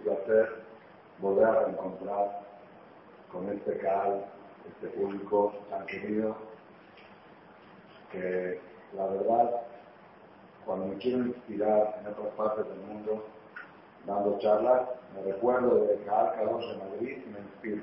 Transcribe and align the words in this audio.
placer 0.00 0.62
volver 1.20 1.44
a 1.44 1.64
reencontrar 1.64 2.40
con 3.30 3.48
este 3.50 3.78
canal, 3.78 4.24
este 4.68 4.88
público 4.88 5.54
tan 5.70 5.86
querido, 5.86 6.36
que 8.10 8.60
la 8.96 9.06
verdad, 9.06 9.62
cuando 10.64 10.86
me 10.86 10.96
quiero 10.96 11.26
inspirar 11.26 12.00
en 12.00 12.12
otras 12.12 12.34
partes 12.34 12.66
del 12.68 12.78
mundo, 12.80 13.24
dando 14.06 14.38
charlas, 14.38 14.88
me 15.14 15.32
recuerdo 15.32 15.86
de 15.86 15.96
Caal 16.04 16.34
Kadosh 16.34 16.66
de 16.66 16.76
Madrid 16.78 17.18
y 17.24 17.30
me 17.30 17.40
inspiro. 17.40 17.82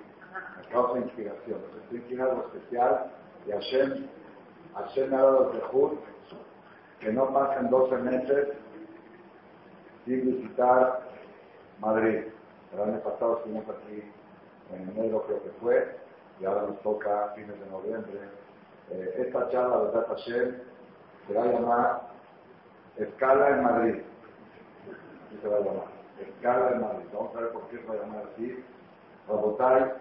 Me 0.58 0.68
causa 0.70 1.00
inspiración. 1.00 1.60
Estoy 1.84 1.98
inspirado 2.00 2.46
especial 2.54 3.12
y 3.46 3.52
Hashem, 3.52 4.08
Hashem 4.76 5.10
me 5.10 5.16
ha 5.16 5.22
dado 5.22 5.48
Tejur 5.52 5.98
que 7.00 7.12
no 7.12 7.32
pasen 7.32 7.70
12 7.70 7.98
meses 7.98 8.48
sin 10.06 10.26
visitar 10.26 11.08
Madrid. 11.80 12.26
El 12.74 12.82
año 12.82 13.00
pasado 13.00 13.38
estuvimos 13.38 13.66
aquí 13.70 14.04
en 14.74 14.90
enero 14.90 15.24
creo 15.26 15.44
que 15.44 15.50
fue, 15.62 15.98
y 16.40 16.46
ahora 16.46 16.64
nos 16.64 16.82
toca 16.82 17.34
fines 17.36 17.60
de 17.60 17.66
noviembre. 17.68 18.20
Eh, 18.92 19.26
esta 19.28 19.50
charla 19.50 19.84
de 19.84 19.92
Tata 19.92 20.16
Hashem 20.16 20.58
se 21.28 21.34
va 21.34 21.44
a 21.44 21.48
llamar 21.48 22.02
Escala 22.98 23.50
en 23.50 23.64
Madrid. 23.64 23.96
Así 25.28 25.40
se 25.42 25.48
va 25.48 25.58
a 25.58 25.60
llamar. 25.60 25.88
Escala 26.20 26.72
en 26.72 26.82
Madrid. 26.82 27.06
Vamos 27.14 27.36
a 27.36 27.40
ver 27.42 27.52
por 27.52 27.68
qué 27.68 27.78
se 27.78 27.86
va 27.86 27.94
a 27.94 27.98
llamar 27.98 28.24
así. 28.34 28.64
Rabotai, 29.28 29.94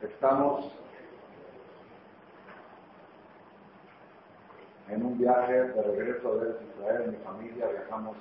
estamos 0.00 0.72
en 4.88 5.04
un 5.04 5.18
viaje 5.18 5.52
de 5.52 5.82
regreso 5.82 6.38
de 6.38 6.56
Israel, 6.76 7.10
mi 7.10 7.16
familia, 7.24 7.66
viajamos 7.66 8.16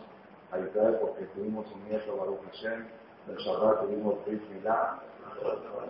a 0.51 0.59
Israel 0.59 0.97
porque 1.01 1.25
tuvimos 1.35 1.65
un 1.71 1.83
nieto, 1.85 2.17
Baruch 2.17 2.43
Hashem, 2.51 2.87
del 3.27 3.37
Shabbat 3.37 3.81
tuvimos 3.81 4.25
Brit 4.25 4.41
Milá, 4.49 4.99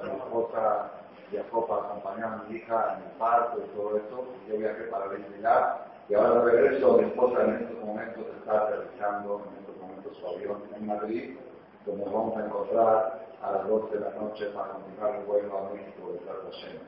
mi 0.03 0.09
esposa 0.09 0.91
viajó 1.31 1.65
para 1.65 1.81
acompañar 1.83 2.33
a 2.33 2.43
mi 2.47 2.57
hija 2.57 2.97
en 2.97 3.03
el 3.03 3.17
parto 3.17 3.59
y 3.59 3.75
todo 3.75 3.97
eso, 3.97 4.25
yo 4.47 4.57
viajé 4.57 4.83
para 4.85 5.07
Brit 5.07 5.27
Milá, 5.29 5.87
y 6.09 6.13
ahora 6.13 6.45
de 6.45 6.51
regreso 6.51 6.97
mi 6.97 7.05
esposa 7.05 7.43
en 7.43 7.53
estos 7.55 7.85
momentos 7.85 8.25
está 8.39 8.67
aterrizando, 8.67 9.41
en 9.47 9.59
estos 9.59 9.77
momentos 9.81 10.17
su 10.17 10.27
avión 10.27 10.61
en 10.75 10.87
Madrid, 10.87 11.37
donde 11.85 12.05
vamos 12.05 12.37
a 12.37 12.45
encontrar 12.45 13.21
a 13.41 13.51
las 13.51 13.67
12 13.67 13.97
de 13.97 13.99
la 14.01 14.11
noche 14.11 14.45
para 14.53 14.73
continuar 14.73 15.15
el 15.15 15.25
vuelo 15.25 15.57
a 15.57 15.73
México 15.73 16.13
de 16.13 16.19
Hashem. 16.51 16.79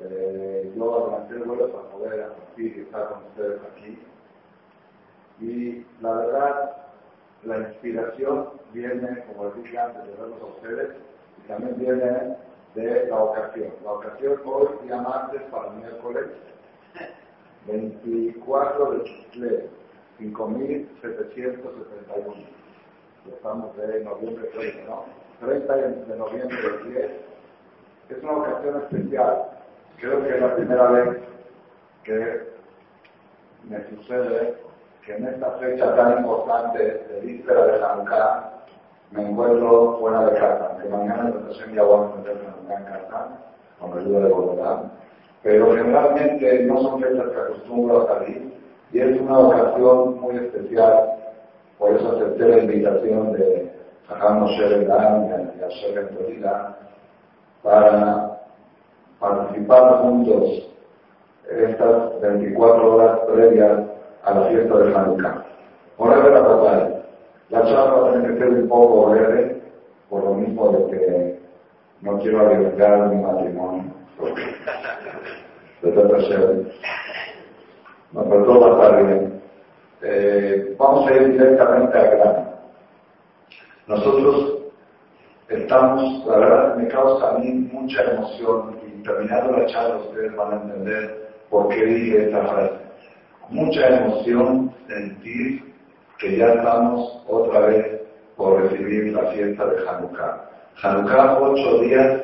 Eh, 0.00 0.72
yo 0.74 1.04
adelanté 1.04 1.34
el 1.34 1.42
vuelo 1.42 1.70
para 1.70 1.88
poder 1.90 2.22
asistir 2.22 2.78
y 2.78 2.80
estar 2.80 3.08
con 3.10 3.24
ustedes 3.26 3.60
aquí. 3.70 4.02
Y 5.40 5.84
la 6.00 6.12
verdad, 6.12 6.76
la 7.44 7.58
inspiración 7.58 8.48
viene, 8.72 9.24
como 9.26 9.46
les 9.46 9.56
dije 9.64 9.78
antes, 9.78 10.04
de 10.04 10.12
verlos 10.12 10.40
a 10.40 10.46
ustedes, 10.46 10.90
y 11.38 11.42
también 11.48 11.76
viene 11.78 12.36
de 12.74 13.06
la 13.08 13.16
ocasión. 13.16 13.72
La 13.84 13.92
ocasión 13.92 14.40
hoy, 14.44 14.68
día 14.84 15.00
martes 15.00 15.42
para 15.50 15.68
el 15.68 15.74
miércoles, 15.78 16.26
24 17.66 18.90
de 18.92 19.04
Chisle, 19.04 19.68
5.771. 20.20 22.44
Estamos 23.28 23.76
de 23.76 24.04
noviembre 24.04 24.48
30, 24.48 24.88
¿no? 24.88 25.04
30 25.40 25.76
de 25.76 26.16
noviembre 26.16 26.62
del 26.62 26.92
10. 26.92 27.10
Es 28.10 28.22
una 28.22 28.32
ocasión 28.32 28.82
especial 28.82 29.50
creo 30.00 30.22
que 30.22 30.34
es 30.34 30.40
la 30.40 30.56
primera 30.56 30.90
vez 30.90 31.18
que 32.04 32.40
me 33.68 33.88
sucede 33.90 34.56
que 35.04 35.16
en 35.16 35.26
esta 35.26 35.50
fecha 35.52 35.96
tan 35.96 36.18
importante 36.18 36.78
de 36.78 37.20
víspera 37.22 37.66
de 37.66 37.84
Hanukkah 37.84 38.52
me 39.12 39.28
encuentro 39.28 39.98
fuera 39.98 40.26
de 40.26 40.38
casa, 40.38 40.76
que 40.80 40.88
mañana 40.88 41.30
en 41.30 41.48
la 41.48 41.74
ya 41.74 41.82
vamos 41.82 42.12
a 42.12 42.16
meter 42.18 42.36
Hanukkah 42.36 42.78
en 42.78 42.84
casa, 42.84 43.28
con 43.80 43.98
ayuda 43.98 44.20
de 44.20 44.32
Bogotá, 44.32 44.82
pero 45.42 45.74
generalmente 45.74 46.64
no 46.64 46.80
son 46.82 47.00
fechas 47.00 47.28
que 47.28 47.40
acostumbro 47.40 48.02
a 48.02 48.06
salir 48.06 48.52
y 48.92 48.98
es 48.98 49.20
una 49.20 49.38
ocasión 49.38 50.20
muy 50.20 50.36
especial, 50.36 51.10
por 51.78 51.92
eso 51.92 52.12
acepté 52.12 52.48
la 52.48 52.58
invitación 52.58 53.32
de 53.32 53.72
Sajam 54.08 54.40
Moshe 54.40 54.84
Dan 54.84 55.52
y 55.58 55.62
a 55.62 55.68
Shem 55.68 56.08
Torila 56.14 56.76
para 57.62 58.40
participar 59.18 60.02
juntos 60.02 60.68
estas 61.48 62.20
24 62.20 62.94
horas 62.94 63.18
previas 63.26 63.89
a 64.30 64.40
la 64.40 64.46
fiesta 64.46 64.78
de 64.78 64.94
Hanukkah. 64.94 65.44
Ahora 65.98 66.20
de 66.20 66.30
la 66.30 66.40
batalla. 66.40 67.02
La 67.50 67.62
charla 67.64 68.00
va 68.00 68.10
a 68.10 68.12
tener 68.12 68.32
que 68.32 68.38
ser 68.38 68.48
un 68.48 68.68
poco 68.68 69.10
breve, 69.10 69.60
por 70.08 70.24
lo 70.24 70.34
mismo 70.34 70.70
de 70.70 70.86
que 70.90 71.40
no 72.02 72.18
quiero 72.20 72.40
arriesgar 72.40 73.08
mi 73.08 73.22
matrimonio. 73.22 73.84
De 75.82 75.92
tanta 75.92 76.16
No, 78.12 78.24
pero 78.24 78.44
todo 78.44 78.60
va 78.60 78.66
a 78.66 78.70
estar 78.70 79.06
bien. 79.06 79.40
Eh, 80.02 80.76
vamos 80.78 81.10
a 81.10 81.14
ir 81.14 81.32
directamente 81.32 81.98
al 81.98 82.10
grano. 82.10 82.50
Nosotros 83.86 84.58
estamos, 85.48 86.24
la 86.26 86.38
verdad 86.38 86.76
me 86.76 86.88
causa 86.88 87.30
a 87.30 87.38
mí 87.38 87.68
mucha 87.72 88.02
emoción 88.04 88.76
y 88.86 89.02
terminando 89.02 89.58
la 89.58 89.66
charla 89.66 89.96
ustedes 89.96 90.34
van 90.36 90.52
a 90.52 90.62
entender 90.62 91.32
por 91.50 91.68
qué 91.68 91.84
dije 91.84 92.26
esta 92.26 92.44
frase. 92.44 92.79
Mucha 93.50 93.88
emoción 93.88 94.72
sentir 94.86 95.74
que 96.20 96.36
ya 96.36 96.54
estamos 96.54 97.20
otra 97.26 97.66
vez 97.66 98.00
por 98.36 98.62
recibir 98.62 99.12
la 99.12 99.26
fiesta 99.32 99.66
de 99.66 99.88
Hanukkah. 99.88 100.50
Hanukkah, 100.80 101.40
ocho 101.40 101.80
días 101.80 102.22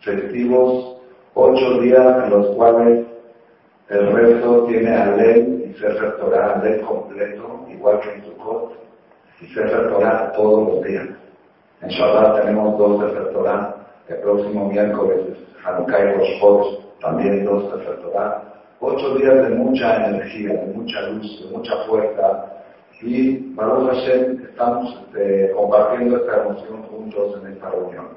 festivos, 0.00 0.96
ocho 1.34 1.80
días 1.80 2.24
en 2.24 2.30
los 2.30 2.46
cuales 2.56 3.06
el 3.90 4.12
resto 4.12 4.64
tiene 4.64 4.92
Alel 4.92 5.70
y 5.70 5.78
Sefer 5.78 6.16
Torah, 6.16 6.54
Alel 6.54 6.80
completo, 6.80 7.64
igual 7.70 8.00
que 8.00 8.14
en 8.14 8.24
Sukkot, 8.24 8.72
y 9.40 9.46
Sefer 9.46 9.88
Torah 9.88 10.32
todos 10.32 10.74
los 10.74 10.84
días. 10.84 11.06
En 11.82 11.90
Shabbat 11.90 12.40
tenemos 12.42 12.76
dos 12.76 13.00
Sefer 13.02 13.32
Torah, 13.32 13.76
el 14.08 14.16
próximo 14.16 14.68
miércoles 14.68 15.18
es 15.30 15.64
Hanukkah 15.64 16.00
y 16.00 16.40
Rosh 16.40 16.78
también 17.00 17.44
dos 17.44 17.70
Sefer 17.70 18.00
Torah. 18.02 18.55
Ocho 18.80 19.14
días 19.16 19.48
de 19.48 19.54
mucha 19.54 20.06
energía, 20.06 20.52
de 20.52 20.74
mucha 20.74 21.00
luz, 21.08 21.42
de 21.42 21.56
mucha 21.56 21.76
fuerza. 21.86 22.62
Y 23.00 23.54
Baruch 23.54 23.88
Hashem 23.88 24.42
estamos 24.50 25.02
este, 25.06 25.50
compartiendo 25.52 26.18
esta 26.18 26.42
emoción 26.42 26.82
juntos 26.82 27.40
en 27.40 27.52
esta 27.52 27.70
reunión. 27.70 28.08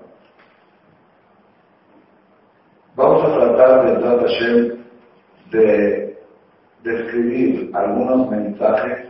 Vamos 2.95 3.23
a 3.23 3.39
tratar 3.39 3.85
de 3.85 4.05
Baruch 4.05 4.21
Hashem 4.21 4.79
de 5.51 6.19
describir 6.83 7.71
algunos 7.73 8.29
mensajes, 8.29 9.07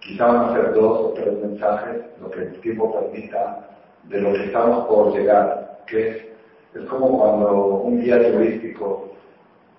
quizá 0.00 0.26
van 0.26 0.50
a 0.50 0.52
ser 0.54 0.74
dos 0.74 1.00
o 1.00 1.12
tres 1.14 1.32
mensajes, 1.42 2.02
lo 2.20 2.30
que 2.30 2.42
el 2.42 2.60
tiempo 2.60 2.92
permita, 2.92 3.68
de 4.04 4.20
lo 4.20 4.32
que 4.32 4.44
estamos 4.44 4.86
por 4.86 5.12
llegar, 5.12 5.82
que 5.86 6.32
es 6.74 6.84
como 6.88 7.18
cuando 7.18 7.82
un 7.82 8.00
guía 8.00 8.32
turístico 8.32 9.11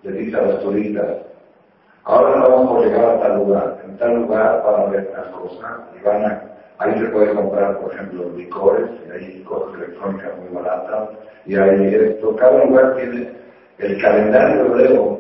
le 0.04 0.12
dice 0.12 0.38
a 0.38 0.42
los 0.42 0.62
turistas, 0.62 1.18
ahora 2.04 2.38
no 2.38 2.50
vamos 2.50 2.72
por 2.72 2.86
llegar 2.86 3.06
a 3.06 3.20
tal 3.22 3.38
lugar, 3.38 3.82
en 3.86 3.98
tal 3.98 4.16
lugar 4.16 4.64
van 4.64 4.82
a 4.82 4.86
ver 4.86 5.12
tal 5.14 5.32
cosa, 5.32 5.88
y 6.00 6.06
van 6.06 6.26
a, 6.26 6.44
ahí 6.80 7.00
se 7.00 7.06
puede 7.06 7.34
comprar, 7.34 7.80
por 7.80 7.94
ejemplo, 7.94 8.30
licores, 8.36 8.90
y 9.08 9.12
hay 9.12 9.44
cosas 9.44 9.76
electrónicas 9.76 10.38
muy 10.40 10.50
baratas, 10.62 11.10
y 11.46 11.56
hay 11.56 11.96
esto, 11.96 12.36
cada 12.36 12.66
lugar 12.66 12.96
tiene, 12.96 13.32
El 13.80 14.02
calendario 14.02 14.66
hebreo 14.66 15.20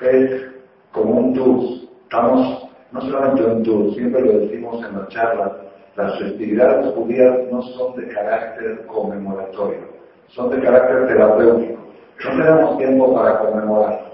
es 0.00 0.46
como 0.92 1.10
un 1.20 1.34
tour. 1.34 1.64
Estamos 2.04 2.68
no 2.92 3.00
solamente 3.00 3.44
un 3.44 3.62
tour, 3.62 3.94
siempre 3.94 4.20
lo 4.22 4.38
decimos 4.38 4.84
en 4.84 4.98
las 4.98 5.08
charlas, 5.08 5.52
las 5.96 6.18
festividades 6.18 6.94
judías 6.94 7.34
no 7.50 7.62
son 7.62 7.96
de 7.96 8.08
carácter 8.08 8.86
conmemoratorio, 8.86 9.80
son 10.28 10.50
de 10.50 10.60
carácter 10.60 11.06
terapéutico. 11.08 11.85
No 12.24 12.30
tenemos 12.30 12.78
tiempo 12.78 13.14
para 13.14 13.38
conmemorar. 13.38 14.06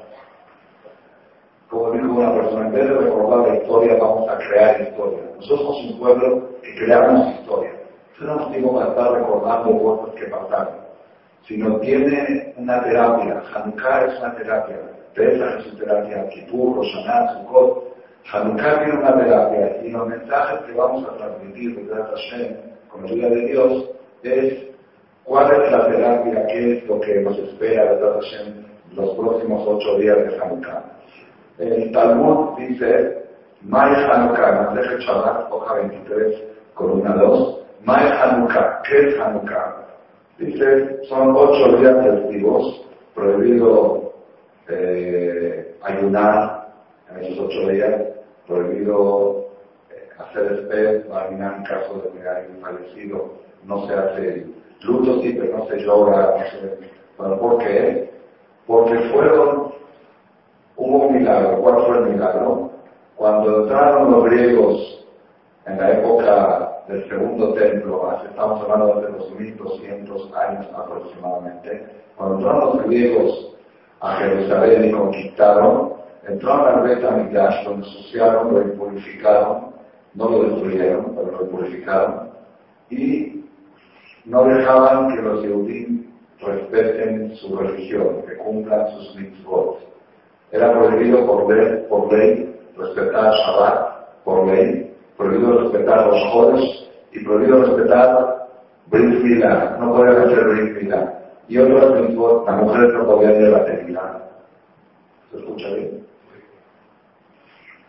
Como 1.69 1.91
dijo 1.93 2.13
una 2.13 2.35
persona, 2.35 2.67
en 2.67 2.73
vez 2.73 2.89
de 2.89 2.95
recordar 2.95 3.49
la 3.49 3.57
historia, 3.57 3.97
vamos 3.99 4.29
a 4.29 4.39
crear 4.39 4.81
historia. 4.83 5.21
Nosotros 5.37 5.61
somos 5.61 5.93
un 5.93 5.99
pueblo 5.99 6.49
que 6.63 6.75
creamos 6.75 7.35
historia. 7.41 7.71
No 8.21 8.27
tenemos 8.27 8.51
tiempo 8.51 8.75
para 8.75 8.91
estar 8.91 9.13
recordando 9.13 9.83
cosas 9.83 10.15
que 10.17 10.27
pasaron, 10.27 10.75
sino 11.47 11.77
tiene 11.79 12.55
una 12.57 12.83
terapia. 12.83 13.43
Hanukkah 13.55 14.05
es 14.05 14.19
una 14.19 14.35
terapia. 14.35 14.77
Pesach 15.15 15.61
es 15.61 15.65
su 15.65 15.77
terapia. 15.79 16.29
Kippur, 16.29 16.77
Roshaná, 16.77 17.33
Sukkot. 17.35 17.97
Hanukkah 18.33 18.79
tiene 18.85 18.99
una 18.99 19.17
terapia. 19.17 19.83
Y 19.83 19.91
los 19.91 20.09
mensajes 20.09 20.61
que 20.67 20.73
vamos 20.73 21.09
a 21.09 21.17
transmitir 21.17 21.89
de 21.89 21.95
Hashem, 21.95 22.57
con 22.89 23.03
la 23.03 23.09
ayuda 23.09 23.29
de 23.31 23.47
Dios, 23.47 23.91
es 24.25 24.72
¿Cuál 25.25 25.53
es 25.53 25.71
la 25.71 25.87
terapia? 25.87 26.47
¿Qué 26.49 26.79
es 26.79 26.87
lo 26.89 27.01
que 27.01 27.21
nos 27.21 27.39
espera 27.39 27.95
de 27.95 28.01
los 28.95 29.17
próximos 29.17 29.67
ocho 29.69 29.99
días 29.99 30.17
de 30.17 30.41
Hanukkah? 30.41 30.83
El 31.59 31.93
Talmud 31.93 32.59
dice, 32.59 33.23
May 33.63 33.95
Hanukkah, 33.95 34.75
Masejet 34.75 34.99
Shabbat, 35.01 35.53
hoja 35.53 35.75
23, 35.75 36.43
columna 36.75 37.15
2, 37.15 37.59
May 37.85 38.05
Hanukkah, 38.05 38.83
¿qué 38.83 39.09
es 39.09 39.21
Hanukkah? 39.21 39.87
Dice, 40.39 41.05
son 41.09 41.37
ocho 41.37 41.77
días 41.77 42.05
festivos, 42.05 42.85
prohibido 43.15 44.13
eh, 44.69 45.77
ayunar 45.83 46.73
en 47.11 47.25
esos 47.25 47.47
ocho 47.47 47.69
días, 47.69 48.03
prohibido 48.49 49.47
eh, 49.91 50.09
hacer 50.19 50.53
esped, 50.53 51.05
en 51.07 51.63
caso 51.63 52.03
de 52.03 52.19
que 52.19 52.29
haya 52.29 52.49
fallecido, 52.61 53.35
no 53.65 53.87
se 53.87 53.95
hace 53.95 54.62
luto 54.84 55.20
pero 55.23 55.58
no 55.58 55.67
se 55.67 55.79
llora, 55.79 56.34
no 56.38 56.44
sé. 56.50 56.79
Bueno, 57.19 57.38
¿por 57.38 57.58
qué? 57.58 58.11
Porque 58.67 58.99
fueron, 59.12 59.73
hubo 60.76 61.06
un 61.06 61.19
milagro. 61.19 61.61
¿Cuál 61.61 61.87
fue 61.87 61.99
el 61.99 62.05
milagro? 62.14 62.70
Cuando 63.17 63.62
entraron 63.62 64.11
los 64.11 64.25
griegos 64.25 65.06
en 65.67 65.79
la 65.79 65.93
época 65.93 66.82
del 66.88 67.08
segundo 67.08 67.55
templo, 67.55 68.19
estamos 68.29 68.62
hablando 68.62 69.00
de 69.00 69.12
los 69.12 69.31
1200 69.38 70.34
años 70.34 70.67
aproximadamente, 70.76 71.87
cuando 72.17 72.37
entraron 72.38 72.76
los 72.76 72.87
griegos 72.87 73.56
a 74.00 74.17
Jerusalén 74.17 74.87
y 74.87 74.93
conquistaron, 74.93 75.93
entraron 76.26 76.67
al 76.67 76.82
Bet 76.82 77.05
Amidash, 77.05 77.64
lo 77.64 77.75
ensuciaron, 77.75 78.55
lo 78.55 78.62
impurificaron, 78.62 79.73
no 80.14 80.29
lo 80.29 80.43
destruyeron, 80.43 81.14
pero 81.14 81.31
lo 81.31 81.44
impurificaron, 81.44 82.31
y 82.90 83.42
no 84.25 84.45
dejaban 84.45 85.15
que 85.15 85.23
los 85.23 85.43
Yehudim 85.43 86.07
respeten 86.41 87.35
su 87.37 87.57
religión, 87.57 88.23
que 88.27 88.37
cumplan 88.37 88.91
sus 88.91 89.17
mitzvot. 89.17 89.79
Era 90.51 90.73
prohibido 90.73 91.27
por 91.27 92.13
ley, 92.13 92.57
respetar 92.77 93.33
Shabbat, 93.35 94.25
por 94.25 94.47
ley, 94.47 94.95
prohibido 95.17 95.61
respetar 95.61 96.07
los 96.07 96.23
jodes 96.33 96.89
y 97.13 97.25
prohibido 97.25 97.65
respetar 97.65 98.49
Brit 98.87 99.23
Milá, 99.23 99.77
no 99.81 99.95
podían 99.95 100.17
hacer 100.23 100.45
Brit 100.45 100.83
Milá. 100.83 101.19
Y 101.49 101.59
otros 101.59 102.01
mitzvot, 102.01 102.47
las 102.47 102.63
mujeres 102.63 102.93
no 102.95 103.07
podían 103.07 103.53
la 103.53 103.65
tefilá. 103.65 104.23
¿Se 105.31 105.39
escucha 105.39 105.69
bien? 105.75 106.03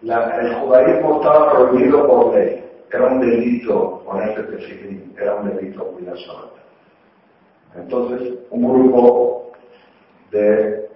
el 0.04 0.56
judaísmo 0.56 1.16
estaba 1.16 1.52
prohibido 1.52 2.08
por 2.08 2.36
ley. 2.36 2.64
Era 2.94 3.08
un 3.08 3.20
delito 3.20 4.04
ponerse 4.06 4.44
tefilín, 4.44 5.14
era 5.20 5.36
un 5.36 5.50
delito 5.50 5.84
cuidar 5.88 6.16
Shabbat. 6.16 6.52
Entonces, 7.76 8.36
un 8.52 8.68
grupo 8.72 9.52
de 10.30 10.90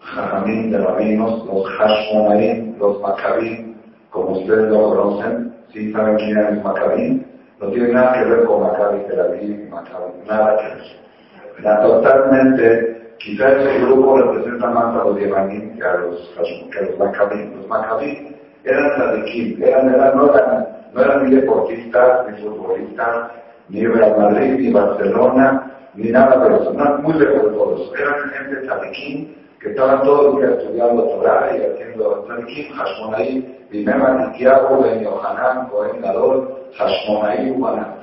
jajamín, 0.00 0.70
de 0.72 0.78
rabinos, 0.78 1.44
los 1.44 1.68
hashmonaim, 1.68 2.78
los 2.78 2.98
macabín, 3.02 3.76
como 4.08 4.38
ustedes 4.38 4.70
lo 4.70 4.88
conocen, 4.88 5.54
si 5.70 5.92
saben 5.92 6.16
quién 6.16 6.38
es 6.38 6.64
macabín, 6.64 7.26
no 7.60 7.68
tiene 7.68 7.92
nada 7.92 8.14
que 8.14 8.24
ver 8.24 8.44
con 8.46 8.62
Maccabi 8.62 9.04
Tel 9.04 9.20
Aviv 9.20 9.70
Maccabi, 9.70 10.12
nada 10.26 10.56
que 10.56 10.64
ver. 10.64 11.62
Nada, 11.62 11.82
totalmente, 11.82 13.16
quizás 13.18 13.52
ese 13.52 13.80
grupo 13.80 14.16
representa 14.16 14.70
más 14.70 14.96
a 14.96 15.04
los 15.04 15.20
Yevanim 15.20 15.76
que 15.76 15.84
a 15.84 15.96
los, 15.98 16.34
que 16.72 16.80
los 16.86 16.98
Macabín. 16.98 17.54
Los 17.58 17.68
Macabín 17.68 18.34
eran 18.64 18.90
tzadikim, 18.94 19.62
eran, 19.62 19.94
eran, 19.94 20.16
no, 20.16 20.34
eran, 20.34 20.68
no 20.92 21.02
eran 21.02 21.28
ni 21.28 21.36
deportistas, 21.36 22.26
ni 22.28 22.42
futbolistas, 22.42 23.30
ni 23.68 23.86
Real 23.86 24.18
Madrid, 24.18 24.58
ni 24.58 24.72
Barcelona, 24.72 25.70
ni 25.94 26.10
nada 26.10 26.48
de 26.48 26.56
eso, 26.56 26.72
no, 26.72 26.98
muy 26.98 27.14
lejos 27.14 27.44
de 27.44 27.50
todos. 27.50 27.92
Eran 27.98 28.30
gente 28.30 28.66
tzadikim 28.66 29.34
que 29.60 29.70
estaban 29.70 30.02
todo 30.02 30.30
el 30.30 30.36
día 30.38 30.56
estudiando 30.56 31.02
Torah 31.04 31.50
y 31.56 31.62
haciendo 31.62 32.24
tzadikim, 32.26 32.72
Hashmonaí, 32.74 33.66
Bimema, 33.70 34.32
Tiago, 34.36 34.82
Ben 34.82 35.02
Yohanan, 35.04 35.68
Cohen 35.68 36.00
Gadol, 36.02 36.54
Hashmonaí, 36.78 37.50
Ubaná. 37.50 37.96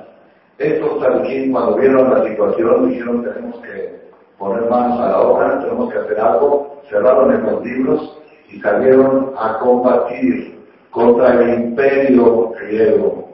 Estos 0.58 1.00
tzadikim 1.00 1.52
cuando 1.52 1.76
vieron 1.76 2.14
la 2.14 2.24
situación 2.24 2.90
dijeron 2.90 3.24
tenemos 3.24 3.60
que 3.62 4.08
poner 4.38 4.70
manos 4.70 5.00
a 5.00 5.10
la 5.10 5.20
obra, 5.20 5.60
tenemos 5.60 5.92
que 5.92 6.00
hacer 6.00 6.20
algo, 6.20 6.82
cerraron 6.90 7.34
en 7.34 7.44
los 7.44 7.64
libros 7.64 8.18
y 8.50 8.60
salieron 8.60 9.34
a 9.38 9.60
combatir 9.60 10.57
contra 10.98 11.32
el 11.32 11.50
imperio 11.54 12.50
griego, 12.60 13.30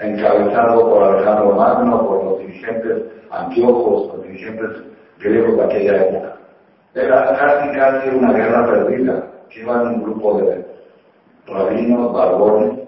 encabezado 0.00 0.90
por 0.90 1.04
Alejandro 1.04 1.52
Magno, 1.54 2.04
por 2.04 2.24
los 2.24 2.38
dirigentes 2.40 3.04
antiojos, 3.30 4.08
los 4.16 4.24
dirigentes 4.24 4.70
griegos 5.20 5.56
de 5.56 5.64
aquella 5.64 6.02
época. 6.02 6.36
Era 6.96 7.36
casi 7.38 7.78
casi 7.78 8.08
una 8.08 8.32
guerra 8.32 8.66
perdida, 8.66 9.22
que 9.50 9.60
iban 9.60 9.86
un 9.86 10.02
grupo 10.02 10.38
de 10.40 10.66
rabinos, 11.46 12.12
barbones, 12.12 12.80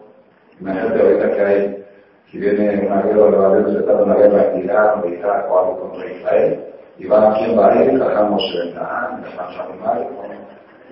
imagínate 0.61 1.01
ahorita 1.01 1.31
que 1.37 1.41
hay, 1.41 1.85
si 2.29 2.39
viene 2.39 2.85
una 2.85 3.03
guerra 3.03 3.25
de 3.27 3.37
barbones, 3.37 3.73
se 3.73 3.83
trata 3.83 4.03
una 4.03 4.15
guerra 4.17 4.53
en 4.53 4.65
Irán 4.65 5.01
o 5.01 5.09
Irak 5.09 5.49
o 5.49 5.59
algo 5.61 5.81
contra 5.81 6.11
Israel, 6.11 6.65
y 6.99 7.07
van 7.07 7.33
a 7.33 7.39
quién 7.39 7.57
va 7.57 7.73
a 7.73 7.85
ir, 7.85 8.01
Cajamos 8.01 8.43
Shrenán, 8.43 9.23
Cajamos 9.37 10.13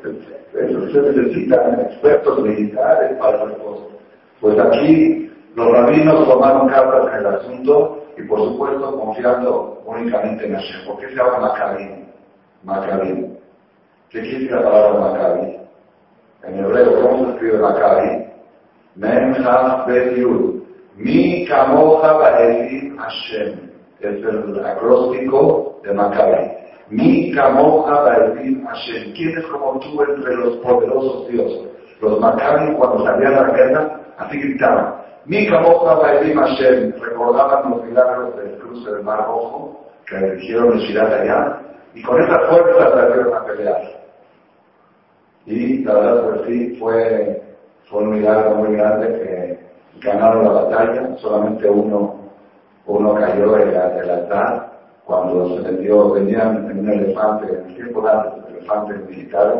se 0.02 1.00
necesitan 1.00 1.80
expertos 1.80 2.40
militares 2.42 3.16
para 3.18 3.44
las 3.44 3.56
cosas. 3.58 3.86
Pues 4.40 4.58
aquí 4.58 5.30
los 5.54 5.72
rabinos 5.72 6.28
tomaron 6.28 6.68
cartas 6.68 7.08
en 7.12 7.20
el 7.20 7.26
asunto 7.26 8.04
y 8.16 8.22
por 8.22 8.38
supuesto 8.40 8.98
confiando 8.98 9.82
únicamente 9.86 10.46
en 10.46 10.54
Hashem. 10.54 10.86
¿Por 10.86 10.98
qué 10.98 11.08
se 11.08 11.16
llama 11.16 11.38
Macabí? 11.38 12.04
Macabí. 12.64 13.36
¿Qué 14.10 14.20
quiere 14.20 14.38
decir 14.38 14.52
la 14.52 14.62
palabra 14.62 15.00
Macabí? 15.00 15.56
En 16.42 16.58
hebreo, 16.58 17.02
¿cómo 17.02 17.26
se 17.26 17.32
escribe 17.32 17.58
Macabí? 17.58 18.24
Mem 18.96 19.34
Yud. 20.16 20.62
Mi 20.96 21.46
Kamoja 21.46 22.12
Baelim 22.14 22.96
Hashem. 22.96 23.70
Es 24.00 24.24
el 24.24 24.64
acróstico 24.64 25.80
de 25.84 25.92
Macabí. 25.92 26.59
Mi 26.90 27.30
Kamoja 27.32 28.02
Baelim 28.02 28.66
Hashem. 28.66 29.12
¿Quién 29.14 29.38
es 29.38 29.46
como 29.46 29.78
tú 29.78 30.02
entre 30.02 30.34
los 30.36 30.56
poderosos 30.56 31.28
dioses? 31.28 31.68
Los 32.00 32.18
Maccabi 32.18 32.74
cuando 32.74 33.04
salían 33.04 33.34
a 33.34 33.42
la 33.42 33.54
guerra, 33.54 34.00
así 34.18 34.38
gritaban. 34.38 34.96
Mi 35.24 35.48
Kamoja 35.48 35.94
Baelim 35.94 36.36
Hashem. 36.36 36.92
Recordaban 37.00 37.70
los 37.70 37.84
milagros 37.84 38.36
del 38.36 38.58
cruce 38.58 38.90
del 38.90 39.04
Mar 39.04 39.24
Rojo, 39.24 39.86
que 40.08 40.16
dirigieron 40.18 40.72
el 40.72 40.78
Shirat 40.80 41.12
allá, 41.12 41.60
y 41.94 42.02
con 42.02 42.20
esa 42.20 42.40
fuerza 42.48 42.90
salieron 42.90 43.34
a 43.34 43.44
pelear. 43.44 43.82
Y 45.46 45.84
la 45.84 45.94
verdad, 45.94 46.24
pues 46.24 46.40
sí, 46.48 46.76
fue, 46.80 47.42
fue 47.88 48.02
un 48.02 48.10
milagro 48.10 48.56
muy 48.56 48.76
grande 48.76 49.06
que 49.06 50.00
ganaron 50.00 50.44
la 50.44 50.62
batalla, 50.62 51.16
solamente 51.18 51.70
uno, 51.70 52.16
uno 52.86 53.14
cayó 53.14 53.56
en 53.58 53.68
el 53.68 54.10
altar 54.10 54.69
cuando 55.10 55.56
se 55.56 55.72
metió, 55.72 56.12
venían 56.12 56.70
en 56.70 56.78
un 56.78 56.88
elefante, 56.88 57.52
en 57.52 57.66
el 57.66 57.74
tiempo 57.74 58.00
de 58.00 58.10
antes, 58.10 58.44
elefantes 58.48 59.08
militares, 59.08 59.58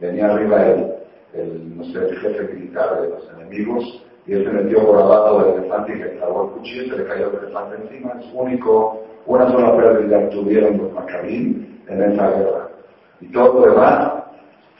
venía 0.00 0.32
arriba 0.32 0.66
el, 0.66 0.94
el, 1.34 1.76
no 1.76 1.84
sé, 1.84 1.98
el 2.08 2.16
jefe 2.16 2.54
militar 2.54 3.02
de 3.02 3.10
los 3.10 3.30
enemigos, 3.34 4.02
y 4.26 4.32
él 4.32 4.44
se 4.46 4.50
metió 4.50 4.86
por 4.86 4.98
abajo 4.98 5.44
del 5.44 5.58
elefante 5.58 5.92
y 5.92 5.96
le 5.96 6.16
clavó 6.16 6.44
el 6.44 6.50
cuchillo, 6.52 6.84
se 6.84 7.02
le 7.02 7.06
cayó 7.06 7.30
el 7.30 7.36
elefante 7.36 7.82
encima, 7.82 8.14
es 8.18 8.26
único, 8.32 9.02
una 9.26 9.52
sola 9.52 9.76
pérdida 9.76 10.30
tuvieron 10.30 10.78
los 10.78 10.92
macabín 10.94 11.82
en 11.86 12.02
esa 12.04 12.30
guerra. 12.30 12.68
Y 13.20 13.30
todo 13.30 13.66
lo 13.66 13.72
demás 13.74 14.12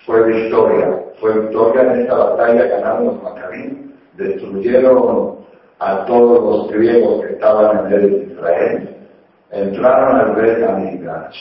fue 0.07 0.23
victoria, 0.23 1.05
fue 1.21 1.39
victoria 1.39 1.83
en 1.83 2.01
esta 2.01 2.17
batalla, 2.17 2.65
ganaron 2.65 3.07
los 3.09 3.23
macabín, 3.23 3.95
destruyeron 4.17 5.37
a 5.81 6.07
todos 6.07 6.43
los 6.43 6.73
griegos 6.73 7.27
que 7.27 7.35
estaban 7.35 7.87
en 7.87 7.93
el 7.93 8.33
Israel, 8.33 8.98
entraron 9.51 10.17
al 10.17 10.35
Bet 10.35 10.63
Amidash. 10.63 11.37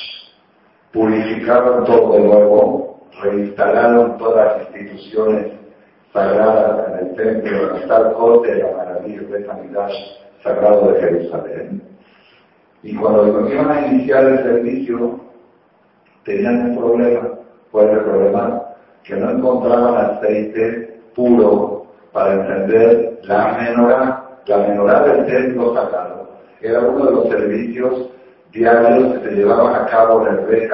purificaron 0.91 1.83
todo 1.85 2.13
de 2.13 2.19
nuevo, 2.19 3.01
reinstalaron 3.21 4.17
todas 4.17 4.57
las 4.57 4.69
instituciones 4.69 5.51
sagradas 6.13 6.87
en 6.87 7.07
el 7.07 7.15
templo, 7.15 7.75
hasta 7.75 7.97
el 7.97 8.13
corte 8.13 8.55
de 8.55 8.63
la 8.63 8.77
maravilla 8.77 9.21
de 9.21 9.45
Samidash 9.45 9.93
sagrado 10.43 10.91
de 10.91 10.99
Jerusalén. 11.01 11.81
Y 12.83 12.95
cuando 12.95 13.49
iban 13.49 13.69
a 13.69 13.87
iniciar 13.87 14.23
el 14.23 14.37
servicio, 14.43 15.19
tenían 16.23 16.71
un 16.71 16.77
problema. 16.77 17.29
¿Cuál 17.71 17.89
el 17.89 17.99
problema? 17.99 18.63
Que 19.03 19.15
no 19.15 19.31
encontraban 19.31 20.05
aceite 20.05 21.01
puro 21.15 21.87
para 22.13 22.33
encender 22.33 23.19
la 23.23 23.57
menorá. 23.59 24.23
La 24.45 24.57
menorá 24.59 25.03
del 25.03 25.25
templo 25.25 25.73
sagrado 25.73 26.36
era 26.61 26.79
uno 26.81 27.05
de 27.05 27.11
los 27.11 27.29
servicios 27.29 28.09
diarios 28.51 29.13
que 29.13 29.29
se 29.29 29.35
llevaban 29.35 29.75
a 29.75 29.85
cabo 29.87 30.25
en 30.27 30.35
el 30.35 30.45
Beit 30.45 30.71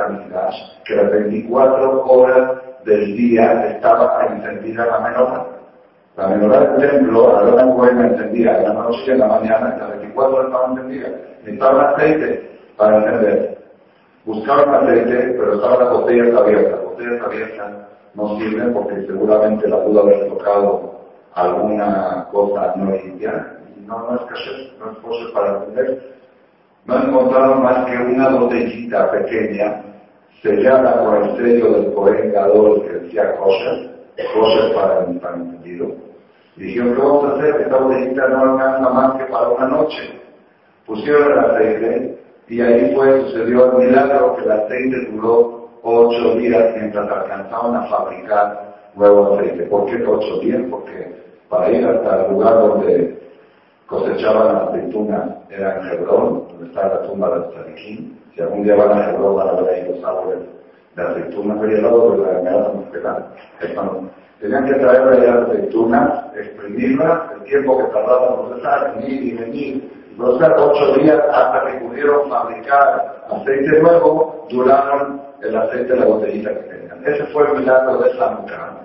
que 0.85 0.95
las 0.95 1.11
24 1.11 2.05
horas 2.05 2.51
del 2.85 3.15
día 3.17 3.67
estaba 3.67 4.27
encendida 4.29 4.85
la 4.85 4.99
menorá. 4.99 5.45
La 6.15 6.27
menorá 6.27 6.59
del 6.59 6.89
templo, 6.89 7.37
a 7.37 7.43
la 7.43 7.53
hora 7.53 7.65
buena 7.65 8.07
encendida, 8.07 8.57
en 8.57 8.63
la 8.65 8.73
noche 8.73 9.11
en 9.11 9.19
la 9.19 9.27
mañana, 9.27 9.75
las 9.79 9.89
24 9.89 10.35
horas 10.35 10.47
estaba 10.47 10.71
encendida. 10.71 11.07
Necesitaban 11.39 11.85
aceite 11.87 12.59
para 12.77 12.97
encender. 12.97 13.57
Buscaban 14.25 14.75
aceite, 14.75 15.35
pero 15.37 15.55
estaban 15.55 15.79
las 15.79 15.89
botellas 15.89 16.35
abiertas. 16.35 16.71
Las 16.71 16.83
botellas 16.83 17.21
abiertas 17.25 17.71
no 18.13 18.37
sirven 18.37 18.73
porque 18.73 19.05
seguramente 19.07 19.67
la 19.67 19.83
pudo 19.83 20.01
haber 20.01 20.29
tocado 20.29 20.93
alguna 21.33 22.27
cosa 22.31 22.73
no 22.75 22.91
limpia. 22.91 23.57
No, 23.85 23.99
no 23.99 24.15
es 24.15 24.21
que 24.21 24.79
no 24.79 24.91
es 24.91 24.97
cosa 24.99 25.33
para 25.33 25.57
encender 25.57 26.13
no 26.85 27.01
encontraron 27.01 27.63
más 27.63 27.85
que 27.85 27.97
una 27.97 28.29
botellita 28.29 29.09
pequeña 29.11 29.83
sellada 30.41 30.99
con 30.99 31.23
el 31.23 31.37
sello 31.37 31.73
del 31.73 31.93
Cohen 31.93 32.33
que 32.33 32.93
decía 32.99 33.35
kosher, 33.37 33.89
kosher 34.33 34.75
para, 34.75 35.05
el 35.05 35.41
entendido. 35.41 35.95
Dijeron, 36.57 36.93
¿qué 36.93 37.01
vamos 37.01 37.23
a 37.25 37.35
hacer? 37.35 37.61
Esta 37.61 37.77
botellita 37.77 38.27
no 38.27 38.39
alcanza 38.41 38.89
más 38.89 39.15
que 39.15 39.31
para 39.31 39.49
una 39.49 39.67
noche. 39.67 40.19
Pusieron 40.85 41.31
el 41.31 41.39
aceite 41.39 42.19
y 42.49 42.59
ahí 42.59 42.93
fue, 42.93 43.21
sucedió 43.21 43.71
el 43.71 43.87
milagro 43.87 44.35
que 44.35 44.43
el 44.43 44.51
aceite 44.51 45.05
duró 45.11 45.69
ocho 45.83 46.35
días 46.35 46.75
mientras 46.75 47.09
alcanzaban 47.09 47.77
a 47.77 47.85
fabricar 47.85 48.75
nuevo 48.95 49.35
aceite. 49.35 49.63
¿Por 49.63 49.85
qué 49.85 50.03
ocho 50.05 50.39
días? 50.39 50.61
Porque 50.69 51.15
para 51.47 51.71
ir 51.71 51.85
hasta 51.87 52.25
el 52.25 52.33
lugar 52.33 52.55
donde 52.55 53.22
cosechaban 53.87 54.53
las 54.53 54.69
aceitunas 54.69 55.29
era 55.49 55.79
en 55.79 55.87
Hebrón, 55.87 56.47
donde 56.49 56.67
está 56.67 56.87
la 56.87 57.01
tumba 57.03 57.29
de 57.37 57.45
Tzadikim. 57.51 58.17
Si 58.33 58.41
algún 58.41 58.63
día 58.63 58.75
van 58.75 58.97
a 58.97 59.09
Hebrón 59.09 59.35
van 59.35 59.49
a 59.49 59.51
ver 59.53 59.73
ahí 59.73 59.93
los 59.93 60.03
árboles 60.03 60.39
de 60.95 61.01
aceitunas, 61.01 61.57
pero 61.59 61.75
al 61.75 61.83
lado 61.83 62.11
de 62.11 63.01
la 63.01 63.13
Gemara 63.59 64.09
Tenían 64.39 64.65
que 64.65 64.73
traer 64.73 65.07
allá 65.07 65.43
aceitunas, 65.43 66.35
exprimirlas, 66.35 67.31
el 67.35 67.43
tiempo 67.43 67.77
que 67.77 67.93
tardaban 67.93 68.33
en 68.33 68.47
procesar, 68.47 68.95
venir 68.95 69.23
y 69.23 69.37
venir, 69.37 69.91
y 70.11 70.15
procesar 70.17 70.55
ocho 70.59 70.93
días 70.99 71.17
hasta 71.31 71.65
que 71.65 71.77
pudieron 71.85 72.29
fabricar 72.29 73.23
aceite 73.29 73.81
nuevo, 73.81 74.45
duraron 74.49 75.21
el 75.41 75.55
aceite 75.55 75.93
de 75.93 75.99
la 75.99 76.05
botellita 76.05 76.49
que 76.55 76.59
tenían. 76.63 77.03
Ese 77.05 77.23
fue 77.27 77.47
el 77.47 77.59
milagro 77.59 77.99
de 77.99 78.11
Hanukkah. 78.11 78.83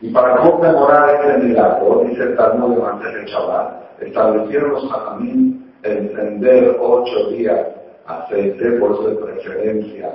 Y 0.00 0.10
para 0.12 0.36
conmemorar 0.36 1.10
ese 1.14 1.38
milagro, 1.38 2.04
dice 2.04 2.22
el 2.22 2.36
Talmud 2.36 2.74
de 2.74 2.82
Mantel 2.82 3.24
Chaval, 3.26 3.87
establecieron 4.00 4.76
Hajamim 4.90 5.64
encender 5.82 6.76
ocho 6.80 7.30
días 7.30 7.66
aceite, 8.06 8.72
por 8.72 9.04
de 9.04 9.16
preferencia 9.16 10.10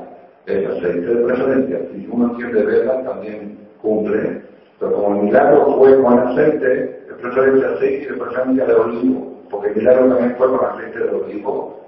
el 0.46 0.66
aceite 0.66 1.06
de 1.06 1.24
preferencia. 1.24 1.80
Si 1.92 2.08
uno 2.12 2.32
enciende 2.32 2.64
vela, 2.64 3.04
también 3.04 3.58
cumple, 3.82 4.42
pero 4.80 4.94
como 4.94 5.16
el 5.16 5.24
milagro 5.24 5.78
fue 5.78 6.02
con 6.02 6.20
aceite, 6.20 6.68
de 6.68 7.14
preferencia 7.22 7.70
aceite 7.70 8.04
y 8.04 8.08
de 8.08 8.18
preferencia 8.18 8.66
de 8.66 8.74
olivo, 8.74 9.40
porque 9.50 9.70
el 9.70 9.76
milagro 9.78 10.10
también 10.10 10.36
fue 10.38 10.48
con 10.50 10.66
aceite 10.66 11.00
de 11.00 11.10
olivo, 11.10 11.80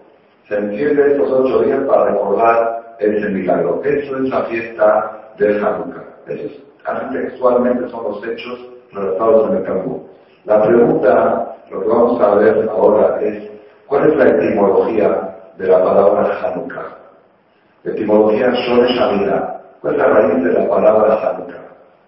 se 0.48 0.58
enciende 0.58 1.12
estos 1.12 1.32
ocho 1.32 1.64
días 1.64 1.80
para 1.86 2.12
recordar 2.12 2.96
ese 3.00 3.30
milagro. 3.30 3.82
Eso 3.84 4.18
es 4.18 4.30
la 4.30 4.44
fiesta 4.44 5.34
de 5.38 5.60
Hanukkah. 5.60 6.04
Eso 6.28 6.46
es, 6.46 7.12
textualmente 7.12 7.90
son 7.90 8.04
los 8.04 8.28
hechos 8.28 8.70
relatados 8.94 9.50
en 9.50 9.58
el 9.58 9.64
campo. 9.64 10.10
La 10.46 10.64
pregunta, 10.64 11.55
lo 11.70 11.82
que 11.82 11.88
vamos 11.88 12.22
a 12.22 12.36
ver 12.36 12.70
ahora 12.70 13.20
es, 13.22 13.50
¿cuál 13.88 14.10
es 14.10 14.16
la 14.18 14.28
etimología 14.30 15.36
de 15.58 15.68
la 15.68 15.84
palabra 15.84 16.40
Hanukkah? 16.44 16.98
Etimología 17.84 18.52
Shore 18.52 18.94
Shamira. 18.94 19.62
¿Cuál 19.82 19.94
es 19.94 20.00
la 20.00 20.08
raíz 20.08 20.44
de 20.44 20.54
la 20.54 20.70
palabra 20.70 21.14
Hanukkah? 21.16 21.66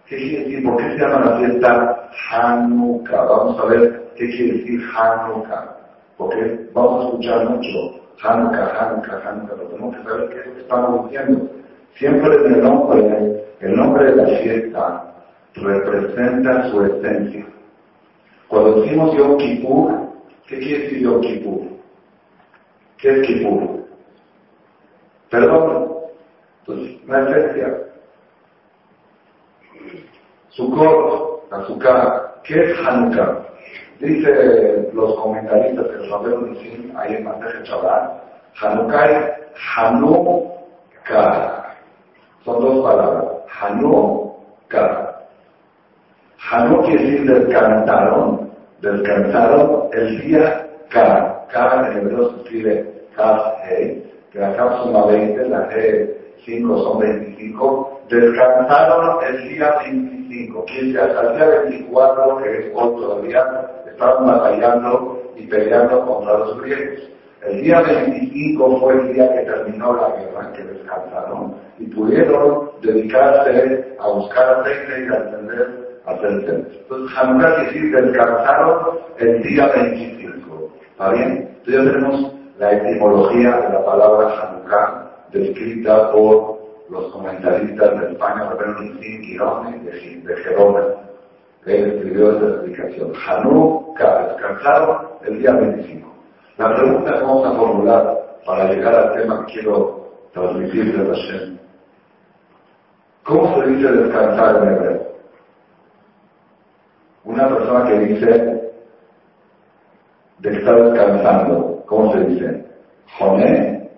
¿Qué 0.07 0.17
quiere 0.17 0.43
decir? 0.45 0.63
¿Por 0.63 0.77
qué 0.77 0.83
se 0.83 0.97
llama 0.97 1.25
la 1.25 1.37
fiesta 1.37 2.09
Hanukkah? 2.31 3.23
Vamos 3.25 3.59
a 3.59 3.65
ver 3.65 4.11
qué 4.15 4.29
quiere 4.29 4.53
decir 4.59 4.81
Hanukkah. 4.95 5.75
Porque 6.17 6.69
vamos 6.73 7.03
a 7.03 7.07
escuchar 7.07 7.49
mucho 7.49 8.01
Hanukkah, 8.23 8.79
Hanukkah, 8.79 9.29
Hanukkah, 9.29 9.55
pero 9.55 9.69
tenemos 9.69 9.95
que 9.95 10.03
saber 10.03 10.29
qué 10.29 10.39
es 10.39 10.45
lo 10.47 10.53
que 10.53 10.61
estamos 10.61 11.09
diciendo. 11.09 11.49
Siempre 11.95 12.35
el 12.35 12.63
nombre, 12.63 13.43
el 13.59 13.75
nombre 13.75 14.05
de 14.05 14.15
la 14.15 14.37
fiesta 14.39 15.03
representa 15.55 16.69
su 16.69 16.83
esencia. 16.83 17.45
Cuando 18.47 18.81
decimos 18.81 19.15
Yom 19.15 19.37
Kippur, 19.37 19.91
¿qué 20.47 20.59
quiere 20.59 20.83
decir 20.83 20.99
Yom 20.99 21.21
Kippur? 21.21 21.61
¿Qué 22.97 23.09
es 23.09 23.27
Kippur? 23.27 23.85
Perdón. 25.29 25.97
Entonces, 26.61 27.07
la 27.07 27.29
esencia. 27.29 27.77
Sukkot, 30.49 31.51
azúcar. 31.51 32.41
¿Qué 32.43 32.63
es 32.63 32.79
Hanukkah? 32.79 33.43
Dice 33.99 34.89
los 34.93 35.15
comentaristas 35.19 35.87
que 35.87 36.09
raberos 36.09 36.49
dicen 36.51 36.93
ahí 36.97 37.15
en 37.15 37.25
Mateje 37.25 37.63
Chabal, 37.63 38.21
Hanukkah 38.61 39.05
es 39.05 39.33
Hanukkah. 39.75 41.75
Son 42.45 42.61
dos 42.61 42.83
palabras. 42.83 43.25
Hanukkah. 43.59 45.06
Hanú 46.49 46.81
quiere 46.83 47.03
decir 47.03 47.29
descansaron, 47.29 48.49
descansaron 48.81 49.89
el 49.91 50.21
día 50.21 50.65
K. 50.89 51.45
K 51.51 51.87
en 51.91 51.97
hebreo 51.97 52.29
se 52.29 52.35
escribe 52.37 52.93
He, 53.65 54.03
que 54.31 54.39
la 54.39 54.55
Kaf 54.55 54.83
suma 54.83 55.07
20, 55.07 55.49
la 55.49 55.69
G 55.69 56.09
5 56.45 56.83
son 56.83 56.99
25. 56.99 58.01
Descansaron 58.09 59.17
el 59.25 59.49
día 59.49 59.75
25, 59.83 60.65
que 60.65 60.97
hasta 60.97 61.21
el 61.21 61.35
día 61.35 61.45
24, 61.65 62.37
que 62.37 62.57
es 62.59 62.65
hoy 62.73 62.95
todavía, 62.95 63.71
estaban 63.85 64.27
batallando 64.27 65.21
y 65.35 65.47
peleando 65.47 66.05
contra 66.05 66.37
los 66.37 66.61
griegos. 66.61 67.09
El 67.45 67.61
día 67.61 67.81
25 67.81 68.79
fue 68.79 68.93
el 68.93 69.13
día 69.13 69.33
que 69.33 69.41
terminó 69.41 69.93
la 69.97 70.15
guerra, 70.15 70.53
que 70.53 70.63
descansaron 70.63 71.55
y 71.77 71.87
pudieron 71.87 72.71
dedicarse 72.81 73.97
a 73.99 74.07
buscar 74.07 74.61
aceite 74.61 75.07
y 75.07 75.13
a 75.13 75.17
entender 75.17 75.86
Entonces, 76.07 77.17
Hanukkah 77.17 77.63
decir 77.63 77.91
descansaron 77.91 78.99
el 79.17 79.43
día 79.43 79.67
25. 79.75 80.71
¿Está 80.91 81.09
bien? 81.11 81.49
Entonces 81.65 81.73
ya 81.73 81.91
tenemos 81.91 82.33
la 82.59 82.71
etimología 82.71 83.57
de 83.57 83.73
la 83.73 83.85
palabra 83.85 84.33
Hanukkah 84.41 85.11
descrita 85.31 86.11
por 86.11 86.57
los 86.89 87.11
comentaristas 87.11 87.99
de 87.99 88.11
España, 88.13 88.49
Roberto 88.49 88.81
Nitzin 88.81 89.21
Girone 89.23 89.79
de, 89.79 90.21
de 90.23 90.35
Gerona. 90.43 90.81
Él 91.65 91.91
escribió 91.91 92.31
esta 92.31 92.47
explicación. 92.47 93.13
Hanukkah, 93.27 94.27
descansaron 94.29 94.97
el 95.25 95.39
día 95.39 95.51
25. 95.51 96.07
La 96.57 96.75
pregunta 96.75 97.13
que 97.13 97.21
vamos 97.21 97.45
a 97.45 97.51
formular 97.51 98.17
para 98.45 98.71
llegar 98.71 98.95
al 98.95 99.13
tema 99.13 99.45
que 99.45 99.53
quiero 99.53 100.07
transmitir 100.33 100.97
de 100.97 101.05
Hashem. 101.05 101.57
¿Cómo 103.23 103.61
se 103.61 103.67
dice 103.71 103.91
descansar 103.91 104.63
en 104.63 104.69
hebreo? 104.69 104.96
Una 107.27 107.45
persona 107.49 107.85
que 107.89 107.99
dice 107.99 108.25
de 110.39 110.49
que 110.49 110.57
está 110.57 110.71
descansando, 110.71 111.83
¿cómo 111.85 112.13
se 112.13 112.19
dice? 112.21 112.65
Joné, 113.19 113.89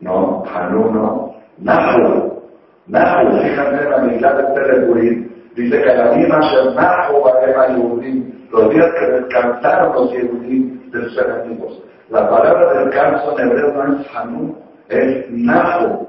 no, 0.00 0.44
Hanú 0.44 0.90
no, 0.90 1.34
Nahu, 1.56 2.42
Nahu, 2.86 3.40
fíjate 3.40 3.84
en 3.84 3.90
la 3.90 3.98
mitad 4.00 4.34
de 4.34 4.54
Telepurim, 4.54 5.30
dice 5.54 5.82
que 5.82 5.94
la 5.94 6.12
misma 6.12 6.40
Nahu 6.74 7.26
a 7.26 7.68
Yehudim, 7.68 8.48
los 8.50 8.70
días 8.70 8.86
que 9.00 9.06
descansaron 9.12 9.94
los 9.94 10.12
Yehudim 10.12 10.90
de 10.90 11.04
sus 11.04 11.18
enemigos. 11.18 11.82
La 12.10 12.28
palabra 12.28 12.84
descanso 12.84 13.38
en 13.38 13.48
hebreo 13.48 13.72
no 13.72 13.98
es 13.98 14.14
Hanú, 14.14 14.56
es 14.90 15.30
Nahu. 15.30 16.06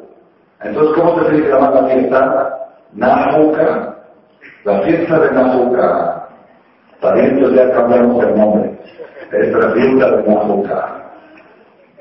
Entonces, 0.61 0.93
¿cómo 0.93 1.23
se 1.23 1.31
dice 1.35 1.47
la 1.47 1.87
fiesta? 1.87 2.59
Nahuka. 2.91 3.95
La 4.65 4.81
fiesta 4.81 5.19
de 5.19 5.31
Nahuka 5.31 6.18
también 7.01 7.27
entonces 7.27 7.57
ya 7.57 7.71
cambiamos 7.71 8.23
el 8.23 8.37
nombre. 8.37 8.71
Es 9.31 9.53
la 9.53 9.71
fiesta 9.71 10.17
de 10.17 10.23
Nahuca. 10.23 11.11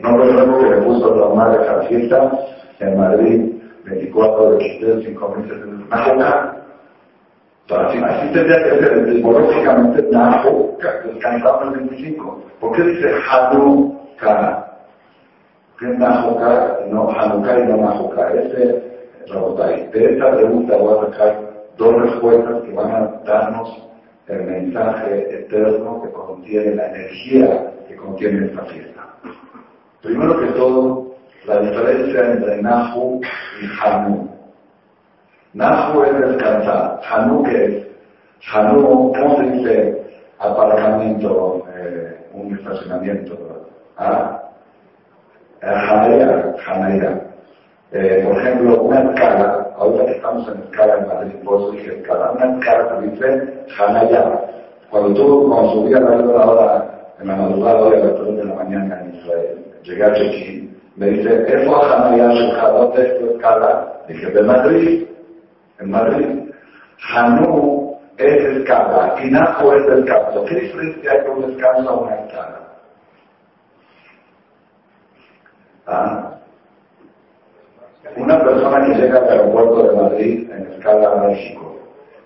No 0.01 0.17
recuerdo 0.17 0.59
que 0.59 0.71
le 0.71 0.77
puso 0.83 1.17
la 1.17 1.35
madre 1.35 1.69
a 1.69 1.83
fiesta 1.83 2.31
en 2.81 2.99
Madrid. 2.99 3.55
24 3.85 4.51
de 4.51 4.59
Quistel, 4.59 5.03
5 5.05 5.37
meses 5.37 5.63
en 5.63 5.89
Najoca. 5.89 6.55
Así, 7.71 7.99
así 7.99 8.33
tendría 8.33 8.65
que 8.65 8.71
ser 8.79 9.09
etimológicamente 9.09 10.03
Najoca, 10.11 11.01
descansado 11.05 11.63
en 11.63 11.69
el 11.69 11.89
25. 11.89 12.43
¿Por 12.61 12.73
qué 12.73 12.83
dice 12.83 13.15
Hanukkah? 13.31 14.65
¿Qué 15.79 15.91
es 15.91 15.99
Najoca? 15.99 16.79
No, 16.91 17.11
Hanukkah 17.11 17.59
y 17.59 17.63
no 17.65 17.77
Najoca. 17.77 18.33
Este, 18.33 18.89
de 19.93 20.13
esta 20.15 20.31
pregunta 20.37 20.77
voy 20.77 20.99
a 20.99 21.11
sacar 21.11 21.41
dos 21.77 22.03
respuestas 22.03 22.63
que 22.63 22.73
van 22.73 22.91
a 22.91 23.13
darnos 23.27 23.89
el 24.29 24.43
mensaje 24.43 25.41
eterno 25.41 26.03
que 26.03 26.11
contiene 26.11 26.75
la 26.75 26.89
energía 26.89 27.73
que 27.89 27.97
contiene 27.97 28.47
esta 28.47 28.65
fiesta. 28.67 29.07
Primero 30.03 30.39
que 30.39 30.47
todo, 30.49 31.15
la 31.47 31.61
diferencia 31.61 32.33
entre 32.33 32.63
Nahu 32.63 33.21
y 33.63 33.67
Hanu. 33.81 34.29
Nahu 35.55 36.03
es 36.05 36.21
descansar. 36.21 37.01
Hanu, 37.11 37.43
¿qué 37.43 37.65
es? 37.65 37.87
Hanu, 38.53 39.13
¿cómo 39.13 39.37
se 39.39 39.43
dice 39.51 40.03
aparcamiento, 40.39 41.65
eh, 41.75 42.27
un 42.35 42.55
estacionamiento? 42.57 43.67
¿Ah? 43.97 44.43
Hanaya, 45.63 46.55
Hanaya. 46.67 47.21
Eh, 47.91 48.23
por 48.27 48.39
ejemplo, 48.39 48.83
una 48.83 49.01
escala, 49.01 49.68
ahora 49.79 50.07
que 50.07 50.13
estamos 50.13 50.49
en 50.49 50.63
escala 50.63 50.99
en 50.99 51.09
Madrid, 51.09 51.35
por 51.45 51.61
eso 51.61 51.71
dije 51.73 51.99
escala, 51.99 52.33
una 52.33 52.59
escala 52.59 53.01
que 53.01 53.07
dice 53.09 53.65
Hanaya. 53.79 54.41
Cuando 54.91 55.15
tú, 55.15 55.49
cuando 55.49 55.73
subí 55.73 55.95
a 55.95 56.01
la 56.01 56.47
hora, 56.47 57.11
en 57.21 57.29
la 57.29 57.37
madrugada 57.37 57.81
hoy 57.81 57.95
a 57.95 58.05
las 58.05 58.15
3 58.15 58.37
de 58.37 58.45
la 58.45 58.55
mañana 58.55 59.01
en 59.03 59.15
Israel, 59.17 59.65
llegué 59.83 60.05
a 60.05 60.15
Chequín, 60.15 60.77
me 60.97 61.07
dice, 61.11 61.45
¿Efo 61.47 61.83
Hanaya? 61.83 62.29
¿Dónde 62.71 63.07
es 63.07 63.19
tu 63.19 63.31
escala? 63.33 64.03
Dije, 64.09 64.31
de 64.31 64.43
Madrid, 64.43 65.07
en 65.79 65.91
Madrid. 65.91 66.51
Hanú 67.15 67.97
es 68.17 68.45
escala, 68.57 69.15
Tinajo 69.15 69.73
es 69.75 69.87
descanso. 69.87 70.45
¿Qué 70.47 70.55
diferencia 70.57 71.13
hay 71.13 71.25
con 71.25 71.41
descanso 71.43 71.89
a 71.89 72.01
una 72.01 72.15
escala? 72.17 72.61
¿Ah? 75.87 76.28
Una 78.17 78.43
persona 78.43 78.87
que 78.87 78.95
llega 78.95 79.19
al 79.19 79.29
aeropuerto 79.29 79.83
de 79.85 79.97
Madrid 79.97 80.51
en 80.51 80.67
escala 80.73 81.13
a 81.13 81.29
México 81.29 81.77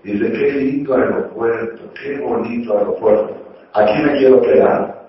dice, 0.05 0.33
qué 0.33 0.53
lindo 0.53 0.95
aeropuerto, 0.95 1.83
qué 2.03 2.19
bonito 2.19 2.77
aeropuerto, 2.77 3.35
aquí 3.75 4.03
me 4.03 4.19
quiero 4.19 4.41
quedar. 4.41 5.03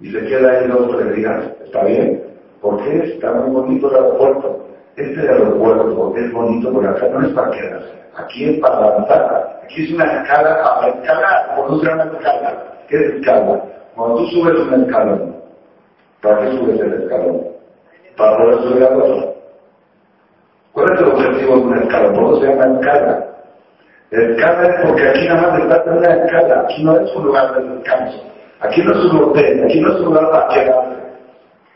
Y 0.00 0.10
se 0.10 0.20
queda 0.26 0.50
ahí 0.50 0.66
dos 0.66 0.80
o 0.80 0.96
tres 0.96 1.14
días, 1.14 1.44
está 1.64 1.84
bien, 1.84 2.22
¿por 2.60 2.82
qué 2.82 3.14
está 3.14 3.32
muy 3.32 3.50
bonito 3.50 3.88
el 3.90 3.96
aeropuerto? 3.96 4.66
Este 4.96 5.20
aeropuerto 5.20 6.14
es 6.16 6.32
bonito 6.32 6.72
porque 6.72 6.88
acá 6.88 7.08
no 7.08 7.26
es 7.26 7.32
para 7.32 7.50
quedarse, 7.50 7.92
aquí 8.16 8.44
es 8.50 8.60
para 8.60 8.76
avanzar, 8.76 9.60
aquí 9.64 9.84
es 9.84 9.92
una 9.92 10.04
escala 10.04 10.62
para 10.62 10.88
escalar, 10.88 11.56
¿por 11.56 11.68
qué 11.68 11.76
se 11.76 11.90
llama 11.90 12.12
escala? 12.12 12.64
¿Qué 12.88 12.96
es 12.96 13.14
escala? 13.14 13.64
Cuando 13.94 14.16
tú 14.16 14.26
subes 14.28 14.58
un 14.58 14.82
escalón, 14.82 15.36
¿para 16.20 16.38
qué 16.40 16.56
subes 16.56 16.80
el 16.80 17.02
escalón? 17.02 17.42
Para 18.16 18.36
poder 18.36 18.60
subir 18.62 18.82
a 18.84 18.88
otro. 18.88 19.31
¿Cuál 20.72 20.90
es 20.94 21.00
el 21.00 21.08
objetivo 21.08 21.56
de 21.56 21.62
una 21.62 21.80
escala? 21.82 22.12
¿Por 22.14 22.34
qué 22.34 22.40
se 22.40 22.52
llama 22.52 22.80
escala? 22.80 23.26
Escala 24.10 24.68
es 24.68 24.86
porque 24.86 25.08
aquí 25.08 25.28
nada 25.28 25.50
más 25.50 25.62
está 25.62 25.90
en 25.90 25.98
una 25.98 26.14
escala, 26.14 26.60
aquí 26.62 26.84
no 26.84 26.98
es 26.98 27.14
un 27.14 27.24
lugar 27.26 27.54
de 27.54 27.74
descanso, 27.74 28.22
aquí 28.60 28.82
no 28.82 28.92
es 28.92 29.04
un 29.04 29.22
hotel, 29.22 29.64
aquí 29.64 29.80
no 29.80 29.92
es 29.92 30.00
un 30.00 30.04
lugar 30.06 30.30
para 30.30 30.48
quedarse. 30.48 31.02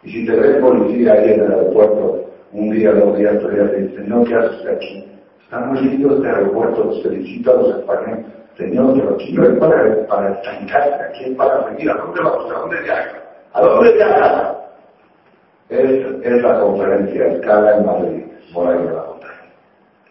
Y 0.02 0.11
si 0.11 0.26
te 0.26 0.37
ves 0.37 0.56
policía 0.56 1.12
ahí 1.12 1.32
en 1.32 1.40
el 1.40 1.52
aeropuerto, 1.52 2.24
un 2.52 2.70
día, 2.70 2.92
dos 2.92 3.18
días, 3.18 3.35
tres 3.38 3.54
días, 3.54 3.70
te 3.70 3.76
dice, 3.76 3.96
Señor, 4.02 4.28
¿qué 4.28 4.35
haces 4.35 4.66
aquí? 4.66 5.04
Está 5.42 5.61
muy 5.61 5.80
lindo 5.80 6.16
este 6.16 6.28
aeropuerto, 6.28 6.85
los 6.85 7.02
felicito 7.02 7.50
a 7.50 7.54
los 7.54 7.78
españoles. 7.78 8.26
Señor, 8.56 8.94
pero 8.94 9.14
aquí 9.14 9.32
no 9.35 9.44
es 9.44 9.59
para, 9.59 10.06
para 10.06 10.32
estancarse, 10.32 11.02
aquí 11.11 11.24
es 11.24 11.37
para 11.37 11.66
venir. 11.66 11.90
¿A 11.90 11.94
dónde 11.96 12.20
vamos? 12.22 12.50
¿A 12.50 12.59
dónde 12.61 12.80
viaja? 12.80 13.12
¿A 13.52 13.61
dónde 13.61 13.92
viaja? 13.92 14.56
Es, 15.68 16.06
es 16.22 16.42
la 16.42 16.61
conferencia 16.61 17.26
Escala 17.26 17.76
en 17.76 17.87
Madrid 17.87 18.25
por 18.57 18.69
ahí 18.69 18.88
abajo. 18.88 19.21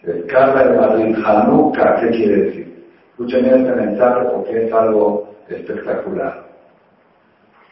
Escala 0.04 0.64
de 0.64 0.78
Madrid, 0.78 1.16
Hanukkah, 1.26 1.96
¿qué 2.00 2.10
quiere 2.12 2.38
decir? 2.44 2.86
Escuchen 3.10 3.46
este 3.46 3.72
mensaje 3.72 4.28
porque 4.32 4.66
es 4.66 4.72
algo 4.72 5.34
espectacular. 5.50 6.46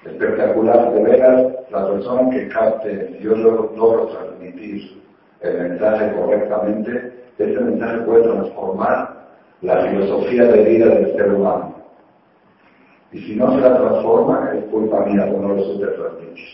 Espectacular, 0.04 0.92
de 0.94 1.04
veras, 1.04 1.54
la 1.70 1.88
persona 1.88 2.30
que 2.32 2.48
capte, 2.50 3.20
yo 3.22 3.36
logro 3.36 4.08
transmitir 4.08 5.04
el 5.42 5.70
mensaje 5.70 6.12
correctamente, 6.14 7.14
ese 7.38 7.60
mensaje 7.62 8.00
puede 8.00 8.24
transformar 8.24 9.28
la 9.62 9.88
filosofía 9.88 10.46
de 10.46 10.64
vida 10.64 10.88
del 10.88 11.16
ser 11.16 11.34
humano. 11.34 11.76
Y 13.12 13.20
si 13.20 13.36
no 13.36 13.54
se 13.54 13.62
la 13.62 13.78
transforma, 13.78 14.52
es 14.56 14.66
culpa 14.66 15.06
mía, 15.06 15.28
no 15.28 15.50
lo 15.50 15.64
supe 15.64 15.86
transmitir. 15.86 16.46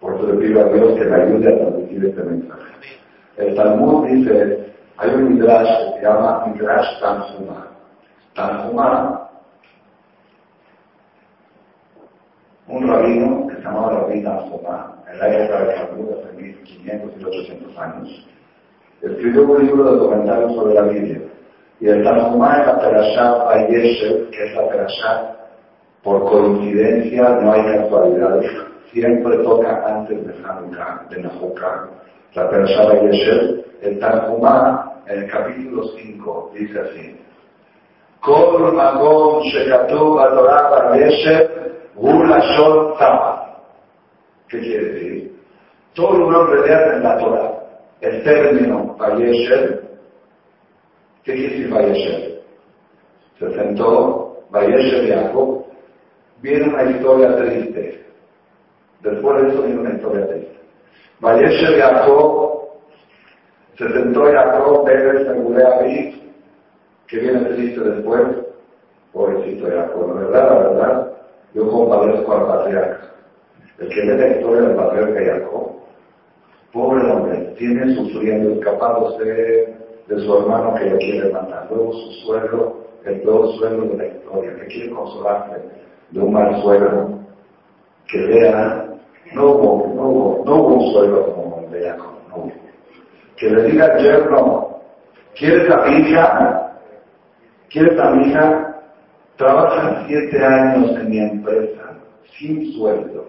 Por 0.00 0.14
eso 0.14 0.32
le 0.32 0.46
pido 0.46 0.60
a 0.62 0.68
Dios 0.72 0.98
que 0.98 1.04
me 1.04 1.14
ayude 1.14 1.54
a 1.54 1.58
transmitir 1.58 2.04
este 2.06 2.22
mensaje. 2.24 2.97
El 3.38 3.54
Talmud 3.54 4.04
dice, 4.08 4.74
hay 4.96 5.10
un 5.14 5.34
midrash 5.34 5.68
que 5.68 6.00
se 6.00 6.06
llama 6.06 6.44
Midrash 6.46 7.00
Tanjuma. 7.00 7.68
Tanjuma, 8.34 9.30
un 12.66 12.88
rabino 12.88 13.46
que 13.46 13.54
se 13.54 13.62
llamaba 13.62 14.00
Rabí 14.00 14.24
Tanjuma, 14.24 14.96
en 15.08 15.18
la 15.20 15.28
época 15.28 15.58
del 15.60 15.74
Talmud, 15.76 16.08
hace 16.18 16.32
1500 16.36 17.10
y 17.16 17.24
800 17.24 17.78
años, 17.78 18.28
escribió 19.02 19.44
un 19.44 19.66
libro 19.66 19.92
de 19.92 19.98
comentarios 20.00 20.54
sobre 20.56 20.74
la 20.74 20.82
Biblia. 20.82 21.20
Y 21.78 21.86
el 21.86 22.02
Tanjuma 22.02 22.60
es 22.60 22.66
la 22.66 22.80
Perashá 22.80 23.44
Bayeshev, 23.44 24.30
que 24.30 24.46
es 24.46 24.54
la 24.56 24.68
Perashá, 24.68 25.36
por 26.02 26.24
coincidencia, 26.24 27.28
no 27.40 27.52
hay 27.52 27.62
casualidades, 27.62 28.50
siempre 28.90 29.38
toca 29.44 29.84
antes 29.86 30.26
de 30.26 30.44
Hanukkah, 30.44 31.06
de 31.08 31.22
Nahukkah 31.22 31.88
la 32.34 32.50
Perashá 32.50 33.00
Yesher, 33.00 33.64
el 33.82 33.98
Tanjumá, 33.98 35.02
en 35.06 35.22
el 35.22 35.30
capítulo 35.30 35.84
5, 35.96 36.52
dice 36.54 36.80
así. 36.80 37.20
Kol 38.20 38.74
Yesher 40.94 41.58
Gulashon 41.94 42.98
Tama. 42.98 43.48
¿Qué 44.48 44.60
quiere 44.60 44.84
decir? 44.92 45.32
Todo 45.94 46.14
el 46.14 46.30
nombre 46.30 46.62
de 46.62 46.72
en 46.72 47.02
la 47.02 47.18
Torah. 47.18 47.54
El 48.00 48.22
término 48.22 48.94
Vayesher, 48.96 49.82
¿qué 51.24 51.34
quiere 51.34 51.48
decir 51.48 51.70
Vayesher? 51.70 52.42
Se 53.38 53.52
sentó 53.54 54.44
Vayesher 54.50 55.08
Jacob. 55.08 55.64
Viene 56.40 56.68
una 56.68 56.84
historia 56.84 57.36
triste. 57.36 58.04
Después 59.00 59.42
de 59.42 59.48
eso 59.48 59.62
viene 59.62 59.80
una 59.80 59.94
historia 59.94 60.28
triste. 60.28 60.57
Vayesher 61.20 61.80
Jacob, 61.80 62.68
se 63.76 63.88
sentó 63.92 64.24
Jacob, 64.24 64.84
Pérez, 64.84 65.26
Seguré 65.26 65.62
David, 65.62 66.14
que 67.06 67.18
viene 67.18 67.40
triste 67.40 67.80
después, 67.80 68.22
pobrecito 69.12 69.66
Jacob, 69.66 70.08
la 70.08 70.20
verdad, 70.20 70.48
la 70.48 70.68
verdad, 70.68 71.12
yo 71.54 71.70
compadezco 71.70 72.32
al 72.32 72.46
patriarca. 72.46 73.00
El 73.78 73.88
que 73.88 74.00
ve 74.06 74.16
la 74.16 74.28
historia 74.28 74.62
del 74.62 74.76
patriarca 74.76 75.20
Jacob, 75.24 75.72
pobre 76.72 77.10
hombre, 77.10 77.54
tiene 77.56 77.94
sufriendo, 77.94 78.52
escapándose 78.52 79.24
de 80.06 80.20
su 80.20 80.38
hermano 80.38 80.74
que 80.74 80.90
lo 80.90 80.98
quiere 80.98 81.32
matar. 81.32 81.66
Luego 81.70 81.92
su 81.92 82.12
suegro, 82.24 82.76
el 83.04 83.20
peor 83.22 83.48
suegro 83.56 83.84
de 83.86 83.96
la 83.96 84.06
historia, 84.06 84.56
que 84.56 84.66
quiere 84.66 84.90
consolarle 84.90 85.58
de 86.10 86.20
un 86.20 86.32
mal 86.32 86.60
suegro, 86.62 87.18
que 88.08 88.26
vea 88.26 88.87
no 89.32 89.46
hubo, 89.46 89.94
no 89.94 90.08
hubo, 90.08 90.44
no 90.44 90.54
hubo 90.56 90.74
un 90.74 90.92
suelo 90.92 91.34
como 91.34 91.60
el 91.64 91.70
de 91.70 91.88
Jacob, 91.88 92.12
no 92.28 92.36
hubo. 92.36 92.52
Que 93.36 93.50
le 93.50 93.62
diga 93.64 93.86
al 93.86 94.02
yerno, 94.02 94.80
¿quieres 95.36 95.70
a 95.70 95.84
mi 95.84 95.96
hija? 95.96 96.72
¿Quieres 97.70 98.00
a 98.00 98.10
mi 98.10 98.28
hija? 98.28 98.74
Trabaja 99.36 100.04
siete 100.06 100.44
años 100.44 100.90
en 100.98 101.10
mi 101.10 101.18
empresa, 101.18 101.94
sin 102.38 102.72
sueldo, 102.72 103.28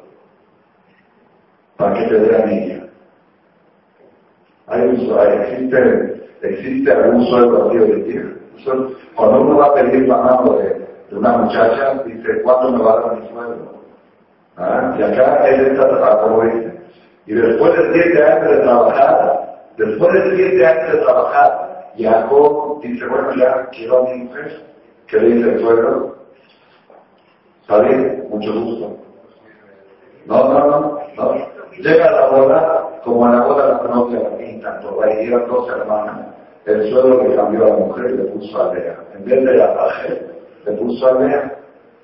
para 1.77 1.93
que 1.93 2.07
te 2.07 2.19
dé 2.19 2.35
a 2.35 2.45
mi. 2.45 2.83
Hay 4.67 4.81
un, 4.81 4.95
existe, 4.95 6.29
existe 6.41 6.91
algún 6.91 7.25
sueldo 7.27 7.69
así 7.69 7.77
hoy 7.77 7.91
en 7.91 8.03
día. 8.05 8.39
Cuando 9.15 9.41
uno 9.41 9.57
va 9.57 9.67
a 9.67 9.73
pedir 9.75 10.07
la 10.07 10.17
mano 10.17 10.53
de, 10.53 10.87
de 11.09 11.17
una 11.17 11.37
muchacha, 11.37 12.03
dice, 12.05 12.41
¿cuánto 12.43 12.71
me 12.71 12.83
va 12.83 12.93
a 12.93 12.99
dar 13.01 13.21
mi 13.21 13.27
sueldo? 13.29 13.78
¿Ah? 14.59 14.95
Y 14.97 15.01
acá 15.01 15.47
él 15.47 15.67
está 15.67 15.87
trabajando, 15.87 16.41
dice. 16.41 16.79
Y 17.25 17.33
después 17.33 17.73
de 17.77 17.93
siete 17.93 18.23
años 18.23 18.51
de 18.51 18.57
trabajar, 18.57 19.59
después 19.77 20.13
de 20.13 20.35
siete 20.35 20.65
años 20.65 20.93
de 20.93 20.97
trabajar, 20.99 21.91
Jacob 21.97 22.81
dice, 22.81 23.05
bueno, 23.07 23.35
ya 23.35 23.67
quiero 23.71 23.99
a 23.99 24.09
mi 24.09 24.23
mujer. 24.23 24.63
¿Qué 25.07 25.17
le 25.19 25.35
dice 25.35 25.49
el 25.49 25.59
suegro? 25.59 26.15
Está 27.61 27.81
mucho 28.29 28.53
gusto. 28.53 28.97
No, 30.25 30.53
no, 30.53 30.67
no, 30.67 30.99
no. 31.15 31.35
Llega 31.77 32.11
la 32.11 32.27
boda 32.27 32.89
como 33.03 33.25
a 33.25 33.31
la 33.31 33.41
boda 33.45 33.81
la 33.81 33.95
novia 33.95 34.19
la 34.19 34.37
pintan 34.37 34.81
por 34.81 35.03
ahí, 35.05 35.27
eran 35.27 35.47
dos 35.47 35.69
hermanas. 35.69 36.27
El 36.65 36.89
suelo 36.91 37.23
le 37.23 37.35
cambió 37.35 37.65
a 37.65 37.69
la 37.69 37.75
mujer 37.77 38.11
y 38.11 38.17
le 38.17 38.23
puso 38.25 38.61
a 38.61 38.73
Lea. 38.73 38.99
En 39.15 39.25
vez 39.25 39.45
de 39.45 39.53
la 39.53 39.73
traje, 39.73 40.27
le 40.65 40.71
puso 40.73 41.07
a 41.07 41.19
Lea. 41.19 41.58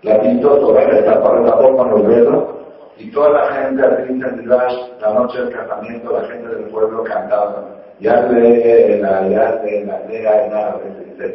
La 0.05 0.21
pintó 0.21 0.59
toda, 0.59 0.85
le 0.85 1.01
tapó, 1.01 1.33
la 1.33 1.51
con 1.51 1.89
los 1.89 2.07
dedos. 2.07 2.43
Y 2.97 3.09
toda 3.11 3.29
la 3.29 3.51
gente 3.53 3.83
al 3.83 4.05
fin 4.05 4.23
la 4.99 5.13
noche 5.13 5.39
del 5.39 5.49
casamiento, 5.49 6.13
la 6.13 6.27
gente 6.27 6.47
del 6.47 6.65
pueblo 6.65 7.03
cantaba. 7.03 7.65
Ya 7.99 8.21
lee 8.27 8.99
la, 9.01 9.27
ya 9.27 9.61
lee 9.63 9.83
la, 9.83 9.99
Lea 10.07 10.45
en 10.45 10.53
árabe, 10.53 10.83
se 11.17 11.27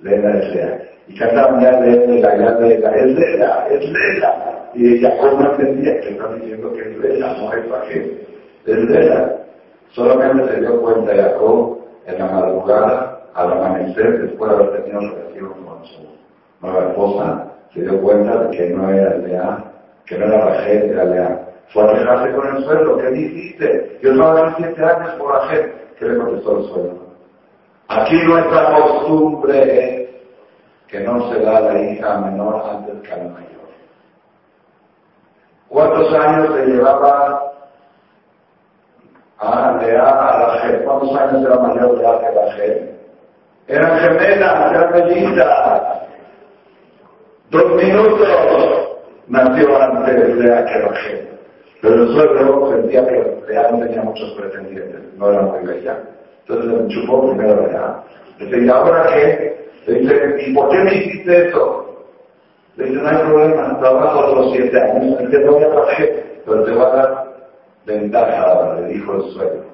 Lea 0.00 0.38
es 0.38 0.54
Lea. 0.54 0.82
Y 1.06 1.18
cantaban 1.18 1.60
ya 1.60 1.80
lee 1.80 2.20
la, 2.20 2.36
ya 2.36 2.50
lee 2.58 2.78
la, 2.78 2.96
es 2.96 3.06
Lea, 3.16 3.66
es 3.70 3.90
Lea. 3.90 4.70
Y 4.74 5.00
Jacob 5.00 5.40
no 5.40 5.50
entendía 5.52 6.00
que 6.00 6.10
están 6.10 6.40
diciendo 6.40 6.72
que 6.72 6.80
es 6.80 6.98
Lea, 6.98 7.36
no 7.38 7.52
es 7.52 7.66
para 7.66 7.86
qué. 7.86 8.26
Es 8.66 8.78
Lea. 8.90 9.36
Solamente 9.92 10.52
se 10.52 10.60
dio 10.62 10.82
cuenta 10.82 11.14
Jacob 11.14 11.78
en 12.06 12.18
la 12.18 12.26
madrugada, 12.26 13.20
al 13.34 13.52
amanecer, 13.52 14.22
después 14.22 14.50
de 14.50 14.56
haber 14.56 14.82
tenido 14.82 15.00
relación 15.00 15.52
con 15.64 15.84
su 15.86 16.02
nueva 16.60 16.88
esposa, 16.88 17.47
se 17.72 17.80
dio 17.80 18.00
cuenta 18.00 18.44
de 18.44 18.56
que 18.56 18.70
no 18.70 18.90
era 18.90 19.14
Lea, 19.16 19.64
que 20.06 20.18
no 20.18 20.26
era 20.26 20.44
Rachel, 20.44 20.90
era 20.90 21.04
Lea. 21.04 21.48
Fue 21.68 21.84
a 21.84 21.92
quejarse 21.92 22.32
con 22.34 22.56
el 22.56 22.64
suelo, 22.64 22.96
¿qué 22.96 23.10
dijiste? 23.10 23.98
Yo 24.02 24.14
trabajé 24.16 24.54
siete 24.56 24.84
años 24.84 25.10
por 25.18 25.32
Rachel. 25.32 25.72
¿Qué 25.98 26.04
le 26.06 26.16
contestó 26.16 26.58
el 26.58 26.64
suelo? 26.66 27.08
Aquí 27.88 28.16
nuestra 28.24 28.74
costumbre 28.74 30.02
es 30.02 30.08
que 30.88 31.00
no 31.00 31.30
se 31.30 31.40
da 31.40 31.60
la 31.60 31.80
hija 31.80 32.18
menor 32.18 32.62
antes 32.70 32.94
que 33.02 33.12
a 33.12 33.16
la 33.18 33.24
mayor. 33.24 33.48
¿Cuántos 35.68 36.14
años 36.14 36.54
se 36.54 36.66
llevaba 36.66 37.52
a 39.38 39.78
Lea 39.82 40.08
a 40.08 40.46
Rachel? 40.46 40.84
¿Cuántos 40.84 41.16
años 41.16 41.44
era 41.44 41.58
mayor 41.58 41.98
Lea 41.98 42.18
que 42.20 42.30
Rachel? 42.30 42.98
Eran 43.66 43.98
gemelas, 43.98 44.72
eran 44.72 44.92
mellizas. 44.92 45.87
Dos 47.50 47.76
minutos 47.76 48.28
nació 49.28 49.82
antes 49.82 50.36
Lea 50.36 50.64
que 50.66 50.78
Rachel. 50.80 51.28
Pero 51.80 51.94
el 51.94 52.08
suegro 52.08 52.70
sentía 52.72 53.06
que 53.06 53.42
Lea 53.48 53.70
no 53.70 53.78
tenía 53.78 54.02
muchos 54.02 54.32
pretendientes, 54.32 55.00
no 55.16 55.30
era 55.30 55.42
muy 55.42 55.66
bella. 55.66 55.98
Entonces 56.46 56.82
le 56.82 56.88
chupó 56.88 57.26
primero 57.28 57.66
Lea. 57.66 58.02
Le 58.38 58.46
dice, 58.46 58.66
¿y 58.66 58.68
ahora 58.68 59.06
qué? 59.06 59.70
Le 59.86 59.94
dice, 60.00 60.36
¿y 60.46 60.54
por 60.54 60.68
qué 60.68 60.76
me 60.76 60.94
hiciste 60.94 61.48
eso? 61.48 62.04
Le 62.76 62.84
dice, 62.84 63.00
no 63.00 63.08
hay 63.08 63.16
problema, 63.16 63.78
trabajo 63.78 64.18
otros 64.26 64.52
siete 64.52 64.80
años, 64.80 65.18
y 65.20 65.26
te 65.30 65.38
voy 65.44 65.62
a 65.62 65.68
Rachel, 65.68 66.24
pero 66.44 66.64
te 66.64 66.72
va 66.72 66.86
a 66.86 66.96
dar 66.96 67.36
ventaja, 67.86 68.74
le 68.78 68.88
dijo 68.88 69.14
el 69.14 69.22
suegro. 69.32 69.64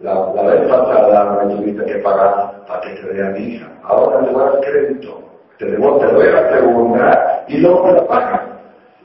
La, 0.00 0.12
la 0.34 0.42
vez 0.42 0.68
pasada 0.68 1.44
me 1.44 1.54
tuviste 1.54 1.84
que 1.84 1.98
pagar 2.00 2.64
para 2.66 2.80
que 2.80 3.00
te 3.00 3.14
dé 3.14 3.26
a 3.26 3.30
mi 3.30 3.38
hija. 3.38 3.68
Ahora 3.84 4.26
te 4.26 4.32
voy 4.32 4.42
a 4.42 4.50
dar 4.50 4.60
crédito. 4.60 5.25
Te, 5.58 5.64
debo, 5.64 5.98
te 5.98 6.06
doy 6.06 6.30
la 6.30 6.50
segunda 6.50 7.44
y 7.48 7.58
luego 7.58 7.86
me 7.86 7.92
la 7.92 8.06
pagas. 8.06 8.42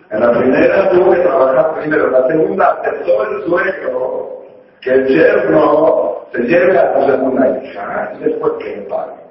En 0.09 0.19
la 0.19 0.31
primera 0.31 0.89
tuve 0.89 1.15
que 1.15 1.21
trabajar 1.21 1.75
primero, 1.79 2.07
en 2.07 2.11
la 2.11 2.27
segunda 2.27 2.71
aceptó 2.71 3.23
el 3.23 3.43
suegro 3.45 4.41
que 4.81 4.91
el 4.91 5.07
yerno 5.07 6.17
se 6.33 6.41
lleve 6.41 6.77
a 6.77 6.97
la 6.97 7.05
segunda 7.05 7.63
hija 7.63 8.13
y 8.15 8.23
después 8.23 8.53
que 8.59 8.75
le 8.75 8.81
pague. 8.83 9.21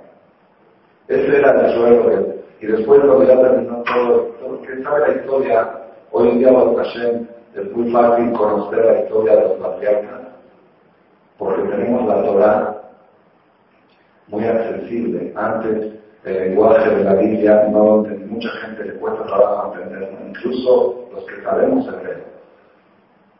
Ese 1.08 1.38
era 1.38 1.50
el 1.50 1.74
suegro. 1.74 2.40
Y 2.60 2.66
después 2.66 3.00
cuando 3.00 3.24
ya 3.24 3.40
terminó 3.40 3.82
todo, 3.82 4.22
todo 4.40 4.62
que 4.62 4.82
sabe 4.82 5.00
la 5.00 5.14
historia, 5.14 5.70
hoy 6.12 6.28
en 6.28 6.38
día 6.38 6.52
Hashem 6.52 7.26
es 7.54 7.72
muy 7.72 7.90
fácil 7.90 8.32
conocer 8.32 8.84
la 8.84 9.00
historia 9.00 9.36
de 9.36 9.42
los 9.42 9.52
patriarcas, 9.52 10.20
porque 11.36 11.62
tenemos 11.62 12.06
la 12.06 12.22
Torah 12.22 12.76
muy 14.28 14.44
accesible. 14.44 15.32
Antes 15.34 15.99
el 16.24 16.50
lenguaje 16.50 16.90
de 16.90 17.04
la 17.04 17.14
Biblia 17.14 17.68
no 17.70 18.04
mucha 18.28 18.50
gente 18.62 18.84
le 18.84 18.94
cuesta 18.94 19.24
trabajo 19.24 19.74
entenderlo, 19.74 20.18
incluso 20.28 21.08
los 21.14 21.24
que 21.24 21.42
sabemos 21.42 21.86
hebreo. 21.88 22.24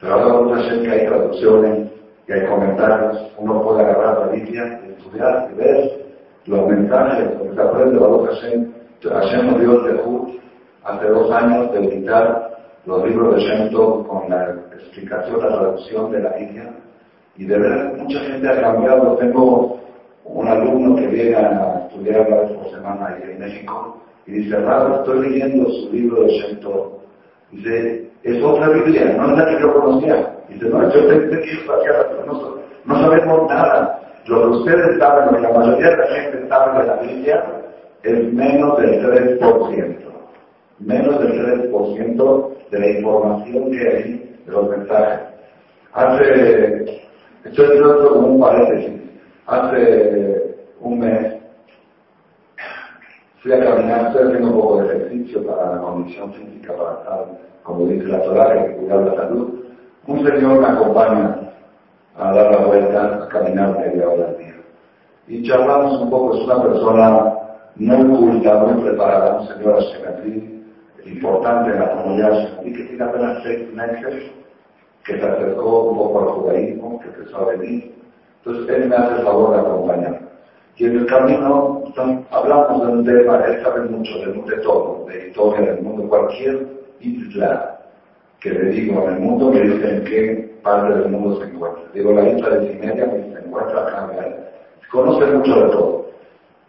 Pero 0.01 0.15
ahora 0.15 0.63
gente 0.63 0.89
que 0.89 0.91
hay 0.91 1.07
traducciones 1.07 1.91
y 2.27 2.33
hay 2.33 2.47
comentarios, 2.47 3.33
uno 3.39 3.63
puede 3.63 3.83
agarrar 3.83 4.27
la 4.27 4.33
Biblia 4.33 4.81
y 4.87 4.91
estudiar 4.93 5.51
y 5.53 5.55
ver 5.57 6.07
los 6.47 6.67
mensajes, 6.67 7.39
lo 7.39 7.51
que 7.51 7.55
se 7.55 7.61
aprende 7.61 7.95
de 7.95 7.99
Baruch 7.99 8.31
Hashem. 8.31 8.73
Hashem 9.03 9.47
nos 9.47 9.61
dio 9.61 9.87
el 9.87 10.41
hace 10.85 11.07
dos 11.09 11.31
años 11.31 11.73
de 11.73 11.85
editar 11.85 12.51
los 12.87 13.07
libros 13.07 13.35
de 13.37 13.41
Shem 13.43 13.73
con 13.73 14.29
la 14.29 14.55
explicación, 14.73 15.41
la 15.41 15.49
traducción 15.49 16.13
de 16.13 16.21
la 16.21 16.31
Biblia. 16.31 16.75
Y 17.37 17.47
de 17.47 17.59
verdad, 17.59 17.95
mucha 17.97 18.21
gente 18.21 18.49
ha 18.49 18.61
cambiado. 18.61 19.17
Tengo 19.17 19.80
un 20.33 20.49
alumno 20.49 20.97
que 20.97 21.07
viene 21.07 21.37
a 21.37 21.87
estudiar 21.87 22.27
una 22.27 22.41
vez 22.41 22.53
por 22.53 22.71
semana 22.71 23.07
ahí 23.09 23.31
en 23.31 23.41
México 23.41 24.01
y 24.27 24.33
dice, 24.33 24.57
Rado, 24.57 25.01
estoy 25.01 25.29
leyendo 25.29 25.69
su 25.69 25.93
libro 25.93 26.23
de 26.23 26.29
Shem 26.31 26.59
Dice, 27.51 28.09
es 28.23 28.43
otra 28.45 28.69
Biblia, 28.69 29.13
no 29.17 29.33
es 29.33 29.39
la 29.39 29.47
que 29.47 29.61
yo 29.61 29.75
conocía. 29.75 30.37
Dice, 30.49 30.69
no, 30.69 30.83
yo 30.89 31.09
pensé 31.09 31.41
que 31.41 32.27
no, 32.27 32.57
no 32.85 33.01
sabemos 33.01 33.49
nada. 33.49 34.01
Lo 34.27 34.43
que 34.43 34.49
ustedes 34.59 34.99
saben, 34.99 35.27
lo 35.27 35.37
que 35.37 35.43
la 35.43 35.59
mayoría 35.59 35.91
de 35.91 35.97
la 35.97 36.07
gente 36.07 36.49
sabe 36.49 36.81
de 36.81 36.87
la 36.87 36.97
Biblia, 36.97 37.45
es 38.05 38.33
menos 38.33 38.79
del 38.79 39.03
3%. 39.39 39.97
Menos 40.79 41.21
del 41.21 41.73
3% 41.73 42.51
de 42.71 42.79
la 42.79 42.89
información 42.89 43.71
que 43.73 43.89
hay 43.89 44.39
de 44.47 44.53
los 44.53 44.69
mensajes. 44.69 45.21
Hace, 45.93 47.03
estoy 47.45 47.81
como 47.81 48.29
un 48.29 48.41
paréntesis, 48.41 49.00
hace 49.51 50.57
un 50.81 51.01
mes 51.01 51.41
fui 53.41 53.53
a 53.53 53.65
caminar, 53.65 54.07
estoy 54.07 54.29
haciendo 54.29 54.49
un 54.49 54.61
poco 54.61 54.83
de 54.83 54.97
ejercicio 54.97 55.47
para 55.47 55.77
la 55.77 55.81
condición 55.81 56.33
física, 56.35 56.75
para 56.77 56.93
estar, 56.99 57.27
como 57.63 57.87
dice 57.87 58.07
la 58.07 58.23
Torah, 58.23 58.67
que 58.67 58.77
cuidar 58.77 59.01
la 59.01 59.15
salud. 59.15 59.65
Un 60.07 60.27
señor 60.27 60.61
me 60.61 60.67
acompaña 60.67 61.37
a 62.17 62.33
dar 62.33 62.53
la 62.53 62.67
vuelta, 62.67 63.25
a 63.25 63.29
caminar 63.29 63.79
media 63.79 64.09
hora 64.09 64.29
al 64.29 64.39
día. 64.39 64.55
Y 65.27 65.43
charlamos 65.49 66.03
un 66.03 66.11
poco, 66.11 66.37
es 66.37 66.43
una 66.45 66.63
persona 66.63 67.35
muy 67.77 68.17
culta, 68.19 68.55
muy 68.59 68.83
preparada, 68.83 69.41
un 69.41 69.49
señor 69.49 69.79
asimetrí, 69.79 70.65
importante 71.07 71.71
en 71.71 71.81
la 71.81 71.91
comunidad 71.93 72.63
y 72.63 72.73
que 72.75 72.85
tiene 72.85 73.05
apenas 73.05 73.43
seis 73.43 73.73
meses, 73.73 74.31
que 75.05 75.19
se 75.19 75.27
acercó 75.27 75.91
un 75.91 75.97
poco 75.97 76.21
al 76.21 76.29
judaísmo, 76.29 77.01
que 77.01 77.09
empezó 77.09 77.39
a 77.39 77.57
venir. 77.57 78.00
Entonces 78.45 78.77
él 78.77 78.89
me 78.89 78.97
hace 78.97 79.17
el 79.17 79.25
favor 79.25 79.55
de 79.55 79.61
acompañar. 79.61 80.21
Y 80.77 80.87
en 80.87 80.99
el 80.99 81.07
camino 81.07 81.85
hablamos 82.31 82.87
de 82.87 82.93
un 82.93 83.05
tema, 83.05 83.45
él 83.45 83.63
sabe 83.63 83.83
mucho 83.83 84.19
de, 84.19 84.57
todo, 84.63 85.07
de 85.09 85.29
historia 85.29 85.73
del 85.73 85.83
mundo, 85.83 86.09
cualquier 86.09 86.67
isla 87.01 87.81
que 88.41 88.51
le 88.51 88.71
digo 88.71 89.03
en 89.03 89.15
el 89.15 89.21
mundo 89.21 89.53
me 89.53 89.61
dice 89.61 89.97
en 89.97 90.05
qué 90.05 90.55
parte 90.63 90.95
del 90.95 91.09
mundo 91.11 91.39
se 91.41 91.51
encuentra. 91.51 91.83
Digo, 91.93 92.13
la 92.13 92.29
isla 92.29 92.49
de 92.51 92.73
Cimeria 92.73 93.07
me 93.07 93.35
se 93.35 93.47
encuentra 93.47 93.83
acá, 93.83 94.11
conoce 94.91 95.27
mucho 95.27 95.55
de 95.55 95.71
todo. 95.71 96.07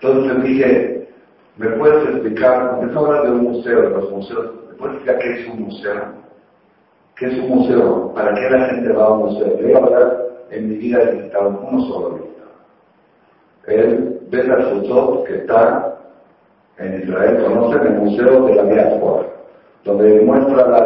Entonces 0.01 0.37
le 0.37 0.43
dije, 0.49 1.01
¿Me 1.57 1.69
puedes 1.77 2.09
explicar? 2.09 2.79
A 2.93 2.99
hablar 2.99 3.23
de 3.23 3.31
un 3.31 3.43
museo, 3.43 3.81
de 3.81 3.89
los 3.89 4.09
museos. 4.09 4.51
¿Me 4.69 4.75
puedes 4.75 4.95
explicar 4.95 5.19
qué 5.19 5.41
es 5.41 5.47
un 5.47 5.61
museo? 5.63 6.01
¿Qué 7.17 7.25
es 7.27 7.33
un 7.33 7.49
museo? 7.49 8.13
¿Para 8.15 8.33
qué 8.33 8.49
la 8.49 8.65
gente 8.67 8.93
va 8.93 9.03
a 9.03 9.11
un 9.11 9.25
museo? 9.25 9.59
Yo, 9.59 9.67
la 9.67 9.79
verdad, 9.81 10.23
en 10.51 10.69
mi 10.69 10.75
vida 10.75 11.01
he 11.01 11.15
visitado 11.15 11.49
uno 11.49 11.81
solo. 11.85 12.19
Él 13.67 14.19
ve 14.29 14.43
la 14.43 14.57
foto 14.57 15.23
que 15.23 15.35
está 15.35 15.97
en 16.77 17.01
Israel, 17.01 17.43
conocen 17.43 17.87
el 17.87 17.99
Museo 17.99 18.45
de 18.45 18.55
la 18.55 18.63
Diáspora, 18.63 19.27
donde 19.83 20.21
muestra 20.21 20.67
la, 20.67 20.81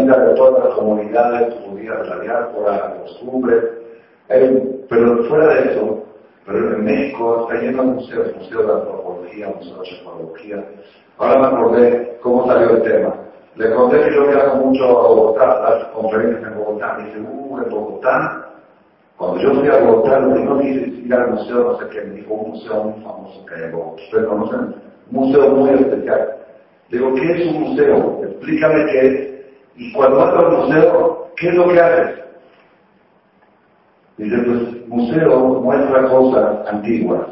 vida 0.00 0.18
de 0.18 0.34
todas 0.34 0.64
las 0.64 0.74
comunidades 0.74 1.54
judías 1.64 2.02
de 2.02 2.08
la 2.08 2.18
diáspora, 2.20 2.76
la 2.76 3.00
costumbre. 3.00 3.60
pero 4.88 5.24
fuera 5.24 5.46
de 5.54 5.72
eso, 5.72 6.04
pero 6.46 6.74
en 6.74 6.84
México 6.84 7.46
está 7.48 7.62
lleno 7.62 7.82
de 7.82 7.88
museos, 7.90 8.36
museo 8.36 8.62
de 8.62 8.72
antropología, 8.72 9.48
museo 9.48 9.82
de 9.82 9.90
antropología. 9.90 10.64
Ahora 11.18 11.38
me 11.38 11.46
acordé 11.46 12.18
cómo 12.22 12.46
salió 12.46 12.70
el 12.70 12.82
tema. 12.82 13.14
Le 13.56 13.74
conté 13.74 14.00
que 14.00 14.14
yo 14.14 14.28
viajo 14.28 14.56
mucho 14.56 14.84
a 14.84 15.08
Bogotá, 15.08 15.46
las 15.46 15.84
conferencias 15.88 16.42
en 16.42 16.58
Bogotá. 16.58 16.94
Me 16.98 17.04
dice, 17.04 17.20
uh, 17.20 17.58
en 17.58 17.70
Bogotá. 17.70 18.51
Cuando 19.22 19.40
yo 19.40 19.54
fui 19.54 19.68
a 19.68 19.78
que 20.58 20.68
hice 20.68 20.82
es 20.82 21.06
ir 21.06 21.14
al 21.14 21.30
museo, 21.30 21.62
no 21.62 21.78
sé 21.78 21.84
qué, 21.90 22.00
me 22.00 22.14
dijo 22.16 22.34
un 22.34 22.50
museo 22.50 22.82
muy 22.82 23.04
famoso 23.04 23.46
que 23.46 23.54
hay 23.54 23.62
en. 23.70 23.94
Ustedes 23.94 24.26
conocen, 24.26 24.74
un 25.12 25.16
museo 25.20 25.50
muy 25.52 25.70
especial. 25.70 26.28
Digo, 26.90 27.14
¿qué 27.14 27.30
es 27.30 27.46
un 27.54 27.60
museo? 27.60 28.20
Explícame 28.24 28.84
qué 28.86 29.06
es. 29.06 29.44
Y 29.76 29.92
cuando 29.92 30.16
vas 30.16 30.34
al 30.34 30.50
museo, 30.50 31.28
¿qué 31.36 31.48
es 31.50 31.54
lo 31.54 31.68
que 31.68 31.80
haces? 31.80 32.18
Dice, 34.16 34.36
pues, 34.38 34.88
museo 34.88 35.60
muestra 35.60 36.08
cosas 36.08 36.66
antiguas, 36.66 37.28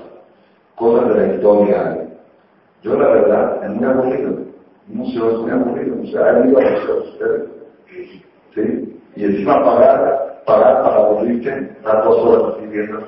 cosas 0.77 1.09
de 1.09 1.27
la 1.27 1.35
historia. 1.35 2.09
Yo, 2.83 3.01
la 3.01 3.09
verdad, 3.09 3.65
es 3.65 3.71
muy 3.71 3.85
aburrido. 3.85 4.31
Un 4.91 4.97
museo 4.97 5.31
es 5.33 5.39
muy 5.39 5.51
aburrido. 5.51 5.97
O 6.01 6.07
sea, 6.07 6.29
han 6.29 6.51
ido 6.51 6.59
a 6.61 6.71
museos 6.71 7.09
ustedes. 7.09 7.51
¿Sí? 8.55 9.03
Y 9.17 9.25
encima 9.25 9.65
pagar, 9.65 10.30
pagar 10.51 10.83
para 10.83 10.97
dormirte, 10.97 11.71
estar 11.79 12.05
dos 12.05 12.19
horas 12.25 12.55
así 12.57 12.67
viendo. 12.67 13.01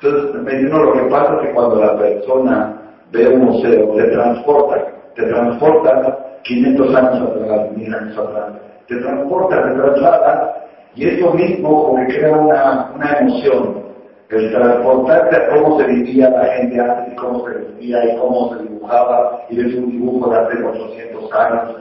Entonces, 0.00 0.42
me 0.42 0.54
dijo, 0.54 0.78
lo 0.78 0.92
que 0.92 1.00
pasa 1.10 1.34
es 1.34 1.40
que 1.48 1.54
cuando 1.54 1.76
la 1.76 1.98
persona 1.98 2.80
ve 3.10 3.28
un 3.28 3.44
museo, 3.44 3.94
te 3.96 4.04
transporta, 4.04 4.86
te 5.14 5.22
transporta 5.24 6.18
500 6.44 6.94
años 6.94 7.30
atrás, 7.30 7.72
1000 7.76 7.94
años 7.94 8.18
atrás, 8.18 8.52
te 8.86 8.96
transporta, 8.96 9.62
te 9.62 9.80
traslada, 9.80 10.54
y 10.94 11.08
eso 11.08 11.32
mismo 11.34 11.84
como 11.84 12.06
que 12.06 12.18
crea 12.18 12.36
una, 12.36 12.92
una 12.94 13.12
emoción. 13.18 13.88
El 14.30 14.52
transportarte 14.52 15.36
a 15.36 15.48
cómo 15.48 15.80
se 15.80 15.86
vivía 15.86 16.28
la 16.28 16.44
gente 16.44 16.80
antes 16.80 17.12
y 17.12 17.16
cómo 17.16 17.48
se 17.48 17.54
vivía 17.58 18.12
y 18.12 18.18
cómo 18.18 18.54
se 18.54 18.62
dibujaba, 18.62 19.40
y 19.48 19.56
ves 19.56 19.74
un 19.74 19.90
dibujo 19.90 20.30
de 20.30 20.38
hace 20.38 20.62
800 20.62 21.32
años. 21.32 21.76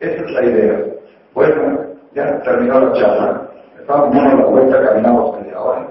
Esa 0.00 0.24
es 0.24 0.30
la 0.32 0.44
idea. 0.44 0.84
Bueno, 1.34 1.80
ya 2.14 2.40
terminó 2.42 2.80
la 2.80 2.92
charla. 2.94 3.46
Estábamos 3.86 4.16
dando 4.16 4.36
la 4.38 4.46
vuelta, 4.46 4.82
caminamos 4.82 5.40
media 5.40 5.60
hora. 5.60 5.86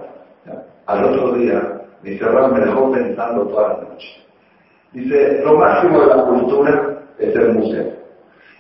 Al 0.85 1.05
otro 1.05 1.31
día, 1.35 1.81
mi 2.03 2.17
cerrado 2.17 2.49
me 2.49 2.59
dejó 2.59 2.91
pensando 2.91 3.47
toda 3.47 3.69
la 3.69 3.83
noche. 3.85 4.07
Dice, 4.91 5.41
lo 5.45 5.57
máximo 5.57 6.01
de 6.01 6.07
la 6.07 6.25
cultura 6.25 6.97
es 7.17 7.33
el 7.33 7.53
museo. 7.53 7.93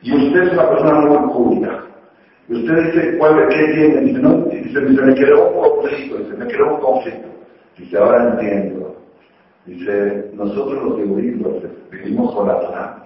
Y 0.03 0.15
usted 0.15 0.41
es 0.41 0.53
una 0.53 0.69
persona 0.69 1.01
muy 1.01 1.33
culta. 1.33 1.83
Y 2.47 2.63
usted 2.63 2.75
dice, 2.85 3.17
¿cuál, 3.17 3.45
¿qué 3.49 3.73
tiene? 3.73 4.01
Dice, 4.03 4.19
no, 4.19 4.37
dice, 4.45 4.79
me 4.79 5.15
creó 5.15 5.49
un 5.49 5.61
conflicto, 5.61 6.17
dice, 6.17 6.37
me 6.37 6.47
creó 6.47 6.75
un 6.75 6.79
conflicto. 6.79 7.27
Dice, 7.77 7.97
ahora 7.97 8.29
entiendo. 8.29 8.95
Dice, 9.65 10.31
nosotros 10.33 10.81
los 10.81 10.93
judíos 10.93 11.61
vivimos 11.91 12.33
con 12.33 12.47
la 12.47 12.57
Torah. 12.61 13.03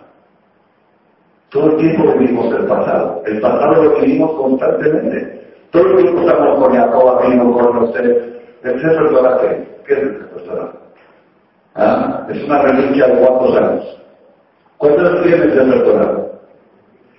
Todo 1.49 1.71
el 1.71 1.77
tiempo 1.77 2.13
vivimos 2.19 2.53
el 2.53 2.67
pasado. 2.67 3.23
El 3.25 3.41
pasado 3.41 3.83
lo 3.83 3.99
vivimos 3.99 4.31
constantemente. 4.33 5.38
Todo 5.71 5.87
el 5.87 6.03
tiempo 6.03 6.21
estamos 6.21 6.59
con 6.59 6.75
Jacob, 6.75 7.21
vino 7.27 7.53
con 7.53 7.93
seres. 7.93 8.17
¿El 8.63 8.81
Sefer 8.81 9.09
Torah 9.09 9.37
qué? 9.39 9.67
¿Qué 9.85 9.93
es 9.93 9.99
el 9.99 10.43
Torah? 10.45 10.71
¿Ah? 11.75 12.27
Es 12.29 12.43
una 12.43 12.61
reliquia 12.63 13.07
de 13.07 13.19
cuántos 13.19 13.55
años. 13.55 14.01
¿Cuántos 14.77 15.23
tiene 15.23 15.43
el 15.43 15.83
Torah? 15.83 16.29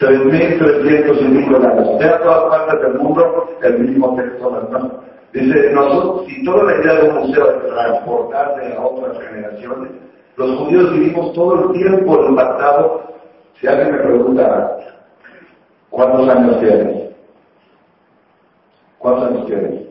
3.300 0.00 1.20
y 1.20 1.36
pico 1.36 1.56
años. 1.56 1.98
De 1.98 2.08
todas 2.22 2.44
partes 2.50 2.80
del 2.80 2.94
mundo, 2.94 3.48
el 3.62 3.78
mismo 3.78 4.16
texto, 4.16 4.50
¿no? 4.50 5.10
Dice, 5.32 5.70
nosotros, 5.72 6.26
si 6.26 6.44
toda 6.44 6.64
la 6.64 6.76
idea 6.80 6.94
de 6.94 7.08
un 7.08 7.16
museo 7.18 7.50
es 7.50 7.66
transportarse 7.68 8.74
a 8.76 8.80
otras 8.84 9.16
generaciones, 9.28 9.92
los 10.36 10.58
judíos 10.58 10.92
vivimos 10.92 11.32
todo 11.34 11.66
el 11.66 11.72
tiempo 11.72 12.18
en 12.18 12.30
el 12.30 12.34
pasado. 12.34 13.02
Si 13.60 13.66
alguien 13.68 13.92
me 13.92 13.98
pregunta, 13.98 14.76
¿cuántos 15.90 16.28
años 16.28 16.58
tienes? 16.58 17.09
¿Cuántos 19.00 19.30
años 19.30 19.46
tienes? 19.46 19.86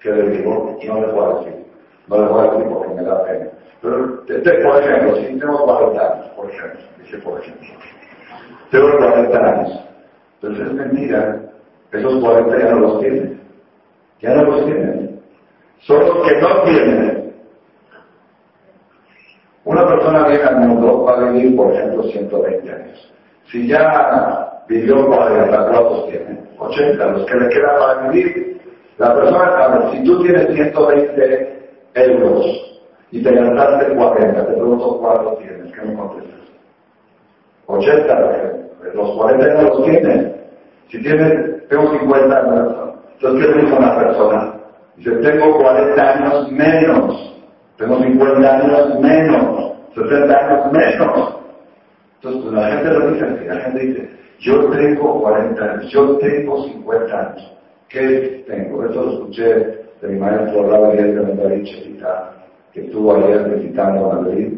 ¿Qué 0.00 0.10
le 0.10 0.30
digo? 0.30 0.78
No 0.86 1.00
le 1.00 1.08
puedo 1.08 1.38
decir. 1.38 1.64
No 2.06 2.16
le 2.18 2.28
voy 2.28 2.46
a 2.46 2.50
decir 2.50 2.68
porque 2.72 2.94
me 2.94 3.02
da 3.02 3.24
pena. 3.24 3.46
Pero, 3.82 4.24
por 4.24 4.82
ejemplo, 4.82 5.16
si 5.16 5.38
tengo 5.40 5.64
40 5.64 6.12
años, 6.12 6.26
por 6.36 6.48
ejemplo, 6.48 6.80
dice 6.98 7.18
por 7.18 7.40
ejemplo, 7.40 7.68
tengo 8.70 8.96
40 8.96 9.38
años, 9.38 9.80
entonces 10.40 10.66
es 10.68 10.72
mentira, 10.72 11.40
esos 11.90 12.22
40 12.22 12.58
ya 12.58 12.70
no 12.70 12.78
los 12.78 13.00
tienen, 13.00 13.40
ya 14.20 14.34
no 14.36 14.42
los 14.44 14.64
tienen, 14.66 15.20
son 15.80 15.98
los 15.98 16.28
que 16.28 16.40
no 16.40 16.62
tienen. 16.62 17.34
Una 19.64 19.86
persona 19.86 20.28
viene 20.28 20.44
al 20.44 20.60
mundo 20.60 21.02
va 21.02 21.18
a 21.18 21.30
vivir, 21.30 21.56
por 21.56 21.72
ejemplo, 21.72 22.04
120 22.04 22.72
años. 22.72 23.12
Si 23.50 23.66
ya 23.66 24.62
vivió 24.68 25.06
40, 25.06 25.66
¿cuántos 25.70 26.08
tiene? 26.08 26.51
80, 26.68 27.06
los 27.06 27.26
que 27.26 27.34
le 27.34 27.48
quedan 27.48 27.78
para 27.78 28.08
vivir. 28.10 28.60
La 28.98 29.14
persona, 29.14 29.90
si 29.90 30.04
tú 30.04 30.22
tienes 30.22 30.54
120 30.54 31.70
euros 31.94 32.46
y 33.10 33.22
te 33.22 33.32
gastaste 33.32 33.94
40, 33.94 34.46
te 34.46 34.52
pregunto 34.52 34.98
cuánto 34.98 35.34
tienes, 35.36 35.72
¿qué 35.72 35.80
me 35.82 35.94
contestas? 35.94 36.40
80, 37.66 38.52
los 38.94 39.10
40 39.16 39.54
no 39.54 39.62
los 39.62 39.84
tienes. 39.84 40.32
Si 40.90 41.02
tienes, 41.02 41.68
tengo 41.68 41.90
50 41.90 42.36
años, 42.36 42.74
entonces 43.14 43.46
¿qué 43.46 43.60
dice 43.60 43.74
una 43.74 43.96
persona? 43.96 44.54
Dice, 44.96 45.10
tengo 45.10 45.56
40 45.56 46.02
años 46.02 46.52
menos, 46.52 47.34
tengo 47.78 47.98
50 47.98 48.56
años 48.56 49.00
menos, 49.00 49.72
60 49.94 50.36
años 50.36 50.72
menos. 50.72 51.36
Entonces 52.16 52.42
pues, 52.42 52.52
la 52.52 52.68
gente 52.68 52.90
lo 52.90 53.10
dice 53.10 53.24
así, 53.24 53.44
la 53.46 53.56
gente 53.56 53.78
dice, 53.80 54.10
yo 54.42 54.70
tengo 54.70 55.20
40 55.22 55.64
años, 55.64 55.90
yo 55.90 56.18
tengo 56.18 56.64
50 56.64 57.20
años. 57.20 57.52
¿Qué 57.88 58.44
tengo? 58.46 58.84
Eso 58.84 59.02
lo 59.02 59.12
escuché 59.12 59.54
de 60.00 60.08
mi 60.08 60.18
maestro 60.18 60.68
Raúl 60.68 60.96
de 60.96 61.34
David 61.34 61.64
Chetita 61.64 62.32
que 62.72 62.86
estuvo 62.86 63.14
ayer 63.14 63.50
visitando 63.56 64.08
Madrid, 64.08 64.52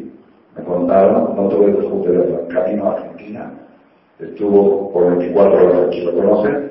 me 0.57 0.65
contaron, 0.65 1.35
no 1.35 1.49
tuve 1.49 1.73
que 1.75 2.11
de 2.11 2.35
en 2.35 2.47
camino 2.47 2.89
a 2.89 2.93
Argentina, 2.93 3.53
estuvo 4.21 4.93
por 4.93 5.17
24 5.17 5.67
horas 5.67 5.89
aquí, 5.89 6.05
¿lo 6.05 6.15
conocen? 6.15 6.71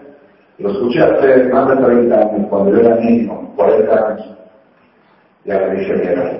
Lo 0.59 0.71
escuché 0.71 1.01
hace 1.01 1.43
más 1.49 1.67
de 1.67 1.83
30 1.83 2.15
años, 2.15 2.47
cuando 2.49 2.71
yo 2.71 2.79
era 2.79 2.95
niño, 2.95 3.51
40 3.57 4.07
años. 4.07 4.37
Ya 5.43 5.59
le 5.59 5.75
dije, 5.75 5.93
mira, 5.95 6.39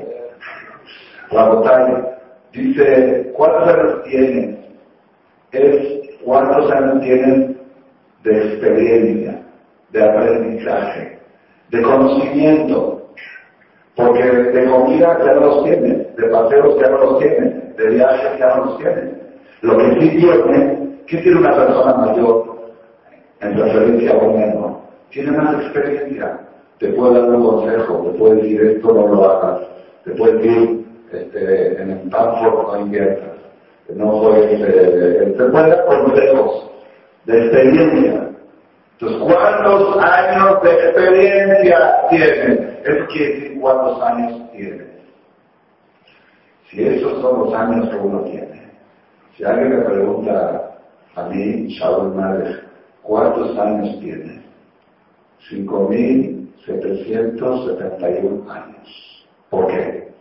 la 1.31 1.49
botella 1.49 2.19
dice, 2.53 3.33
¿cuántos 3.35 3.67
años 3.67 4.03
tienes? 4.03 4.62
Es 5.53 6.19
cuántos 6.25 6.71
años 6.71 7.01
tienes 7.01 7.55
de 8.23 8.37
experiencia, 8.37 9.41
de 9.91 10.03
aprendizaje, 10.03 11.19
de 11.69 11.81
conocimiento, 11.81 13.07
porque 13.95 14.23
de 14.23 14.65
comida 14.65 15.19
ya 15.23 15.33
no 15.33 15.39
los 15.41 15.63
tienen, 15.63 16.07
de 16.17 16.23
paseos 16.29 16.79
ya 16.79 16.89
no 16.89 16.97
los 16.97 17.19
tienen, 17.19 17.73
de 17.77 17.87
viajes 17.87 18.39
ya 18.39 18.55
no 18.55 18.65
los 18.65 18.77
tienen. 18.79 19.21
Lo 19.61 19.77
que 19.77 19.99
sí 19.99 20.09
tiene, 20.17 20.97
¿qué 21.07 21.17
tiene 21.17 21.39
una 21.39 21.55
persona 21.55 21.93
mayor 21.93 22.73
en 23.41 23.57
referencia 23.57 24.11
a 24.11 24.17
un 24.17 24.39
menor? 24.39 24.77
Tiene 25.11 25.31
más 25.31 25.55
experiencia. 25.61 26.39
Te 26.79 26.89
puede 26.93 27.21
dar 27.21 27.29
un 27.29 27.45
consejo, 27.45 28.09
te 28.11 28.17
puede 28.17 28.35
decir 28.35 28.61
esto 28.61 28.93
no 28.93 29.07
lo 29.07 29.29
hagas, 29.29 29.61
te 30.03 30.11
puede 30.11 30.33
decir 30.33 30.85
este, 31.11 31.81
en 31.81 31.91
el 31.91 31.97
Stanford 32.07 32.73
no 32.73 32.79
inviertas, 32.79 33.32
no 33.89 34.21
puedes, 34.21 34.61
eh, 34.61 35.33
te 35.37 35.43
puede 35.45 35.69
dar 35.69 35.85
consejos 35.85 36.71
de 37.25 37.45
experiencia. 37.45 38.29
Entonces, 38.93 39.21
¿cuántos 39.21 40.03
años 40.03 40.63
de 40.63 40.71
experiencia 40.71 42.07
tienes? 42.09 42.59
Eso 42.85 43.05
quiere 43.07 43.33
decir 43.33 43.59
cuántos 43.59 44.01
años 44.01 44.51
tiene. 44.51 44.85
Si 46.69 46.83
esos 46.83 47.21
son 47.21 47.39
los 47.39 47.53
años 47.53 47.89
que 47.89 47.95
uno 47.95 48.19
tiene. 48.21 48.61
Si 49.35 49.43
alguien 49.43 49.79
me 49.79 49.85
pregunta 49.85 50.77
a 51.15 51.23
mí, 51.23 51.67
Shaul 51.67 52.13
Madre, 52.15 52.61
¿cuántos 53.01 53.57
años 53.57 53.99
tiene? 53.99 54.43
5.771 55.49 58.49
años. 58.49 59.25
¿Por 59.49 59.67
qué? 59.67 60.13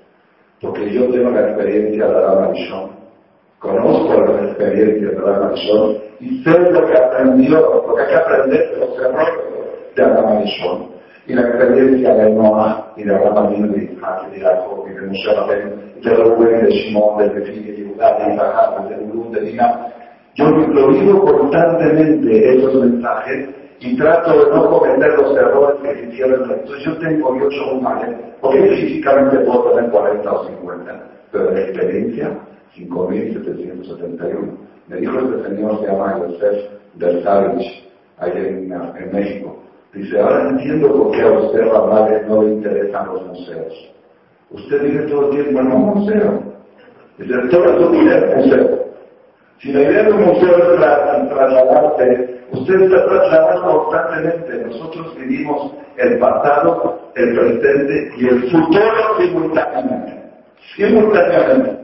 Porque 0.60 0.92
yo 0.92 1.08
tengo 1.10 1.30
la 1.30 1.48
experiencia 1.48 2.06
de 2.06 2.20
la 2.20 2.34
Marishon. 2.34 3.01
Conozco 3.62 4.20
la 4.20 4.42
experiencia 4.42 5.10
de 5.10 5.20
la 5.20 5.54
y 6.18 6.42
sé 6.42 6.50
lo 6.50 6.84
que 6.84 6.98
aprendió, 6.98 7.60
lo 7.60 7.94
que 7.94 8.02
hay 8.02 8.08
que 8.08 8.14
aprender 8.16 8.70
de 8.72 8.76
los 8.76 8.98
errores 8.98 9.34
de 9.94 10.02
la 10.02 10.88
y 11.28 11.32
la 11.32 11.42
experiencia 11.42 12.12
de 12.12 12.30
Noah 12.30 12.92
y 12.96 13.04
de 13.04 13.14
Abraham 13.14 13.70
de 13.70 13.84
Isaac 13.84 14.22
y 14.26 14.34
de 14.34 14.40
Jacob 14.40 14.84
y 14.90 14.94
de 14.94 15.06
Moshe 15.06 15.32
Rabbeinu 15.32 15.70
de 16.02 16.10
Rubén, 16.10 16.64
de 16.64 16.72
Shimon, 16.72 17.18
de 17.18 17.34
Leví, 17.34 17.60
de 17.62 17.76
Yehudá, 17.76 18.18
de 18.18 18.34
Isaac, 18.34 18.88
de 18.88 19.40
de 19.40 19.46
Dina. 19.46 19.86
Yo 20.34 20.50
lo 20.50 20.88
vivo 20.88 21.24
constantemente 21.24 22.56
esos 22.56 22.74
mensajes 22.74 23.48
y 23.78 23.96
trato 23.96 24.44
de 24.44 24.50
no 24.56 24.70
cometer 24.70 25.12
los 25.18 25.36
errores 25.36 25.76
que 25.82 26.08
hicieron. 26.08 26.50
Entonces 26.50 26.84
yo 26.84 26.98
tengo 26.98 27.28
8 27.28 27.80
males, 27.80 28.16
porque 28.40 28.60
físicamente 28.74 29.38
puedo 29.44 29.70
tener 29.70 29.88
40 29.88 30.32
o 30.32 30.46
50, 30.46 31.02
pero 31.30 31.46
de 31.52 31.62
experiencia 31.62 32.36
5.771. 32.76 34.56
Me 34.88 34.96
dijo 34.96 35.18
este 35.18 35.48
señor, 35.48 35.80
se 35.80 35.86
llama 35.86 36.18
Joseph 36.18 36.70
del 36.94 37.22
Savage, 37.22 37.88
ahí 38.18 38.32
en, 38.34 38.72
en 38.72 39.12
México. 39.12 39.62
Dice, 39.94 40.20
ahora 40.20 40.48
entiendo 40.48 40.88
por 40.90 41.12
qué 41.12 41.20
a 41.20 41.32
usted, 41.32 41.70
madre 41.70 42.22
no 42.26 42.42
le 42.42 42.54
interesan 42.54 43.06
los 43.06 43.26
museos. 43.26 43.90
Usted 44.50 44.82
vive 44.82 45.06
todo 45.06 45.26
el 45.26 45.30
tiempo 45.30 45.60
en 45.60 45.72
un 45.72 45.82
museo. 45.82 46.42
Dice, 47.18 47.34
toda 47.50 47.78
su 47.78 47.90
vida 47.90 48.34
museo. 48.36 48.82
Si 49.58 49.72
la 49.72 49.82
idea 49.82 50.02
de 50.04 50.12
un 50.12 50.24
museo 50.24 50.56
es 50.56 50.80
trasladarse, 51.28 52.40
usted 52.52 52.80
está 52.82 53.04
trasladando 53.04 53.84
constantemente. 53.84 54.66
Nosotros 54.66 55.14
vivimos 55.16 55.72
el 55.98 56.18
pasado, 56.18 56.98
el 57.14 57.34
presente 57.38 58.12
y 58.16 58.26
el 58.28 58.50
futuro 58.50 59.18
simultáneamente. 59.20 60.22
Simultáneamente. 60.74 61.81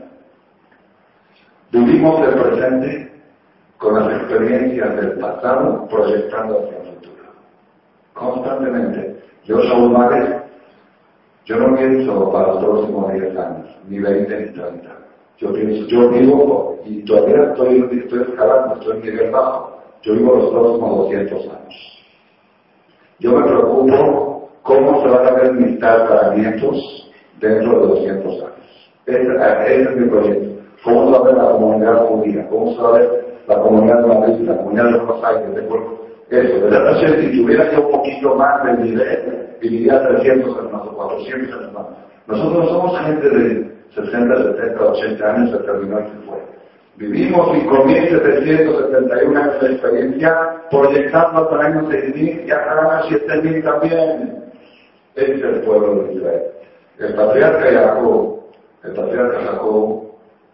Vivimos 1.71 2.19
el 2.27 2.33
presente 2.33 3.11
con 3.77 3.93
las 3.95 4.21
experiencias 4.21 4.95
del 4.95 5.19
pasado 5.19 5.87
proyectando 5.87 6.59
hacia 6.59 6.77
el 6.77 6.95
futuro. 6.95 7.23
Constantemente. 8.13 9.23
Yo, 9.45 9.61
soy 9.61 9.89
Márez, 9.89 10.35
yo 11.45 11.55
no 11.57 11.75
pienso 11.75 12.31
para 12.31 12.47
los 12.47 12.63
próximos 12.63 13.13
10 13.13 13.37
años, 13.37 13.67
ni 13.87 13.99
20 13.99 14.39
ni 14.39 14.53
30. 14.53 14.89
Yo 15.37 15.53
pienso, 15.53 15.87
yo 15.87 16.09
vivo, 16.09 16.79
y 16.85 17.03
todavía 17.05 17.51
estoy, 17.51 17.89
estoy 18.03 18.21
escalando, 18.21 18.75
estoy 18.75 18.97
en 18.97 19.01
nivel 19.03 19.31
bajo. 19.31 19.79
Yo 20.01 20.13
vivo 20.13 20.35
los 20.35 20.49
próximos 20.51 20.97
200 20.97 21.43
años. 21.45 22.05
Yo 23.19 23.31
me 23.31 23.47
preocupo 23.47 24.49
cómo 24.63 25.01
se 25.01 25.07
van 25.07 25.27
a 25.27 25.31
ver 25.31 25.53
mis 25.53 25.79
tratamientos 25.79 27.11
dentro 27.39 27.79
de 27.79 27.87
200 27.87 28.33
años. 28.33 28.91
Ese, 29.05 29.83
es 29.83 29.95
mi 29.95 30.09
proyecto. 30.09 30.58
¿Cómo 30.83 31.23
ver 31.23 31.35
la 31.35 31.51
comunidad 31.51 32.05
judía? 32.05 32.47
¿Cómo 32.49 32.91
ver 32.91 33.37
la 33.47 33.55
comunidad 33.59 34.01
de 34.01 34.07
Madrid, 34.07 34.47
la 34.47 34.57
comunidad 34.57 34.85
de 34.85 34.97
Buenos 34.99 35.23
Aires? 35.23 35.55
De 35.55 36.41
eso, 36.41 36.53
de 36.53 36.69
verdad, 36.69 36.99
si 36.99 37.41
tuviera 37.41 37.71
yo 37.71 37.87
un 37.87 37.91
poquito 37.91 38.35
más 38.35 38.63
de 38.63 38.73
nivel, 38.83 39.47
viviría 39.59 40.07
300 40.07 40.57
hermanos 40.57 40.87
o 40.87 40.95
400 40.95 41.61
hermanos. 41.63 41.91
Nosotros 42.27 42.69
somos 42.69 42.99
gente 42.99 43.29
de 43.29 43.71
60, 43.95 44.43
70, 44.55 44.83
80 44.83 45.35
años, 45.35 45.51
se 45.51 45.57
terminó 45.57 45.99
y 45.99 46.03
se 46.03 46.27
fue. 46.27 46.37
Vivimos 46.97 47.47
5.771 47.47 49.37
años 49.37 49.61
de 49.61 49.71
experiencia, 49.71 50.37
proyectando 50.69 51.41
hasta 51.41 51.55
el 51.55 51.61
año 51.61 51.89
6.000 51.89 52.45
y 52.45 52.51
hasta 52.51 52.73
el 52.73 52.79
año 52.79 53.03
7.000 53.09 53.63
también. 53.63 54.43
Ese 55.15 55.33
es 55.33 55.43
el 55.43 55.61
pueblo 55.61 56.03
de 56.03 56.13
Israel. 56.13 56.41
El 56.99 57.15
patriarca 57.15 57.71
Jacob, 57.71 58.39
el 58.83 58.93
patriarca 58.93 59.39
Jacob, 59.45 59.98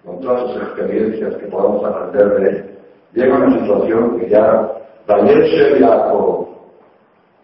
con 0.06 0.20
todas 0.20 0.52
sus 0.52 0.62
experiencias 0.62 1.36
que 1.36 1.48
podamos 1.48 1.84
aprender 1.84 2.30
de 2.40 2.50
él, 2.50 2.78
llega 3.14 3.36
una 3.36 3.60
situación 3.60 4.20
que 4.20 4.30
ya 4.30 4.72
Vayeshe 5.08 5.80
Jacob, 5.80 6.48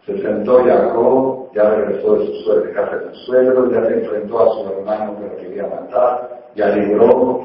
se 0.05 0.17
sentó 0.21 0.63
Jacob, 0.63 1.51
ya 1.53 1.69
regresó 1.69 2.15
de 2.15 2.25
su 2.25 2.33
suegro, 2.43 2.63
de 2.63 2.73
casa 2.73 2.95
de 2.97 3.09
su 3.09 3.15
suegro, 3.25 3.71
ya 3.71 3.85
se 3.85 3.93
enfrentó 3.93 4.39
a 4.39 4.53
su 4.53 4.73
hermano 4.73 5.17
que 5.17 5.27
lo 5.27 5.35
quería 5.37 5.67
matar, 5.67 6.29
ya 6.55 6.69
libró, 6.69 7.43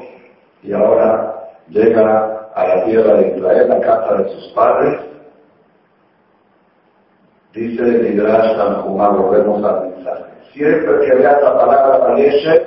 y 0.63 0.73
ahora 0.73 1.35
llega 1.69 2.49
a 2.55 2.67
la 2.67 2.85
tierra 2.85 3.13
de 3.17 3.37
Israel, 3.37 3.69
la 3.69 3.79
casa 3.79 4.15
de 4.15 4.29
sus 4.29 4.47
padres. 4.53 4.99
Dice 7.53 7.83
Midrash 7.83 8.57
Tanjumá, 8.57 9.09
volvemos 9.09 9.63
al 9.63 9.89
mensaje. 9.89 10.23
Siempre 10.53 11.05
que 11.05 11.15
veas 11.15 11.41
la 11.43 11.57
palabra 11.57 11.97
Vayeshe, 11.99 12.65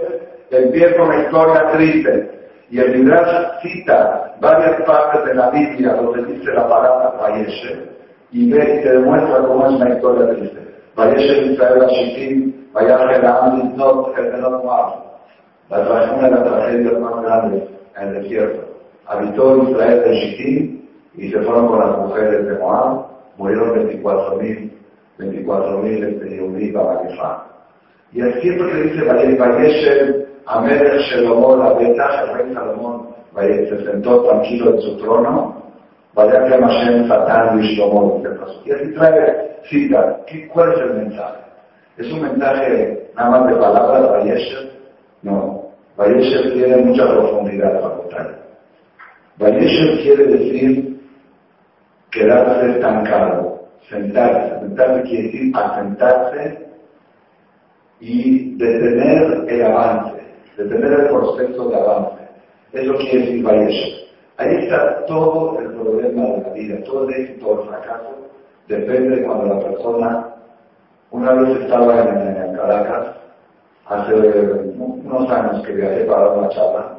empieza 0.50 1.02
una 1.02 1.22
historia 1.22 1.72
triste. 1.72 2.39
Y 2.70 2.78
el 2.78 2.98
Midrash 2.98 3.60
cita 3.62 4.36
varias 4.40 4.82
partes 4.82 5.24
de 5.24 5.34
la 5.34 5.50
Biblia 5.50 5.94
donde 5.94 6.24
dice 6.32 6.52
la 6.52 6.68
palabra 6.68 7.14
Vayeshe 7.20 7.90
y 8.30 8.50
ve 8.50 8.58
y 8.58 8.82
te 8.82 8.92
demuestra 8.92 9.38
cómo 9.42 9.66
es 9.66 9.72
una 9.72 9.94
historia 9.94 10.34
triste. 10.34 10.74
Vayeshe 10.94 11.52
Israel 11.52 11.86
Shitim, 11.88 12.72
Vayashe 12.72 13.22
La'am 13.22 13.56
Liznot, 13.56 14.16
el 14.16 14.30
La 15.68 15.84
tragedia, 15.84 16.22
de 16.22 16.30
las 16.30 16.44
tragedias 16.44 17.00
más 17.00 17.22
grandes 17.22 17.62
en 17.96 18.08
el 18.08 18.22
desierto. 18.22 18.68
Habitó 19.06 19.68
Israel 19.68 20.02
de 20.04 20.14
Shitim 20.14 20.80
y 21.16 21.30
se 21.30 21.40
fueron 21.40 21.66
con 21.66 21.80
las 21.80 21.98
mujeres 21.98 22.46
de 22.46 22.54
Moab, 22.54 23.06
murieron 23.36 23.70
24.000 23.74 24.70
24.000 25.18 26.04
este, 26.04 26.30
Yehudí 26.30 26.70
Babagefá. 26.70 27.46
Y 28.12 28.20
cierto 28.20 28.66
que 28.66 28.82
dice 28.82 29.04
Vayeshe 29.04 30.29
Amelech 30.46 31.00
Shelomo, 31.00 31.56
la 31.56 31.74
beta, 31.74 32.22
el 32.22 32.34
rey 32.34 32.54
Salomón, 32.54 33.08
se 33.36 33.84
sentó 33.84 34.22
tranquilo 34.24 34.74
en 34.74 34.80
su 34.80 34.96
trono, 34.98 35.62
vaya 36.14 36.44
que 36.44 36.50
Hashem 36.50 37.08
Satán 37.08 37.62
y 37.62 37.76
Shlomo, 37.76 38.22
y 38.64 38.70
así 38.72 38.92
trae 38.94 39.58
cita, 39.68 40.18
¿cuál 40.52 40.72
es 40.72 40.78
el 40.80 40.94
mensaje? 40.94 41.40
¿Es 41.96 42.12
un 42.12 42.22
mensaje 42.22 43.10
nada 43.14 43.30
más 43.30 43.46
de 43.48 43.56
palabras, 43.56 44.10
Vayeshev? 44.10 44.70
No, 45.22 45.70
Vayeshev 45.96 46.52
tiene 46.54 46.76
mucha 46.78 47.06
profundidad 47.06 47.74
la 47.74 47.88
batalla. 47.88 48.38
Vayeshev 49.38 50.02
quiere 50.02 50.24
decir 50.24 51.00
quedarse 52.10 52.70
estancado, 52.72 53.68
sentarse, 53.88 54.60
sentarse 54.60 55.02
quiere 55.02 55.22
decir 55.24 55.52
asentarse 55.54 56.66
y 58.00 58.56
detener 58.56 59.44
el 59.48 59.62
avance 59.66 60.19
detener 60.64 61.00
el 61.00 61.06
proceso 61.08 61.68
de 61.68 61.76
avance. 61.76 62.22
Eso 62.72 62.94
quiere 62.96 63.18
decir 63.18 63.44
Vayesha. 63.44 63.96
Ahí 64.36 64.56
está 64.56 65.04
todo 65.06 65.58
el 65.58 65.72
problema 65.72 66.22
de 66.22 66.42
la 66.42 66.48
vida, 66.50 66.84
todo 66.84 67.08
el 67.08 67.14
éxito 67.14 67.48
o 67.48 67.60
el 67.60 67.68
fracaso 67.68 68.16
depende 68.68 69.16
de 69.16 69.22
cuando 69.24 69.54
la 69.54 69.60
persona, 69.60 70.28
una 71.10 71.32
vez 71.32 71.60
estaba 71.60 72.00
en, 72.00 72.56
Caracas, 72.56 73.16
hace 73.86 74.14
unos 74.14 75.30
años 75.30 75.66
que 75.66 75.72
viajé 75.72 76.04
para 76.04 76.30
una 76.30 76.48
charla, 76.50 76.94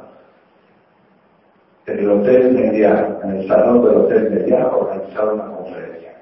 en 1.88 2.00
el 2.00 2.10
Hotel 2.10 2.52
Media, 2.52 3.18
en 3.24 3.32
el 3.32 3.48
salón 3.48 3.86
del 3.86 3.98
Hotel 3.98 4.32
Media, 4.32 4.68
organizaron 4.68 5.40
una 5.40 5.56
conferencia. 5.56 6.14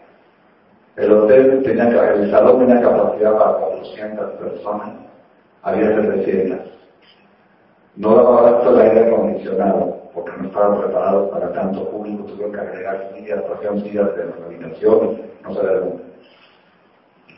El 0.96 1.12
hotel 1.14 1.64
tenía, 1.64 2.12
el 2.12 2.32
salón 2.32 2.60
tenía 2.60 2.82
capacidad 2.82 3.38
para 3.38 3.54
400 3.54 4.32
personas, 4.32 4.90
había 5.64 5.96
700 5.96 6.60
no 8.00 8.16
daba 8.16 8.40
abasto 8.40 8.70
el 8.72 8.80
aire 8.80 9.08
acondicionado, 9.08 9.98
porque 10.14 10.32
no 10.38 10.48
estaban 10.48 10.80
preparados 10.80 11.30
para 11.32 11.52
tanto 11.52 11.90
público, 11.90 12.24
tuvieron 12.24 12.54
que 12.54 12.62
agregar 12.62 13.12
sillas, 13.14 13.46
trajeron 13.46 13.82
sillas 13.82 14.16
de 14.16 14.26
la 14.26 14.46
habitación, 14.46 15.22
no 15.44 15.54
de 15.54 15.80
dónde. 15.80 16.04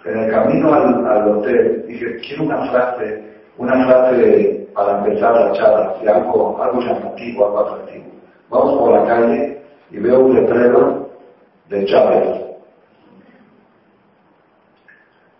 En 0.05 0.19
el 0.19 0.31
camino 0.31 0.71
al, 0.71 1.29
hotel 1.29 1.85
dije, 1.87 2.17
quiero 2.17 2.43
una 2.43 2.69
frase, 2.69 3.23
una 3.57 3.85
frase 3.87 4.67
para 4.75 4.99
empezar 4.99 5.33
la 5.33 5.51
charla, 5.53 5.95
si 5.99 6.07
algo, 6.07 6.61
algo 6.61 6.81
llamativo, 6.81 7.45
algo 7.45 7.59
atractivo. 7.59 8.05
Vamos 8.51 8.79
por 8.79 8.99
la 8.99 9.05
calle 9.07 9.61
y 9.89 9.97
veo 9.97 10.19
un 10.19 10.35
letrero 10.35 11.09
de 11.69 11.85
Chávez. 11.85 12.41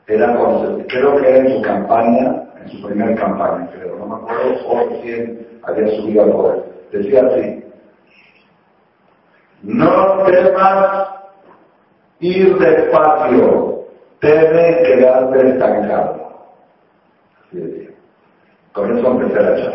Era, 0.08 0.36
creo 0.88 1.16
que 1.18 1.30
era 1.30 1.38
en 1.38 1.54
su 1.54 1.62
campaña 1.62 2.51
en 2.64 2.70
su 2.70 2.88
primera 2.88 3.16
campaña, 3.16 3.70
creo, 3.72 3.96
no 3.98 4.06
me 4.06 4.16
acuerdo, 4.16 4.68
o 4.68 4.90
recién 4.90 5.48
había 5.64 5.88
subido 5.96 6.24
al 6.24 6.32
poder. 6.32 6.64
Decía 6.92 7.26
así, 7.26 7.64
no 9.64 10.24
temas 10.26 11.08
ir 12.20 12.58
despacio, 12.58 13.86
teme 14.20 14.78
quedarte 14.84 15.50
estancado. 15.50 16.32
Así 17.48 17.58
decía. 17.58 17.90
Con 18.74 18.98
eso 18.98 19.08
empecé 19.08 19.40
a 19.40 19.58
echar. 19.58 19.74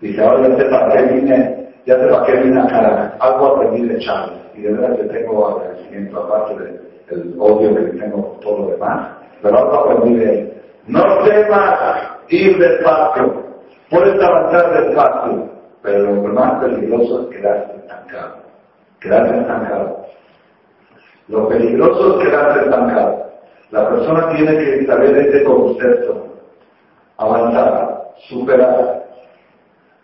Dice, 0.00 0.22
ahora 0.22 0.48
ya 0.48 0.56
sé 0.56 0.64
para 0.66 0.92
qué 0.92 1.14
vine, 1.14 1.68
ya 1.84 1.98
sé 1.98 2.06
para 2.06 2.26
qué 2.26 2.32
vine 2.34 2.60
a 2.60 3.16
algo 3.20 3.46
aprendí 3.46 3.88
de 3.88 3.98
Chávez, 3.98 4.38
y 4.54 4.62
de 4.62 4.72
verdad 4.72 4.96
que 4.96 5.04
tengo 5.04 5.48
agradecimiento, 5.48 6.22
aparte 6.22 6.80
del 7.10 7.34
odio 7.38 7.74
que 7.74 7.98
tengo 7.98 8.32
por 8.32 8.40
todo 8.40 8.58
lo 8.58 8.70
demás, 8.72 9.08
pero 9.42 9.58
algo 9.58 9.74
aprendí 9.74 10.18
de 10.18 10.40
él. 10.40 10.57
No 10.88 11.02
temas 11.22 11.78
ir 12.28 12.58
despacio. 12.58 13.44
Puedes 13.90 14.22
avanzar 14.22 14.84
despacio, 14.84 15.50
pero 15.82 16.14
lo 16.14 16.22
más 16.32 16.64
peligroso 16.64 17.22
es 17.22 17.36
quedarse 17.36 17.76
estancado. 17.76 18.36
Quedarse 18.98 19.38
estancado. 19.38 20.06
Lo 21.28 21.46
peligroso 21.48 22.18
es 22.18 22.26
quedarse 22.26 22.64
estancado. 22.64 23.26
La 23.70 23.88
persona 23.90 24.34
tiene 24.34 24.56
que 24.56 24.86
saber 24.86 25.16
este 25.18 25.44
concepto. 25.44 26.26
Avanzar, 27.18 28.04
superar, 28.28 29.04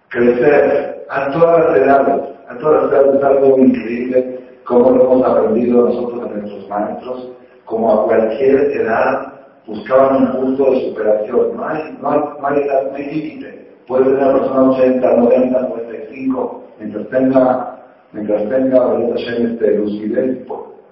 crecer 0.09 1.07
a 1.09 1.31
todas 1.31 1.65
las 1.65 1.77
edades. 1.79 2.23
A 2.47 2.59
todas 2.59 2.83
las 2.83 2.93
edades 2.93 3.15
es 3.17 3.25
algo 3.25 3.59
increíble 3.59 4.41
como 4.65 4.91
lo 4.91 5.05
hemos 5.05 5.27
aprendido 5.27 5.89
nosotros 5.89 6.31
de 6.31 6.41
nuestros 6.41 6.69
maestros, 6.69 7.31
como 7.65 7.93
a 7.93 8.05
cualquier 8.05 8.71
edad 8.73 9.34
buscaban 9.67 10.17
un 10.17 10.33
punto 10.33 10.71
de 10.71 10.89
superación. 10.89 11.57
No 11.57 11.67
hay, 11.67 11.99
no 12.01 12.11
hay, 12.11 12.21
no 12.41 12.47
hay, 12.95 13.05
límite. 13.05 13.69
Puede 13.87 14.05
tener 14.05 14.23
una 14.23 14.39
persona 14.39 14.71
80, 14.71 15.17
90, 15.17 15.61
95, 15.61 16.65
mientras 16.79 17.09
tenga, 17.09 17.79
mientras 18.13 18.49
tenga 18.49 18.99
este, 19.27 19.77
lucidez, 19.77 20.47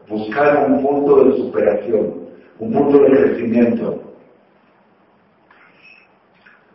buscar 0.09 0.67
un 0.69 0.83
punto 0.83 1.25
de 1.25 1.37
superación, 1.39 2.15
un 2.59 2.73
punto 2.73 2.99
de 2.99 3.11
crecimiento. 3.11 3.99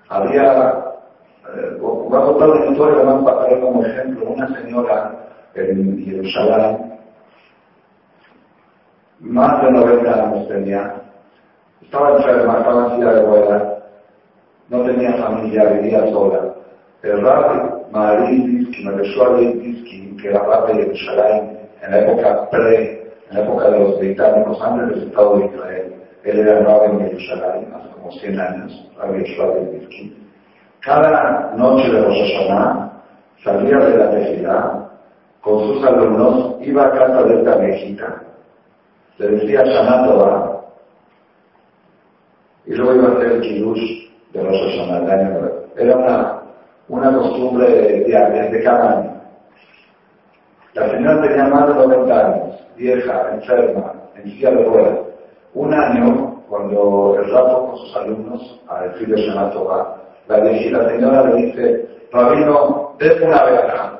Había, 0.09 0.85
voy 1.79 2.17
a 2.17 2.25
contar 2.25 2.49
una 2.49 2.65
historia 2.65 3.03
para 3.23 3.39
traer 3.39 3.61
como 3.61 3.85
ejemplo, 3.85 4.29
una 4.29 4.47
señora 4.59 5.27
en 5.55 6.05
Jerusalén, 6.05 6.93
más 9.19 9.61
de 9.63 9.71
90 9.71 10.13
años 10.13 10.47
tenía, 10.47 11.01
estaba 11.87 12.17
enferma, 12.17 12.57
estaba 12.57 12.85
en 12.85 12.95
silla 12.95 13.13
de 13.13 13.21
ruedas, 13.21 13.63
no 14.69 14.83
tenía 14.83 15.13
familia, 15.13 15.69
vivía 15.69 16.05
sola. 16.11 16.53
El 17.01 17.21
rabbi 17.21 17.91
Maharidisky, 17.91 18.83
Maleshuadisky, 18.83 20.17
que 20.21 20.27
era 20.27 20.43
Rabbi 20.43 20.73
de 20.73 20.83
Yerushalayim, 20.83 21.57
en 21.81 21.91
la 21.91 21.99
época 21.99 22.49
pre, 22.49 23.13
en 23.29 23.37
la 23.37 23.43
época 23.43 23.69
de 23.69 23.79
los 23.79 23.99
británicos, 23.99 24.61
antes 24.61 24.89
del 24.89 25.07
Estado 25.07 25.37
de 25.37 25.45
Israel. 25.45 25.93
Él 26.25 26.39
era 26.39 26.59
Rabbi 26.59 26.97
de 26.97 27.09
Yerushalayim, 27.09 27.73
hace 27.73 27.89
como 27.93 28.11
100 28.11 28.39
años, 28.39 28.91
Rabbi 28.97 29.23
Yerushalayim 29.23 30.13
Cada 30.81 31.53
noche 31.55 31.89
de 31.89 32.01
Rosh 32.01 32.33
Hashanah 32.33 32.91
salía 33.45 33.77
de 33.77 33.97
la 33.97 34.11
tefilá 34.11 34.89
con 35.39 35.59
sus 35.67 35.85
alumnos, 35.85 36.55
iba 36.59 36.87
a 36.87 36.91
casa 36.91 37.23
de 37.23 37.39
esta 37.39 37.55
viejita, 37.55 38.23
le 39.19 39.27
decía 39.29 39.63
Shana 39.63 40.05
Torah, 40.05 40.56
y 42.67 42.75
luego 42.75 42.95
iba 42.95 43.07
a 43.07 43.11
hacer 43.13 43.31
el 43.31 43.41
kiddush 43.41 44.09
de 44.33 44.43
Rosh 44.43 44.77
Hashanah. 44.77 45.51
Era 45.77 45.95
una, 45.95 46.41
una 46.89 47.17
costumbre 47.17 48.03
diaria 48.05 48.49
de 48.49 48.63
cada 48.63 48.99
año. 48.99 49.21
La 50.73 50.89
señora 50.91 51.21
tenía 51.21 51.45
más 51.45 51.67
de 51.67 51.73
90 51.73 52.27
años, 52.27 52.59
vieja, 52.75 53.31
enferma, 53.33 53.93
en 54.15 54.23
silla 54.23 54.51
de 54.51 54.63
ruedas. 54.63 54.99
Un 55.53 55.73
año, 55.73 56.43
cuando 56.49 57.17
el 57.17 57.31
rato 57.31 57.67
con 57.67 57.77
sus 57.77 57.95
alumnos 57.95 58.61
a 58.67 58.83
decir 58.83 59.07
de 59.07 59.21
Shana 59.21 59.49
Torah, 59.51 59.95
la, 60.27 60.37
la 60.39 60.89
señora 60.89 61.23
le 61.23 61.35
dice, 61.41 61.87
Rabino, 62.11 62.95
es 62.99 63.21
una 63.21 63.43
verajá. 63.43 63.99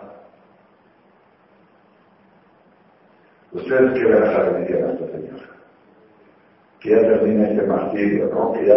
¿Ustedes 3.54 3.94
qué 3.94 4.06
verajá 4.06 4.44
le 4.44 4.60
dirían 4.60 4.90
a 4.90 4.98
señora? 4.98 5.17
Que 6.88 6.94
ya 6.94 7.02
termine 7.02 7.52
este 7.52 7.68
martirio, 7.68 8.30
¿no? 8.34 8.54
Que 8.54 8.66
ya... 8.66 8.76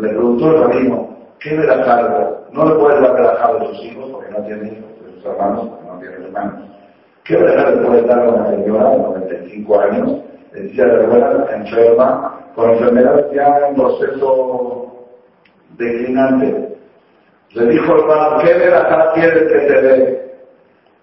le 0.00 0.08
preguntó 0.08 0.46
el 0.46 0.62
rabino, 0.62 1.16
¿qué 1.38 1.54
verajá? 1.54 2.30
No 2.50 2.64
le 2.64 2.74
puede 2.76 2.98
dar 2.98 3.14
verajá 3.14 3.52
de 3.52 3.66
sus 3.66 3.84
hijos 3.84 4.10
porque 4.10 4.30
no 4.30 4.38
tiene 4.46 4.72
hijos, 4.72 5.04
de 5.04 5.12
sus 5.16 5.26
hermanos 5.26 5.68
porque 5.68 5.86
no 5.86 5.98
tiene 5.98 6.26
hermanos. 6.26 6.64
¿Qué 7.24 7.36
verajá 7.36 7.70
le 7.72 8.02
dar 8.02 8.18
a 8.20 8.28
una 8.30 8.50
señora 8.50 8.90
de 8.90 8.98
95 8.98 9.80
años, 9.80 10.16
decía 10.54 10.86
de 10.86 11.06
ruedas, 11.06 11.52
enferma, 11.52 12.40
con 12.54 12.70
enfermedades 12.70 13.26
ya 13.34 13.68
en 13.68 13.74
proceso 13.74 15.06
declinante? 15.76 16.78
Le 17.50 17.66
dijo 17.66 17.96
el 17.96 18.06
padre, 18.06 18.46
¿qué 18.46 18.58
verajá 18.60 19.12
quieres 19.12 19.42
que 19.42 19.58
te 19.58 19.82
dé? 19.82 20.32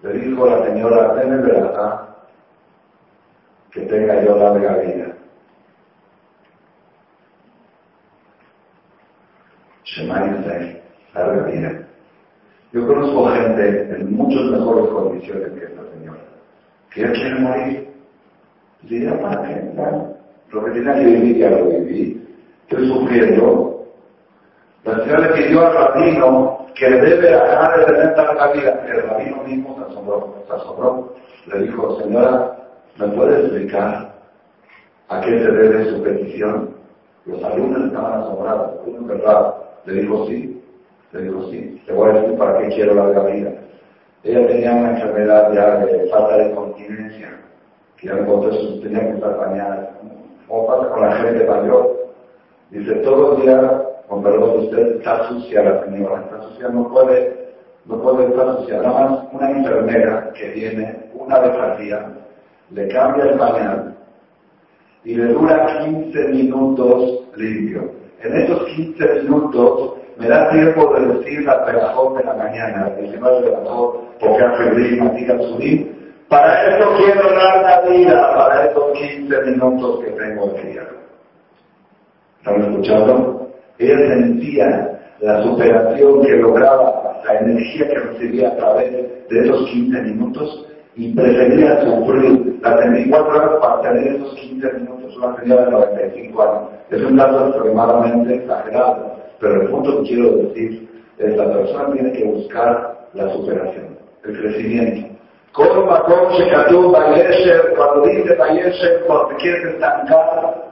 Le 0.02 0.12
dijo 0.14 0.46
la 0.46 0.64
señora, 0.64 1.14
deme 1.14 1.36
verajá 1.42 2.08
que 3.70 3.82
tenga 3.82 4.20
yo 4.24 4.36
larga 4.36 4.78
vida. 4.78 5.07
Larga 10.06 11.46
vida. 11.46 11.88
Yo 12.72 12.86
conozco 12.86 13.28
gente 13.28 13.90
en 13.94 14.14
muchas 14.14 14.42
mejores 14.50 14.88
condiciones 14.88 15.48
que 15.52 15.64
esta 15.64 15.82
señora, 15.92 16.18
que 16.92 17.12
quiere 17.12 17.40
morir. 17.40 17.88
Diría, 18.82 19.20
¿para 19.20 19.42
qué? 19.42 19.72
Lo 20.50 20.64
que 20.64 20.70
tenía 20.72 20.94
que 20.94 21.04
vivir 21.04 21.36
ya 21.38 21.50
lo 21.50 21.66
viví. 21.66 22.22
Estoy 22.68 22.88
sufriendo, 22.88 23.86
la 24.84 24.98
señora 25.04 25.20
le 25.20 25.42
pidió 25.42 25.66
al 25.66 25.74
rabino 25.74 26.66
que 26.74 26.88
debe 26.88 27.16
dejar 27.16 27.78
de 27.78 27.84
tener 27.86 28.14
tanta 28.14 28.52
vida. 28.52 28.86
El 28.86 29.02
rabino 29.02 29.42
mismo 29.44 29.76
se 29.76 29.90
asombró, 29.90 30.34
se 30.46 30.52
asombró. 30.54 31.14
Le 31.46 31.62
dijo, 31.62 32.00
señora, 32.00 32.56
¿me 32.96 33.08
puede 33.08 33.40
explicar 33.40 34.14
a 35.08 35.20
qué 35.20 35.30
se 35.30 35.50
debe 35.50 35.90
su 35.90 36.02
petición? 36.02 36.70
Los 37.26 37.42
alumnos 37.42 37.86
estaban 37.86 38.22
asombrados. 38.22 38.80
Uno 38.86 39.06
verdad. 39.06 39.54
Le 39.86 40.02
dijo 40.02 40.26
sí. 40.26 40.62
Le 41.12 41.22
dijo 41.22 41.50
sí. 41.50 41.82
Te 41.86 41.92
voy 41.92 42.10
a 42.10 42.20
decir 42.20 42.38
para 42.38 42.58
qué 42.58 42.68
quiero 42.68 42.94
larga 42.94 43.24
vida. 43.24 43.52
Ella 44.24 44.46
tenía 44.46 44.72
una 44.74 44.90
enfermedad 44.90 45.52
ya 45.52 45.84
de 45.84 46.08
falta 46.08 46.36
de 46.38 46.54
continencia, 46.54 47.28
que 47.96 48.08
entonces 48.08 48.80
tenía 48.82 49.00
que 49.00 49.14
estar 49.14 49.36
bañada. 49.38 49.90
Como 50.46 50.66
pasa 50.66 50.88
con 50.90 51.02
la 51.02 51.12
gente 51.16 51.44
mayor. 51.44 51.96
Dice, 52.70 52.94
todo 52.96 53.36
el 53.36 53.42
día 53.42 53.88
con 54.08 54.22
perdón 54.22 54.60
usted, 54.60 54.96
está 54.96 55.28
sucia 55.28 55.62
la 55.62 55.84
señora, 55.84 56.22
está 56.22 56.42
sucia, 56.42 56.68
no 56.68 56.88
puede, 56.88 57.52
no 57.84 58.00
puede 58.00 58.28
estar 58.28 58.56
sucia. 58.56 58.82
Nada 58.82 59.08
más 59.08 59.24
una 59.32 59.50
enfermera 59.50 60.32
que 60.32 60.48
viene, 60.50 61.10
una 61.14 61.38
vez 61.40 61.52
le 62.70 62.88
cambia 62.88 63.24
el 63.24 63.38
pañal 63.38 63.94
y 65.04 65.14
le 65.14 65.26
dura 65.26 65.84
15 65.84 66.28
minutos 66.28 67.20
limpio. 67.36 67.97
En 68.22 68.36
esos 68.36 68.64
15 68.64 69.22
minutos 69.22 69.94
me 70.18 70.28
da 70.28 70.50
tiempo 70.50 70.92
de 70.94 71.06
decir 71.14 71.44
la 71.44 71.64
pegajón 71.64 72.16
de 72.16 72.24
la 72.24 72.34
mañana, 72.34 72.92
el 72.98 73.12
señor 73.12 73.44
de 73.44 73.50
la 73.52 73.58
porque 73.58 74.44
hace 74.44 74.70
brima, 74.70 75.10
diga 75.10 75.38
subir. 75.38 75.96
Para 76.28 76.76
eso 76.76 76.90
quiero 76.96 77.22
dar 77.34 77.62
la 77.62 77.88
vida, 77.88 78.34
para 78.34 78.66
esos 78.66 78.92
15 78.92 79.40
minutos 79.42 80.00
que 80.04 80.10
tengo 80.10 80.48
día. 80.48 80.82
¿Están 82.38 82.62
escuchando? 82.62 83.50
Ella 83.78 83.98
sentía 84.14 85.00
la 85.20 85.42
superación 85.42 86.22
que 86.22 86.36
lograba, 86.36 87.20
la 87.24 87.38
energía 87.38 87.88
que 87.88 87.98
recibía 87.98 88.48
a 88.48 88.56
través 88.56 88.92
de 89.28 89.40
esos 89.40 89.70
15 89.70 90.02
minutos 90.02 90.66
y 90.98 91.14
prefería 91.14 91.80
sufrir 91.84 92.58
las 92.60 92.76
24 92.76 93.30
horas 93.30 93.50
para 93.62 93.82
tener 93.82 94.16
esos 94.16 94.34
15 94.34 94.72
minutos. 94.74 95.16
Una 95.16 95.36
señora 95.36 95.64
de 95.64 95.70
95 95.70 96.42
años. 96.42 96.62
Es 96.90 97.02
un 97.02 97.16
dato 97.16 97.48
extremadamente 97.48 98.34
exagerado, 98.34 99.16
pero 99.38 99.62
el 99.62 99.68
punto 99.68 100.02
que 100.02 100.08
quiero 100.08 100.36
decir 100.36 100.88
es 101.18 101.36
la 101.36 101.52
persona 101.52 101.92
tiene 101.92 102.12
que 102.12 102.24
buscar 102.24 103.08
la 103.14 103.32
superación, 103.32 103.96
el 104.24 104.38
crecimiento. 104.40 105.08
Cuando 107.76 108.06
dice 108.06 108.34
cuando 109.06 109.28
te 109.28 109.36
quieres 109.36 109.74
estancar, 109.74 110.68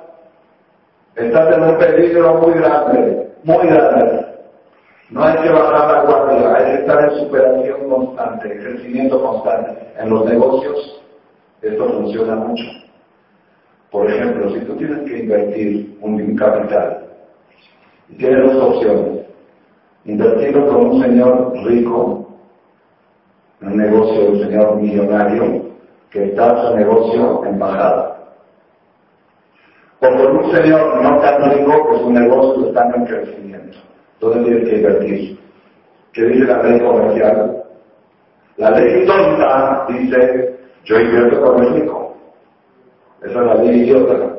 Estás 1.17 1.57
en 1.57 1.63
un 1.63 1.79
peligro 1.79 2.35
muy 2.35 2.53
grande, 2.61 3.27
muy 3.45 3.67
grande. 3.67 4.27
No 5.11 5.23
hay 5.23 5.37
que 5.37 5.51
bajar 5.51 5.93
la 5.93 6.03
guardia, 6.03 6.55
hay 6.57 6.65
que 6.65 6.81
estar 6.81 7.05
en 7.05 7.19
superación 7.19 7.89
constante, 7.89 8.59
crecimiento 8.59 9.23
constante. 9.23 9.79
En 9.99 10.11
los 10.11 10.25
negocios 10.25 11.03
esto 11.63 11.89
funciona 11.89 12.37
mucho. 12.37 12.65
Por 13.91 14.11
ejemplo, 14.11 14.51
si 14.51 14.61
tú 14.61 14.77
tienes 14.77 15.09
que 15.09 15.19
invertir 15.19 15.99
un 16.01 16.37
capital 16.37 17.07
y 18.09 18.17
tienes 18.17 18.53
dos 18.53 18.77
opciones, 18.77 19.27
invertirlo 20.05 20.67
con 20.67 20.87
un 20.87 21.03
señor 21.03 21.53
rico, 21.65 22.27
en 23.61 23.69
un 23.69 23.77
negocio 23.77 24.21
de 24.21 24.29
un 24.29 24.41
señor 24.41 24.77
millonario 24.77 25.67
que 26.11 26.25
está 26.25 26.69
su 26.69 26.77
negocio 26.77 27.45
en 27.45 27.59
bajada 27.59 28.17
o 30.01 30.07
con 30.07 30.37
un 30.37 30.53
señor 30.53 31.03
no 31.03 31.21
tan 31.21 31.51
rico 31.51 31.89
que 31.89 31.99
su 31.99 32.11
negocio 32.11 32.69
está 32.69 32.91
en 32.95 33.07
crecimiento. 33.07 33.79
¿Dónde 34.21 34.45
tienes 34.45 34.69
que 34.69 34.77
invertir? 34.77 35.39
¿Qué 36.13 36.25
dice 36.25 36.45
la 36.47 36.63
ley 36.63 36.81
comercial? 36.81 37.65
La 38.57 38.71
ley 38.71 39.07
tonta 39.07 39.87
dice, 39.89 40.59
yo 40.85 40.99
invierto 40.99 41.43
con 41.43 41.63
el 41.63 41.75
rico. 41.75 42.17
Esa 43.23 43.41
es 43.41 43.47
la 43.47 43.55
ley 43.57 43.83
idiota. 43.83 44.37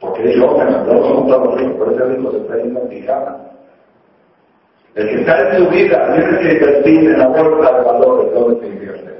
Porque 0.00 0.36
yo 0.36 0.56
me 0.56 0.64
mandó 0.64 1.02
junto 1.02 1.34
a 1.34 1.44
los 1.44 1.58
ricos, 1.58 1.76
por 1.76 1.92
ese 1.92 2.04
rico 2.04 2.30
se 2.30 2.38
está 2.38 2.56
yendo 2.56 2.80
en 2.80 2.92
El 4.94 5.08
que 5.08 5.20
está 5.20 5.50
en 5.50 5.64
su 5.64 5.70
vida 5.70 6.14
tiene 6.14 6.38
que 6.38 6.52
invertir 6.54 7.10
en 7.10 7.18
la 7.18 7.28
bolsa 7.28 7.72
de 7.72 7.84
valores, 7.84 8.32
¿dónde 8.32 8.60
se 8.60 8.66
invierte? 8.68 9.14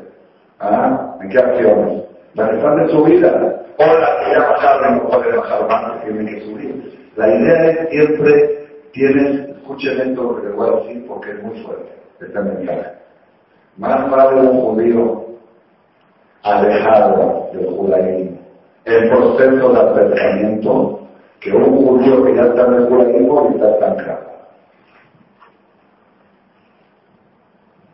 ¿Ah? 0.60 1.16
¿En 1.20 1.28
qué 1.28 1.38
acciones? 1.38 2.04
La 2.34 2.48
que 2.48 2.56
están 2.56 2.78
en 2.78 2.88
su 2.90 3.04
vida 3.04 3.64
o 3.76 3.86
la 3.86 4.24
que 4.24 4.30
ya 4.32 4.38
bajaron 4.38 4.96
no 4.96 5.08
puede 5.08 5.36
bajar 5.36 5.68
más, 5.68 5.92
que 5.92 6.12
tienen 6.12 6.26
que 6.26 6.40
subir. 6.42 7.10
La 7.16 7.28
idea 7.28 7.70
es 7.70 7.88
siempre 7.90 8.57
tienes, 8.98 9.48
escuchen 9.50 10.00
esto 10.00 10.36
que 10.36 10.46
les 10.46 10.56
voy 10.56 10.68
a 10.68 10.76
decir 10.80 11.06
porque 11.06 11.30
es 11.30 11.42
muy 11.42 11.58
fuerte, 11.60 11.92
esta 12.20 12.40
mensaje. 12.40 12.92
Más 13.76 14.10
vale 14.10 14.40
un 14.40 14.60
judío 14.60 15.24
alejado 16.42 17.48
del 17.52 17.66
judaísmo, 17.66 18.38
en 18.84 19.08
proceso 19.08 19.72
de 19.72 19.80
acercamiento, 19.80 21.00
que 21.40 21.52
un 21.52 21.86
judío 21.86 22.24
que 22.24 22.34
ya 22.34 22.42
está 22.42 22.66
en 22.66 22.74
el 22.74 22.86
judaísmo 22.88 23.48
y 23.50 23.54
está 23.54 23.70
estancado. 23.70 24.28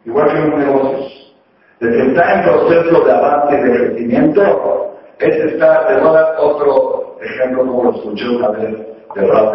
Igual 0.07 0.27
que 0.29 0.39
en 0.39 0.51
los 0.51 0.59
negocios. 0.59 1.35
De 1.81 1.91
que 1.91 2.09
está 2.09 2.35
en 2.35 2.45
proceso 2.45 3.05
de 3.05 3.13
avance 3.13 3.59
y 3.59 3.63
de 3.63 3.77
crecimiento, 3.77 4.97
este 5.19 5.49
está, 5.49 5.87
de 5.89 6.01
voy 6.01 6.39
otro 6.39 7.19
ejemplo 7.21 7.67
como 7.67 7.85
lo 7.85 7.91
escuché 7.91 8.29
una 8.29 8.49
vez 8.51 8.79
de 9.15 9.27
Rav 9.27 9.53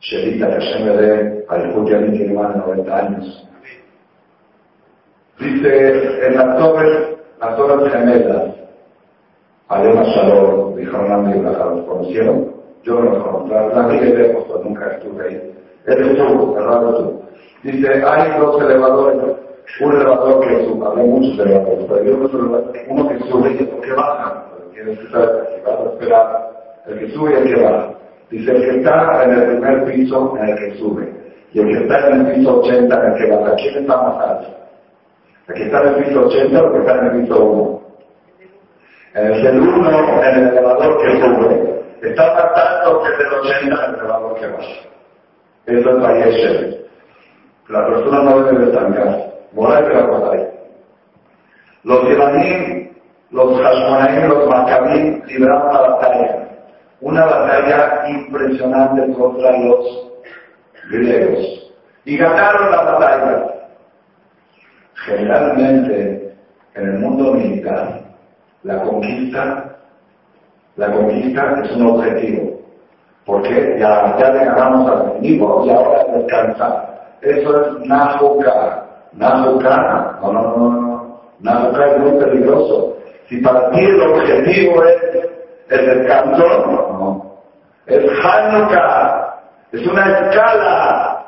Kalinsky. 0.00 0.40
Shelita 0.40 0.50
Hashem 0.50 0.86
de 0.96 1.44
Alifut 1.48 1.88
Yamin 1.88 2.12
tiene 2.12 2.34
más 2.34 2.54
de 2.54 2.60
90 2.60 2.96
años. 2.96 3.46
Dice, 5.38 6.26
en 6.26 6.36
las 6.36 6.58
torres, 6.58 7.16
las 7.40 7.56
torres 7.56 7.92
gemelas, 7.92 8.54
Adema 9.68 10.02
Shalom, 10.02 10.76
dijo 10.76 10.96
Hernando 10.96 11.30
y 11.30 11.42
¿los 11.42 11.86
conocieron? 11.86 12.52
Yo 12.82 12.94
no 12.94 13.10
los 13.10 13.24
conozco, 13.24 13.74
la 13.74 13.86
vi 13.88 13.98
de 14.00 14.18
lejos, 14.18 14.64
nunca 14.64 14.92
estuve 14.92 15.28
ahí. 15.28 15.54
Él 15.86 16.10
estuvo, 16.10 16.58
Hernando 16.58 16.94
tú. 16.96 17.22
Dice, 17.62 17.88
hay 18.04 18.38
dos 18.38 18.60
elevadores, 18.62 19.36
un 19.80 19.92
elevador 19.94 20.40
que 20.40 20.66
sube, 20.66 20.86
hay 20.96 21.08
muchos 21.08 21.46
elevadores, 21.46 21.86
pero 21.88 22.00
hay 22.02 22.86
uno 22.88 23.08
que 23.08 23.18
sube 23.30 23.52
y 23.52 23.62
otro 23.62 23.80
que 23.80 23.92
baja. 23.92 24.46
Tienes 24.72 24.98
que 24.98 25.04
estar 25.04 25.22
a 25.22 25.92
esperar 25.92 26.50
el 26.86 26.98
que 26.98 27.10
sube 27.10 27.32
y 27.32 27.34
el 27.34 27.54
que 27.54 27.62
baja. 27.62 27.94
Dice, 28.30 28.50
el 28.52 28.62
que 28.62 28.78
está 28.78 29.24
en 29.24 29.32
el 29.32 29.46
primer 29.46 29.84
piso, 29.84 30.36
en 30.38 30.48
el 30.48 30.56
que 30.56 30.78
sube, 30.78 31.12
y 31.52 31.60
el 31.60 31.66
que 31.66 31.82
está 31.82 32.08
en 32.08 32.26
el 32.26 32.34
piso 32.34 32.60
80, 32.60 32.94
en 32.94 33.12
el 33.12 33.18
que 33.18 33.30
baja. 33.36 33.54
¿Quién 33.56 33.76
está 33.78 33.96
más 33.96 34.28
alto? 34.28 34.56
¿El 35.48 35.54
que 35.54 35.64
está 35.64 35.82
en 35.82 35.88
el 35.88 36.04
piso 36.04 36.26
80 36.26 36.62
o 36.62 36.66
el 36.66 36.72
que 36.72 36.78
está 36.78 36.92
en 36.92 37.06
el 37.06 37.22
piso 37.22 37.44
1? 37.44 37.82
En 39.14 39.32
el 39.32 39.60
1, 39.60 40.22
en 40.22 40.38
el 40.38 40.48
elevador 40.48 41.02
que 41.02 41.20
sube, 41.20 41.82
está 42.02 42.34
más 42.34 42.44
alto 42.54 43.02
que 43.02 43.08
el 43.08 43.18
del 43.18 43.32
80 43.40 43.84
en 43.84 43.94
el 43.94 44.00
elevador 44.00 44.34
que 44.38 44.46
baja. 44.46 44.90
Eso 45.66 45.90
es 45.90 46.02
Bayeshev. 46.02 46.80
La 47.68 47.86
persona 47.86 48.22
no 48.22 48.42
debe 48.44 48.64
estancarse. 48.66 49.32
Moral 49.52 49.88
de 49.88 49.94
la 49.94 50.06
batalla. 50.06 50.50
Los 51.82 52.02
Yevanim, 52.08 52.90
los 53.30 53.60
Hashmonaim, 53.60 54.28
los 54.28 54.48
Maccabim 54.48 55.22
libraron 55.26 55.72
la 55.72 55.80
batalla. 55.80 56.49
Una 57.00 57.24
batalla 57.24 58.08
impresionante 58.08 59.12
contra 59.14 59.58
los 59.58 60.10
griegos. 60.90 61.72
Y 62.04 62.16
ganaron 62.16 62.70
la 62.70 62.82
batalla. 62.82 63.46
Generalmente, 65.06 66.34
en 66.74 66.88
el 66.88 66.98
mundo 66.98 67.34
militar, 67.34 68.00
la 68.64 68.82
conquista, 68.82 69.76
la 70.76 70.92
conquista 70.92 71.62
es 71.64 71.72
un 71.72 71.86
objetivo. 71.86 72.60
Porque 73.24 73.76
ya, 73.78 74.16
ya 74.18 74.30
le 74.32 74.44
ganamos 74.44 74.90
al 74.90 75.10
enemigo 75.12 75.64
y 75.64 75.70
ahora 75.70 76.04
descansar. 76.14 77.16
Eso 77.22 77.60
es 77.60 77.86
Nahuka. 77.86 78.86
Nahuka. 79.12 80.18
No, 80.20 80.32
no, 80.32 80.56
no, 80.56 80.70
no. 80.70 81.20
Nahuka 81.40 81.86
es 81.86 81.98
muy 81.98 82.12
peligroso. 82.22 82.96
Si 83.28 83.38
para 83.38 83.70
ti 83.70 83.80
el 83.80 84.00
objetivo 84.00 84.84
es 84.84 85.19
el 85.70 85.86
descanso, 85.86 86.46
no. 86.66 87.36
Es 87.86 88.04
Hanukkah. 88.24 89.40
Es 89.72 89.86
una 89.86 90.18
escala. 90.18 91.26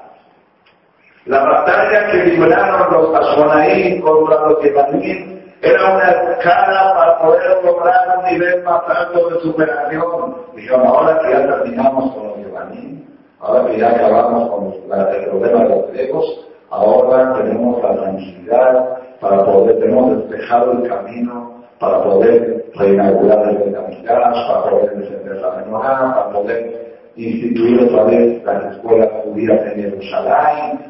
La 1.26 1.44
batalla 1.44 2.10
que 2.10 2.24
libraron 2.24 2.92
los 2.92 3.14
Ashonaí 3.14 4.00
contra 4.00 4.48
los 4.48 4.60
Yevanim 4.60 5.40
era 5.62 5.94
una 5.94 6.10
escala 6.10 6.94
para 6.94 7.18
poder 7.20 7.64
lograr 7.64 8.18
un 8.18 8.24
nivel 8.24 8.62
más 8.64 8.82
alto 8.88 9.30
de 9.30 9.40
superación. 9.40 10.36
Dijeron, 10.56 10.86
ahora 10.86 11.20
que 11.20 11.30
ya 11.30 11.46
terminamos 11.46 12.12
con 12.12 12.26
los 12.26 12.36
Yevanim, 12.38 13.02
Ahora 13.40 13.66
que 13.66 13.78
ya 13.78 13.90
acabamos 13.90 14.50
con 14.50 14.72
el 14.72 15.24
problema 15.24 15.64
de 15.64 15.68
los 15.68 15.88
griegos, 15.88 16.46
ahora 16.70 17.34
tenemos 17.34 17.82
la 17.82 17.94
tranquilidad 17.96 18.98
para 19.20 19.44
poder, 19.44 19.80
tenemos 19.80 20.16
despejado 20.16 20.72
el 20.72 20.88
camino 20.88 21.61
para 21.82 22.00
poder 22.04 22.64
reinaugurar 22.76 23.48
el 23.48 23.56
Betamidash, 23.58 24.46
para 24.46 24.70
poder 24.70 24.90
defender 24.98 25.36
la 25.38 25.50
menorá, 25.56 26.14
para 26.14 26.30
poder 26.30 26.94
instituir 27.16 27.82
otra 27.82 28.04
vez 28.04 28.44
las 28.44 28.76
escuelas 28.76 29.08
judías 29.24 29.60
en 29.66 29.82
Jerusalén. 29.82 30.80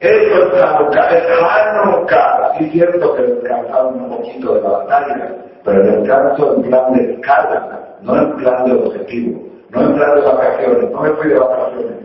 Eso 0.00 0.54
es 0.54 0.62
Hanukkah, 0.62 1.08
es 1.16 1.24
Hanukkah. 1.40 2.52
Sí 2.58 2.64
es 2.64 2.72
cierto 2.72 3.14
que 3.14 3.22
descansaron 3.22 4.02
un 4.02 4.10
poquito 4.10 4.54
de 4.54 4.60
la 4.60 4.68
batalla, 4.68 5.34
pero 5.64 5.80
el 5.80 6.02
descanso 6.02 6.56
en 6.56 6.62
plan 6.64 6.92
de 6.92 7.14
escala, 7.14 7.78
no 8.02 8.14
en 8.14 8.36
plan 8.36 8.64
de 8.66 8.72
objetivo. 8.72 9.40
No 9.70 9.80
entrar 9.80 10.14
de 10.16 10.20
vacaciones, 10.20 10.90
no 10.90 11.00
me 11.00 11.10
fui 11.12 11.28
de 11.28 11.38
vacaciones. 11.38 11.96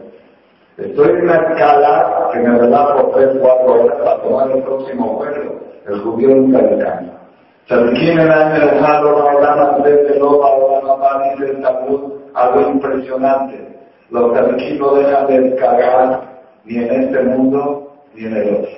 Estoy 0.77 1.09
en 1.09 1.21
una 1.23 1.35
escala 1.35 2.29
que 2.31 2.39
me 2.39 2.57
relajo 2.57 3.11
3, 3.13 3.29
4 3.41 3.73
horas 3.73 3.97
para 3.97 4.21
tomar 4.21 4.51
el 4.51 4.63
próximo 4.63 5.15
vuelo. 5.17 5.51
El 5.85 5.99
judío 5.99 6.29
nunca 6.29 6.59
descansa. 6.59 7.26
Tzadikim 7.67 8.19
en 8.19 8.31
el 8.31 8.69
enojado, 8.69 9.15
Baolama, 9.15 9.77
desde 9.83 10.19
lo, 10.19 10.39
Baolama, 10.39 11.23
dice 11.23 11.51
el 11.51 11.61
Talmud, 11.61 12.13
algo 12.33 12.61
impresionante. 12.61 13.67
Los 14.09 14.31
tzadikim 14.33 14.79
no 14.79 14.95
dejan 14.95 15.27
de 15.27 15.39
descargar 15.41 16.21
ni 16.63 16.77
en 16.77 17.03
este 17.03 17.23
mundo 17.23 17.91
ni 18.13 18.25
en 18.25 18.37
el 18.37 18.55
otro. 18.55 18.71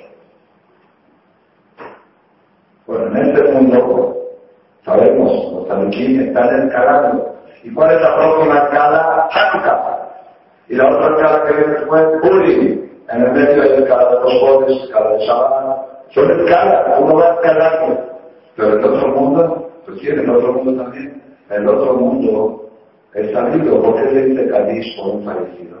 Bueno, 2.86 3.06
en 3.16 3.28
este 3.28 3.52
mundo, 3.52 4.16
sabemos, 4.84 5.52
los 5.52 5.66
tzadikim 5.68 6.20
están 6.20 6.60
descargando 6.60 7.30
¿Y 7.62 7.74
cuál 7.74 7.92
es 7.92 8.00
la 8.00 8.16
próxima 8.16 8.58
escala? 8.58 9.28
Hanukkah. 9.30 9.98
Y 10.68 10.74
la 10.76 10.88
otra 10.88 11.14
escala 11.14 11.44
que 11.44 11.52
viene 11.52 11.72
después, 11.74 12.06
Uri. 12.22 12.90
En 13.10 13.22
el 13.22 13.32
medio 13.32 13.62
hay 13.62 13.82
escala 13.82 14.08
de 14.08 14.20
los 14.20 14.40
bodes, 14.40 14.82
escala 14.84 15.10
de 15.10 15.26
Shabbat. 15.26 15.78
Son 16.10 16.40
escalas, 16.40 16.98
uno 16.98 17.14
va 17.16 17.34
escalando. 17.34 18.19
Pero 18.60 18.78
el 18.78 18.84
otro 18.84 19.08
mundo, 19.08 19.70
pues 19.86 20.00
sí, 20.00 20.08
en 20.10 20.18
el 20.18 20.30
otro 20.30 20.52
mundo 20.52 20.82
también. 20.82 21.22
El 21.48 21.66
otro 21.66 21.94
mundo 21.94 22.68
es 23.14 23.32
sabido. 23.32 23.82
¿Por 23.82 23.94
qué 23.96 24.10
se 24.10 24.24
dice 24.26 24.50
Kadish 24.50 24.96
por 24.98 25.14
un 25.14 25.24
fallecido? 25.24 25.78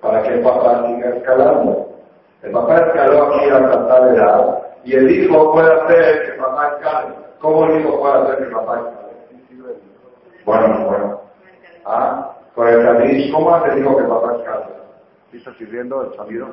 Para 0.00 0.22
que 0.22 0.28
el 0.30 0.40
papá 0.40 0.86
siga 0.86 1.16
escalando. 1.16 1.88
El 2.42 2.50
papá 2.52 2.78
escaló 2.78 3.24
aquí 3.24 3.50
a 3.50 3.60
la 3.60 4.00
de 4.00 4.16
edad 4.16 4.58
y 4.84 4.94
el 4.94 5.10
hijo 5.10 5.52
puede 5.52 5.70
hacer 5.70 6.22
que 6.22 6.30
el 6.32 6.38
papá 6.38 6.68
escale. 6.68 7.14
¿Cómo 7.38 7.66
el 7.66 7.80
hijo 7.80 8.00
puede 8.00 8.14
hacer 8.14 8.38
que 8.38 8.54
papá 8.54 8.90
Bueno, 10.46 10.86
bueno. 10.88 11.20
¿Ah? 11.84 12.36
Con 12.54 12.68
el 12.68 12.82
Kadish, 12.82 13.30
¿cómo 13.32 13.54
hace 13.54 13.72
el 13.72 13.80
hijo 13.80 13.98
que 13.98 14.04
papá 14.04 14.36
escala? 14.38 14.68
¿Sí 15.30 15.36
está 15.36 15.52
sirviendo 15.58 16.02
el 16.04 16.16
sabido? 16.16 16.48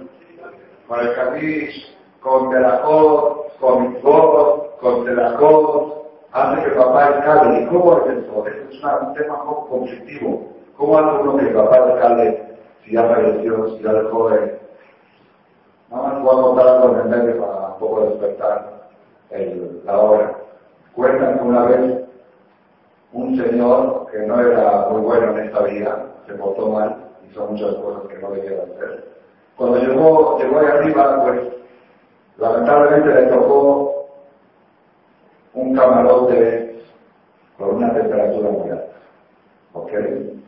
Con 0.88 1.00
el 1.00 1.16
Kadish, 1.16 1.99
con 2.22 2.50
Telacot, 2.50 3.58
con 3.60 3.94
Mitzvot, 3.94 4.80
con 4.80 5.06
Telacot, 5.06 6.06
hace 6.32 6.64
que 6.64 6.72
papá 6.72 7.10
escale. 7.10 7.62
¿Y 7.62 7.68
cómo 7.68 7.98
es 7.98 8.18
eso? 8.18 8.46
es 8.48 8.84
un 8.84 9.14
tema 9.14 9.44
poco 9.46 9.68
conflictivo. 9.68 10.48
¿Cómo 10.78 10.98
hace 10.98 11.22
uno 11.22 11.38
que 11.38 11.48
el 11.48 11.54
papá 11.54 11.78
escale 11.78 12.50
si 12.84 12.94
ya 12.94 13.04
falleció, 13.04 13.70
si 13.70 13.84
ya 13.84 13.94
dejó 13.94 14.30
de... 14.30 14.60
Nada 15.90 16.04
más 16.04 16.24
voy 16.24 16.38
a 16.38 16.42
contar 16.42 16.68
algo 16.68 17.00
en 17.00 17.10
medio 17.10 17.42
para 17.42 17.68
un 17.70 17.80
poco 17.80 18.02
despertar 18.02 18.80
la 19.86 19.98
hora. 19.98 20.36
Cuentan 20.96 21.38
que 21.38 21.44
una 21.44 21.64
vez 21.66 22.04
un 23.14 23.38
señor 23.38 24.08
que 24.12 24.20
no 24.20 24.40
era 24.40 24.88
muy 24.90 25.02
bueno 25.02 25.32
en 25.32 25.46
esta 25.46 25.64
vida, 25.64 26.06
se 26.28 26.34
portó 26.34 26.68
mal, 26.68 26.96
hizo 27.30 27.46
muchas 27.48 27.76
cosas 27.76 28.04
que 28.08 28.18
no 28.20 28.32
debía 28.32 28.64
hacer. 28.64 29.08
Cuando 29.58 29.78
llegó, 29.78 30.38
llegó 30.40 30.60
ahí 30.60 30.66
arriba, 30.68 31.24
pues 31.24 31.42
lamentablemente 32.40 33.22
le 33.22 33.28
tocó 33.28 34.08
un 35.54 35.76
camarote 35.76 36.82
con 37.58 37.76
una 37.76 37.94
temperatura 37.94 38.50
muy 38.50 38.70
alta. 38.70 38.86
¿Ok? 39.74 39.92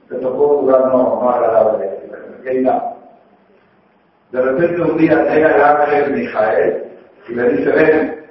Le 0.09 0.17
tocó 0.19 0.47
un 0.47 0.65
lugar 0.65 0.87
no, 0.87 1.21
no 1.21 1.29
agradable. 1.29 2.01
De 4.31 4.41
repente 4.41 4.81
un 4.81 4.97
día 4.97 5.23
llega 5.23 5.55
el 5.55 5.61
ángel 5.61 6.13
Mijael 6.13 6.83
y 7.27 7.33
le 7.33 7.49
dice, 7.49 7.71
ven, 7.71 8.25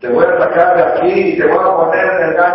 te 0.00 0.08
voy 0.08 0.24
a 0.24 0.38
sacar 0.38 0.76
de 0.76 0.82
aquí 0.82 1.20
y 1.32 1.38
te 1.38 1.46
voy 1.46 1.58
a 1.58 1.76
poner 1.76 2.06
en 2.06 2.28
el 2.28 2.34
Gan 2.34 2.54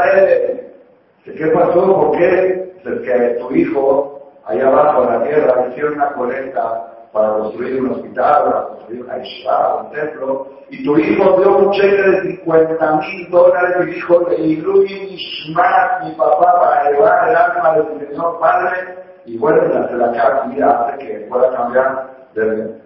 ¿Qué 1.23 1.47
pasó? 1.53 1.95
¿Por 1.95 2.17
qué? 2.17 2.73
Es 2.83 3.01
que 3.01 3.37
tu 3.39 3.53
hijo, 3.53 4.31
allá 4.45 4.67
abajo 4.67 5.03
en 5.03 5.09
la 5.09 5.23
tierra, 5.23 5.67
hicieron 5.69 5.93
una 5.93 6.13
colecta 6.13 6.91
para 7.11 7.33
construir 7.37 7.81
un 7.81 7.91
hospital, 7.91 8.43
para 8.43 8.67
construir 8.67 9.03
una 9.03 9.17
isla, 9.17 9.75
un 9.83 9.91
templo, 9.91 10.47
y 10.69 10.83
tu 10.83 10.97
hijo 10.97 11.37
dio 11.37 11.57
un 11.57 11.71
cheque 11.71 12.01
de 12.01 12.21
50 12.37 12.95
mil 12.97 13.29
dólares 13.29 13.75
y 13.81 13.91
dijo, 13.91 14.31
Ilui 14.37 14.85
Ishmael, 14.85 16.05
mi 16.05 16.11
papá, 16.15 16.59
para 16.61 16.91
llevar 16.91 17.29
el 17.29 17.35
alma 17.35 17.73
de 17.75 17.83
tu 17.83 18.05
Señor 18.05 18.39
Padre, 18.39 18.95
y 19.25 19.37
bueno, 19.37 19.61
se 19.87 19.95
la 19.95 20.11
casa 20.13 20.43
hace 20.45 20.97
que 20.97 21.27
pueda 21.29 21.51
cambiar 21.51 22.29
de 22.33 22.81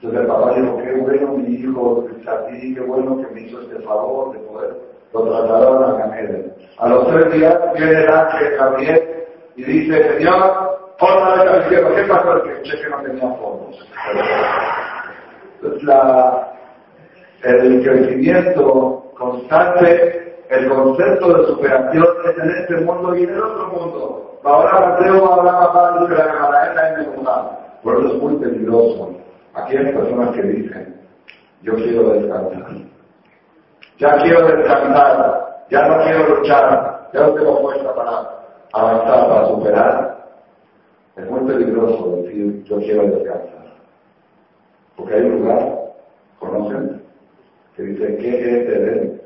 entonces 0.00 0.20
el 0.20 0.26
papá 0.28 0.54
dijo, 0.54 0.78
qué 0.78 0.92
bueno 0.92 1.32
mi 1.32 1.54
hijo, 1.54 2.06
ti, 2.50 2.74
qué 2.74 2.80
bueno 2.82 3.16
que 3.16 3.34
me 3.34 3.40
hizo 3.40 3.60
este 3.62 3.80
favor 3.80 4.32
de 4.32 4.38
poder. 4.46 4.76
Lo 5.12 5.22
trasladaron 5.22 5.82
a 5.82 5.96
Ganeden. 5.96 6.54
A 6.78 6.88
los 6.88 7.08
tres 7.08 7.32
días 7.32 7.58
viene 7.74 8.04
el 8.04 8.12
ángel 8.12 8.56
Gabriel 8.56 9.24
y 9.56 9.64
dice, 9.64 10.18
Señor, 10.18 10.77
forma 10.98 11.44
de. 11.44 11.68
¿Qué 11.68 12.04
pasó? 12.08 12.36
El 12.36 12.42
que 12.42 12.50
el 12.50 12.62
cheque 12.62 12.88
no 12.90 13.02
tenía 13.02 13.28
fondos. 13.36 13.88
El 17.42 17.82
crecimiento 17.82 19.12
constante, 19.16 20.44
el 20.50 20.68
concepto 20.68 21.34
de 21.34 21.46
superación 21.46 22.06
es 22.24 22.38
en 22.42 22.50
este 22.50 22.76
mundo 22.84 23.16
y 23.16 23.24
en 23.24 23.30
el 23.30 23.42
otro 23.42 23.68
mundo. 23.68 24.40
Ahora 24.44 24.80
Mateo 24.80 25.32
hablaba 25.32 25.72
para 25.72 26.06
de 26.06 26.16
la 26.16 26.32
camarada 26.32 26.94
en 26.94 27.00
el 27.00 27.06
mundo. 27.08 27.58
Por 27.82 27.98
eso 27.98 28.08
es 28.08 28.22
muy 28.22 28.36
peligroso 28.36 29.14
Aquí 29.54 29.76
hay 29.76 29.92
personas 29.92 30.34
que 30.34 30.42
dicen, 30.42 31.00
yo 31.62 31.74
quiero 31.74 32.10
descansar. 32.10 32.70
Ya 33.98 34.16
quiero 34.18 34.46
descansar, 34.46 35.64
ya 35.70 35.88
no 35.88 36.02
quiero 36.04 36.36
luchar, 36.36 37.08
ya 37.12 37.20
no 37.20 37.34
tengo 37.34 37.60
fuerza 37.60 37.94
para 37.94 38.10
avanzar, 38.72 39.28
para 39.28 39.46
superar. 39.48 40.07
Peligroso 41.48 42.16
decir 42.22 42.62
yo 42.64 42.76
quiero 42.76 43.04
descansar. 43.04 43.72
Porque 44.96 45.14
hay 45.14 45.22
un 45.22 45.40
lugar, 45.40 45.78
¿conocen? 46.38 47.02
Que 47.74 47.82
dice, 47.84 48.16
¿qué 48.18 48.28
es 48.28 48.68
Edén? 48.68 49.22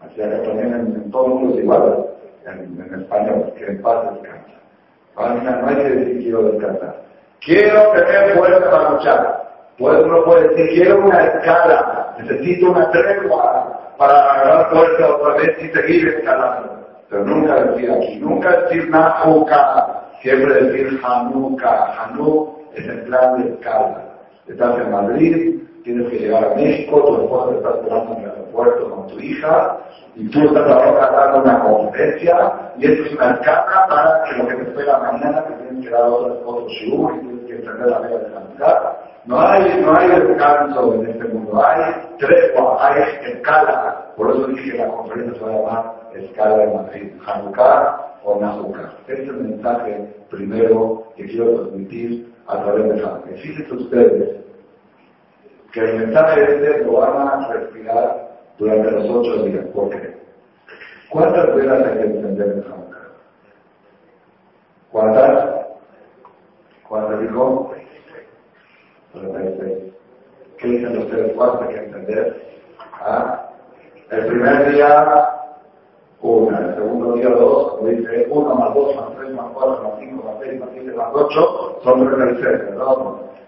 Así 0.00 0.14
que 0.14 0.22
también 0.22 0.74
en, 0.74 1.10
todo 1.10 1.26
el 1.26 1.32
mundo 1.32 1.54
es 1.56 1.64
igual, 1.64 2.06
en, 2.46 2.80
en 2.80 3.00
español, 3.00 3.52
que 3.58 3.66
en 3.66 3.82
paz 3.82 4.14
descansa. 4.14 5.60
No 5.60 5.68
hay 5.68 5.76
que 5.76 5.90
decir 5.90 6.22
quiero 6.22 6.42
descansar. 6.52 7.02
Quiero 7.44 7.90
tener 7.94 8.38
fuerza 8.38 8.70
para 8.70 8.90
luchar. 8.90 9.50
Pues 9.76 10.04
uno 10.04 10.24
puede 10.24 10.48
decir, 10.50 10.68
quiero 10.68 11.04
una 11.04 11.24
escala, 11.24 12.14
necesito 12.20 12.70
una 12.70 12.90
tregua 12.92 13.94
para 13.98 14.34
agarrar 14.34 14.70
fuerza 14.70 15.16
otra 15.16 15.34
vez 15.34 15.56
y 15.60 15.68
seguir 15.70 16.08
escalando. 16.10 16.86
Pero 17.08 17.24
nunca 17.24 17.64
decir 17.64 17.90
aquí, 17.90 18.20
nunca 18.20 18.60
decir 18.60 18.88
Nahuka, 18.88 19.99
siempre 20.22 20.64
decir 20.64 21.00
Hanuka. 21.02 22.04
Hanuk 22.04 22.60
es 22.74 22.86
el 22.86 23.02
plan 23.02 23.42
de 23.42 23.50
escala. 23.50 24.04
Estás 24.46 24.78
en 24.80 24.90
Madrid, 24.90 25.60
tienes 25.84 26.08
que 26.10 26.18
llegar 26.18 26.44
a 26.44 26.54
México, 26.54 27.02
tu 27.04 27.22
esposa 27.22 27.50
te 27.50 27.56
está 27.56 27.70
esperando 27.70 28.12
en 28.14 28.22
el 28.22 28.30
aeropuerto 28.30 28.90
con 28.90 29.06
tu 29.06 29.20
hija, 29.20 29.78
y 30.16 30.28
tú 30.28 30.40
estás 30.40 30.70
ahora 30.70 31.10
dando 31.10 31.42
una 31.42 31.60
conferencia, 31.60 32.52
y 32.78 32.86
esto 32.86 33.04
es 33.04 33.12
una 33.14 33.30
escala 33.32 33.86
para 33.88 34.24
que 34.24 34.38
lo 34.38 34.48
que 34.48 34.54
te 34.56 34.62
espera 34.70 34.98
mañana, 34.98 35.44
que 35.44 35.54
tienes 35.54 35.84
que 35.84 35.90
dar 35.92 36.02
otros, 36.02 36.38
otros 36.44 36.72
shiur, 36.72 37.14
y 37.14 37.18
tienes 37.20 37.46
que 37.46 37.54
entender 37.54 37.86
la 37.86 37.98
vida 38.00 38.18
de 38.18 38.28
la 38.58 38.96
No 39.26 39.40
hay, 39.40 39.82
no 39.82 39.96
hay 39.96 40.08
descanso 40.08 40.94
en 40.94 41.10
este 41.10 41.24
mundo, 41.28 41.64
hay 41.64 41.94
tregua, 42.18 42.88
hay 42.88 43.02
escala. 43.32 44.12
Por 44.16 44.30
eso 44.30 44.46
dije 44.48 44.72
que 44.72 44.78
la 44.78 44.88
conferencia 44.88 45.38
se 45.38 45.44
va 45.44 45.50
a 45.50 45.54
llamar 45.54 45.99
Escala 46.14 46.58
de 46.58 46.74
Madrid, 46.74 47.12
Hanukkah 47.24 48.20
o 48.24 48.40
Nahukkah. 48.40 48.92
Este 49.06 49.22
es 49.22 49.28
el 49.28 49.36
mensaje 49.36 50.14
primero 50.30 51.12
que 51.16 51.26
quiero 51.26 51.60
transmitir 51.60 52.32
a 52.46 52.62
través 52.62 52.84
de 52.84 53.02
Hanukkah. 53.02 53.30
Fíjense 53.42 53.74
ustedes 53.74 54.36
que 55.72 55.80
el 55.80 55.98
mensaje 55.98 56.42
este 56.42 56.84
lo 56.84 56.92
van 56.92 57.28
a 57.28 57.48
respirar 57.48 58.30
durante 58.58 58.90
los 58.90 59.10
ocho 59.10 59.42
días. 59.44 59.66
¿Por 59.66 59.90
qué? 59.90 60.18
¿Cuántas 61.10 61.54
velas 61.54 61.86
hay 61.86 61.98
que 61.98 62.04
encender 62.04 62.48
en 62.48 62.64
Hanukkah? 62.64 63.08
¿Cuántas? 64.90 65.66
¿Cuántas 66.88 67.20
dijo? 67.20 67.74
36. 69.12 69.94
¿Qué 70.58 70.68
dicen 70.68 70.98
ustedes? 70.98 71.32
¿Cuántas 71.34 71.68
hay 71.68 71.74
que 71.74 71.84
encender? 71.84 72.42
¿Ah? 72.92 73.46
El 74.10 74.26
primer 74.26 74.72
día, 74.72 75.28
una. 76.22 76.58
El 76.58 76.74
segundo 76.74 77.12
día, 77.14 77.28
dos. 77.28 77.72
Como 77.72 77.88
dice, 77.88 78.26
uno 78.30 78.54
más 78.54 78.74
dos, 78.74 78.96
más 78.96 79.16
tres, 79.16 79.32
más 79.34 79.46
cuatro, 79.54 79.82
más 79.82 79.92
cinco, 79.98 80.24
más 80.24 80.36
seis, 80.42 80.60
más 80.60 80.68
siete, 80.72 80.92
más 80.92 81.08
ocho, 81.14 81.80
son 81.82 82.06
36, 82.06 82.44
¿verdad? 82.44 82.96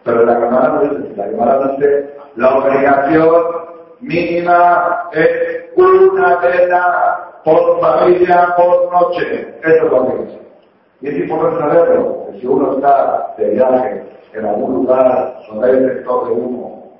Pero 0.04 0.24
la 0.24 0.34
Gemara 0.34 0.68
no 0.68 0.80
dice, 0.82 1.16
la 1.16 1.24
Gemara 1.24 1.68
dice, 1.68 2.14
la 2.36 2.58
obligación 2.58 3.44
mínima 4.00 5.10
es 5.12 5.70
una 5.76 6.36
vela 6.38 7.40
por 7.44 7.80
familia 7.80 8.54
por 8.56 8.92
noche. 8.92 9.54
Eso 9.62 9.86
es 9.86 9.90
lo 9.92 10.06
que 10.06 10.22
dice. 10.24 10.38
Y 11.02 11.08
es 11.08 11.18
importante 11.18 11.58
saberlo, 11.58 12.16
porque 12.24 12.40
si 12.40 12.46
uno 12.46 12.74
está 12.74 13.34
de 13.36 13.50
viaje 13.50 14.04
en 14.34 14.46
algún 14.46 14.74
lugar 14.74 15.36
donde 15.48 15.68
hay 15.68 15.76
un 15.76 15.88
sector 15.88 16.26
de 16.26 16.32
humo, 16.32 16.92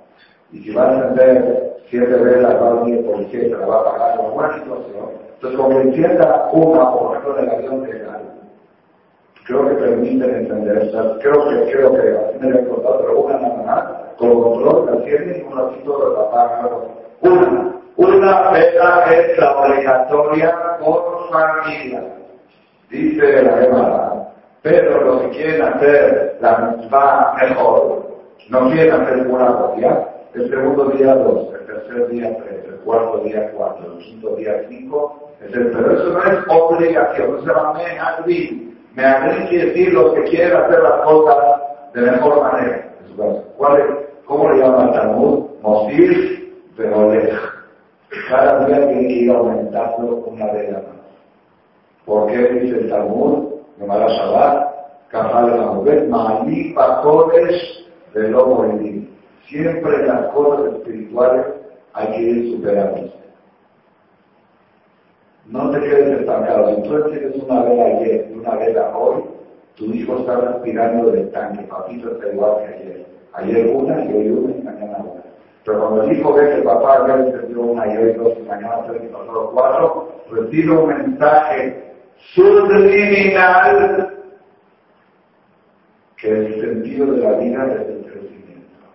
y 0.53 0.59
si 0.65 0.75
va 0.75 0.89
a 0.89 0.95
encender 0.95 1.77
siete 1.89 2.15
velas, 2.15 2.61
va 2.61 2.69
a 2.69 2.75
venir 2.83 3.07
policía 3.07 3.47
y 3.47 3.51
la 3.51 3.67
va 3.67 3.81
a 3.81 3.85
pagar 3.85 4.19
en 4.19 4.27
alguna 4.27 4.55
situación, 4.59 5.22
entonces 5.43 5.61
como 5.61 5.81
encienda 5.81 6.49
una, 6.53 6.93
por 6.93 7.17
ejemplo, 7.17 7.39
en 7.39 7.45
el 7.45 7.51
avión 7.51 7.83
de 7.83 8.03
creo 9.45 9.69
que 9.69 9.75
permiten 9.75 10.35
entender, 10.37 10.89
creo 11.21 11.49
que, 11.49 11.73
creo 11.73 11.93
que, 11.95 12.17
así 12.17 12.39
me 12.39 12.61
he 12.61 12.69
contado, 12.69 12.99
pero 13.01 13.21
una 13.23 13.39
nada 13.41 13.63
más, 13.65 13.85
con 14.19 14.41
control, 14.41 14.87
la 14.87 15.05
tiene 15.05 15.39
y 15.39 15.43
un 15.43 15.59
ratito 15.59 15.99
de 15.99 16.15
la 16.15 16.31
paga. 16.31 16.71
Una, 17.23 17.75
una 17.97 18.51
vela 18.53 19.05
es 19.11 19.37
la 19.37 19.59
obligatoria 19.59 20.79
por 20.79 21.29
familia, 21.33 22.05
dice 22.89 23.43
la 23.43 23.57
Gemara. 23.57 24.29
Pero 24.63 25.01
los 25.01 25.23
que 25.23 25.31
quieren 25.31 25.63
hacer 25.63 26.39
la 26.41 26.59
misma 26.59 27.35
mejor, 27.43 28.07
no 28.49 28.71
quieren 28.71 28.93
hacer 28.93 29.27
una 29.27 29.73
día, 29.77 30.09
el 30.35 30.49
segundo 30.49 30.85
día 30.91 31.17
dos, 31.17 31.49
el 31.53 31.67
tercer 31.67 32.09
día 32.11 32.37
tres, 32.39 32.65
el 32.65 32.77
cuarto 32.85 33.19
día 33.25 33.51
cuatro, 33.57 33.93
el 33.93 33.99
quinto 33.99 34.37
día 34.37 34.65
cinco, 34.69 35.32
pero 35.51 35.93
eso 35.93 36.13
no 36.13 36.23
es 36.25 36.39
obligación, 36.49 37.33
no 37.33 37.41
se 37.41 37.47
llama. 37.47 37.75
Me 38.95 39.05
agree 39.05 39.49
quiere 39.49 39.67
decir 39.67 39.93
los 39.95 40.13
que 40.15 40.25
quieren 40.25 40.57
hacer 40.57 40.83
las 40.83 41.01
cosas 41.03 41.37
de 41.95 42.03
mejor 42.03 42.43
manera. 42.43 42.95
¿Cuál? 43.57 44.07
¿Cómo 44.27 44.51
le 44.51 44.59
llaman 44.59 44.89
al 44.89 44.93
Talmud? 44.93 45.47
Mosir 45.63 46.53
Veolej. 46.77 47.33
Cada 48.29 48.67
día 48.67 48.89
tiene 48.89 49.09
que 49.09 49.13
ir 49.13 49.31
aumentando 49.31 50.17
una 50.27 50.53
vela 50.53 50.79
más. 50.79 51.03
¿Por 52.05 52.27
qué 52.29 52.37
dice 52.37 52.81
el 52.81 52.91
Talmud? 52.91 53.53
Gemara 53.79 54.07
Shabbat, 54.09 55.09
Kafal 55.09 55.61
Hamubet, 55.61 56.09
Ma'ali 56.09 56.75
Pakodesh 56.75 57.89
de 58.15 58.29
Lomo 58.29 58.65
Siempre 59.49 60.07
las 60.07 60.27
cosas 60.29 60.75
espirituales 60.75 61.47
hay 61.95 62.07
que 62.13 62.21
ir 62.21 62.53
superando. 62.53 63.22
No 65.47 65.71
te 65.71 65.81
quedes 65.81 66.21
estancado. 66.21 66.77
Si 66.77 66.83
tú 66.83 67.03
tienes 67.11 67.37
una 67.37 67.63
vela 67.65 67.85
ayer 67.85 68.29
y 68.31 68.39
una 68.39 68.55
vela 68.57 68.97
hoy, 68.97 69.25
tu 69.77 69.87
hijo 69.87 70.19
está 70.19 70.37
respirando 70.37 71.11
del 71.11 71.31
tanque. 71.31 71.65
Papito 71.65 72.13
está 72.13 72.33
igual 72.33 72.59
que 72.59 72.75
ayer. 72.75 73.07
Ayer 73.35 73.67
una 73.75 74.05
y 74.05 74.13
hoy 74.15 74.29
una 74.29 74.57
y 74.57 74.63
mañana 74.63 74.99
una. 74.99 75.23
Pero 75.65 75.81
cuando 75.81 76.03
el 76.05 76.19
hijo 76.19 76.33
ve 76.35 76.57
que 76.57 76.63
papá 76.63 76.97
había 76.99 77.27
encendido 77.27 77.63
una 77.63 77.87
y 77.87 77.97
hoy 77.97 78.13
dos 78.15 78.33
y 78.39 78.43
mañana 78.43 78.85
tres 78.87 79.03
y 79.05 79.09
pasado 79.09 79.51
cuatro, 79.53 80.13
recibe 80.31 80.77
un 80.77 80.89
mensaje 80.89 81.95
subliminal 82.35 84.19
que 86.17 86.29
el 86.31 86.61
sentido 86.61 87.07
de 87.07 87.19
la 87.19 87.33
vida 87.33 87.67
es 87.67 87.89
el 87.89 88.05
crecimiento. 88.05 88.87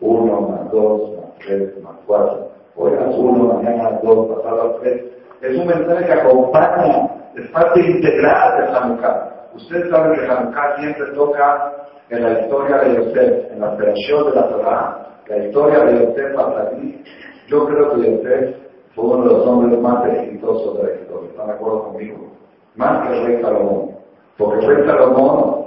Uno 0.00 0.40
más 0.42 0.70
dos 0.70 1.16
más 1.16 1.38
tres 1.38 1.82
más 1.82 1.96
cuatro. 2.06 2.50
Hoy 2.76 2.92
es 2.92 3.16
uno, 3.16 3.54
mañana 3.54 4.00
dos, 4.02 4.36
pasado 4.36 4.78
tres 4.82 5.19
es 5.40 5.56
un 5.56 5.66
mensaje 5.66 6.06
que 6.06 6.12
acompaña, 6.12 7.08
es 7.34 7.50
parte 7.50 7.80
integral 7.80 8.58
de 8.58 8.76
Hanukkah. 8.76 9.30
Ustedes 9.54 9.90
saben 9.90 10.18
que 10.18 10.26
Hanukkah 10.26 10.76
siempre 10.78 11.06
toca 11.14 11.72
en 12.10 12.22
la 12.22 12.40
historia 12.40 12.78
de 12.78 12.94
Yosef, 12.96 13.52
en 13.52 13.60
la 13.60 13.70
operación 13.70 14.26
de 14.26 14.34
la 14.36 14.48
Torah, 14.48 15.06
la 15.28 15.38
historia 15.38 15.84
de 15.84 16.06
Yosef 16.06 16.70
ti. 16.72 17.04
Yo 17.48 17.66
creo 17.66 17.94
que 17.94 18.00
Yosef 18.00 18.56
fue 18.94 19.04
uno 19.04 19.22
de 19.22 19.34
los 19.34 19.46
hombres 19.46 19.80
más 19.80 20.06
exitosos 20.06 20.76
de 20.76 20.82
la 20.82 21.00
historia. 21.00 21.30
¿Están 21.30 21.46
de 21.46 21.52
acuerdo 21.52 21.84
conmigo? 21.84 22.32
Más 22.74 23.08
que 23.08 23.16
el 23.16 23.26
rey 23.26 23.42
Salomón. 23.42 23.90
Porque 24.36 24.64
el 24.64 24.76
rey 24.76 24.86
Salomón, 24.86 25.66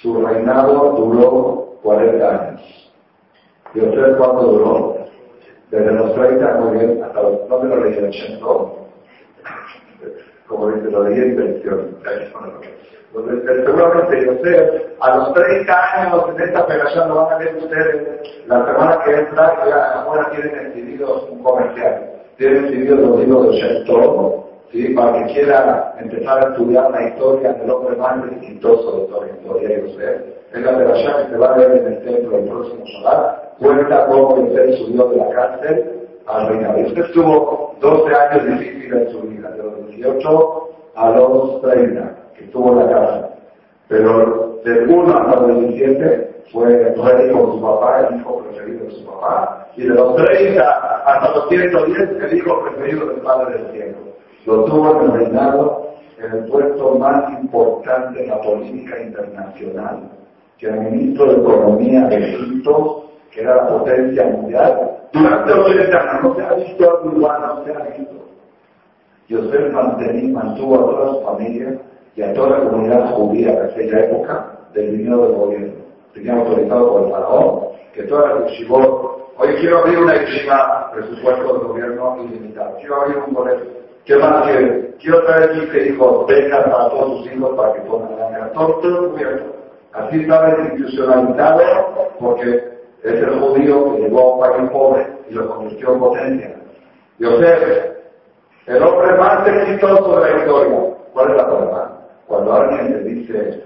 su 0.00 0.24
reinado 0.24 0.92
duró 0.92 1.78
40 1.82 2.28
años. 2.28 2.92
Yosef, 3.74 4.16
¿cuánto 4.16 4.42
duró? 4.44 4.97
Desde 5.70 5.92
los 5.92 6.14
30, 6.14 6.54
muy 6.54 6.78
bien, 6.78 7.02
hasta 7.04 7.22
los, 7.22 7.48
¿dónde 7.48 7.76
lo 7.76 7.84
leí? 7.84 7.98
80, 7.98 8.46
como 10.46 10.70
dice, 10.72 10.90
lo 10.90 11.02
leí 11.04 11.20
en 11.20 11.36
pensión. 11.36 11.96
seguramente 13.12 14.24
yo 14.24 14.32
sé, 14.42 14.96
a 15.00 15.16
los 15.16 15.34
30 15.34 15.94
años 15.94 16.24
en 16.34 16.42
esta 16.42 16.62
operación 16.62 17.08
lo 17.08 17.14
van 17.16 17.34
a 17.34 17.38
ver 17.38 17.56
ustedes, 17.56 18.46
la 18.46 18.64
semana 18.64 18.98
que 19.04 19.14
entra, 19.14 19.64
ya 19.66 20.02
ahora 20.02 20.30
tienen 20.30 20.66
exhibidos 20.66 21.28
un 21.30 21.42
comercial, 21.42 22.12
tienen 22.38 22.64
exhibidos 22.64 23.00
los 23.00 23.20
libros 23.20 23.46
de 23.48 23.52
Shem 23.58 23.84
¿sí? 24.72 24.94
para 24.94 25.12
que 25.26 25.34
quiera 25.34 25.94
empezar 25.98 26.38
a 26.38 26.50
estudiar 26.50 26.90
la 26.90 27.08
historia 27.08 27.52
del 27.52 27.70
hombre 27.70 27.96
más 27.96 28.24
exitoso 28.32 29.00
de 29.00 29.06
toda 29.08 29.26
la 29.26 29.32
historia 29.32 29.68
de 29.68 29.84
usted. 29.84 30.37
Es 30.52 30.62
la 30.62 30.72
operación 30.72 31.12
que 31.18 31.30
se 31.30 31.36
va 31.36 31.54
a 31.54 31.58
ver 31.58 31.72
en 31.72 31.86
el 31.92 32.02
templo 32.02 32.38
el 32.38 32.44
próximo 32.48 32.86
solar, 32.86 33.52
cuenta 33.58 34.06
cómo 34.06 34.36
Yosef 34.36 34.76
subió 34.78 35.08
de 35.08 35.16
la 35.16 35.28
cárcel 35.30 36.08
al 36.26 36.48
reinado. 36.48 36.78
Usted 36.78 37.04
estuvo 37.04 37.74
12 37.80 38.14
años 38.14 38.58
difíciles 38.58 39.06
en 39.06 39.12
su 39.12 39.20
vida, 39.22 39.50
de 39.50 39.62
los 39.62 39.86
18 39.88 40.68
a 40.94 41.10
los 41.10 41.60
30, 41.62 42.16
que 42.36 42.44
estuvo 42.44 42.72
en 42.72 42.78
la 42.78 42.92
cárcel. 42.92 43.24
Pero 43.88 44.60
de 44.64 44.84
1 44.84 45.16
hasta 45.16 45.40
los 45.46 45.60
17 45.60 46.42
fue 46.52 46.66
rey 46.66 47.30
con 47.30 47.52
su 47.52 47.62
papá, 47.62 48.08
el 48.08 48.20
hijo 48.20 48.38
preferido 48.38 48.84
de 48.84 48.90
su 48.92 49.04
papá, 49.04 49.66
y 49.76 49.82
de 49.82 49.94
los 49.94 50.16
30 50.16 51.02
hasta 51.04 51.34
los 51.34 51.48
110, 51.48 52.10
el 52.22 52.38
hijo 52.38 52.62
preferido 52.62 53.06
del 53.06 53.20
Padre 53.20 53.58
del 53.58 53.72
Cielo. 53.72 53.98
Lo 54.46 54.64
tuvo 54.64 54.92
en 54.92 55.10
el 55.10 55.12
reinado 55.12 55.88
en 56.18 56.32
el 56.32 56.44
puesto 56.46 56.94
más 56.96 57.30
importante 57.38 58.24
en 58.24 58.30
la 58.30 58.40
política 58.40 59.00
internacional, 59.00 60.10
que 60.58 60.66
el 60.66 60.80
ministro 60.80 61.26
de 61.26 61.40
Economía 61.40 62.06
de 62.08 62.16
Egipto 62.16 63.08
que 63.30 63.40
era 63.40 63.56
la 63.56 63.68
potencia 63.68 64.24
mundial, 64.24 64.98
durante 65.12 65.54
los 65.54 65.66
30 65.66 65.98
años 65.98 66.36
se 66.36 66.42
ha 66.42 66.54
visto 66.54 66.90
algo 66.90 67.12
igual, 67.16 67.40
no 67.40 67.64
se 67.64 67.72
ha 67.72 67.96
visto. 67.96 68.14
Yosef 69.28 69.72
mantuvo 70.32 70.74
a 70.74 70.78
toda 70.78 71.14
su 71.14 71.20
familia 71.22 71.78
y 72.16 72.22
a 72.22 72.32
toda 72.32 72.58
la 72.58 72.70
comunidad 72.70 73.10
judía 73.12 73.52
de 73.52 73.70
aquella 73.70 74.04
época 74.04 74.58
del 74.72 74.96
dinero 74.98 75.22
del 75.22 75.32
gobierno. 75.34 75.74
Tenían 76.14 76.38
autorizado 76.38 76.92
por 76.92 77.02
el 77.04 77.10
faraón 77.10 77.60
que 77.92 78.02
todas 78.04 78.40
las 78.40 78.50
yeshivot, 78.50 79.34
oye, 79.36 79.54
quiero 79.60 79.78
abrir 79.78 79.98
una 79.98 80.14
yeshiva, 80.14 80.90
presupuesto 80.92 81.52
del 81.52 81.68
gobierno 81.68 82.16
ilimitado, 82.24 82.76
quiero 82.78 83.02
abrir 83.02 83.18
un 83.18 83.34
colegio, 83.34 83.66
¿qué 84.04 84.16
más 84.16 84.46
quiere? 84.46 84.94
Quiero 84.98 85.22
traer 85.24 85.52
15 85.52 85.88
hijos, 85.88 86.26
becas 86.26 86.64
para 86.64 86.88
todos 86.88 87.18
sus 87.18 87.32
hijos 87.32 87.54
para 87.54 87.72
que 87.74 87.80
pongan 87.82 88.18
la 88.18 88.30
cara, 88.30 88.52
todo, 88.52 88.74
todo 88.80 89.10
cubierto. 89.10 89.57
Así 89.92 90.20
estaba 90.20 90.50
institucionalizado 90.50 91.60
porque 92.18 92.78
es 93.02 93.14
el 93.14 93.40
judío 93.40 93.94
que 93.94 94.02
llegó 94.02 94.20
a 94.20 94.34
un 94.34 94.40
país 94.40 94.70
pobre 94.70 95.06
y 95.30 95.34
lo 95.34 95.48
convirtió 95.48 95.92
en 95.92 95.98
potencia. 95.98 96.56
Yosef, 97.18 97.92
el 98.66 98.82
hombre 98.82 99.16
más 99.16 99.46
exitoso 99.46 100.20
de 100.20 100.30
la 100.30 100.38
historia. 100.38 100.78
¿Cuál 101.12 101.30
es 101.30 101.36
la 101.36 101.46
problema? 101.46 101.98
Cuando 102.26 102.52
alguien 102.52 102.92
te 102.92 102.98
dice, 103.04 103.64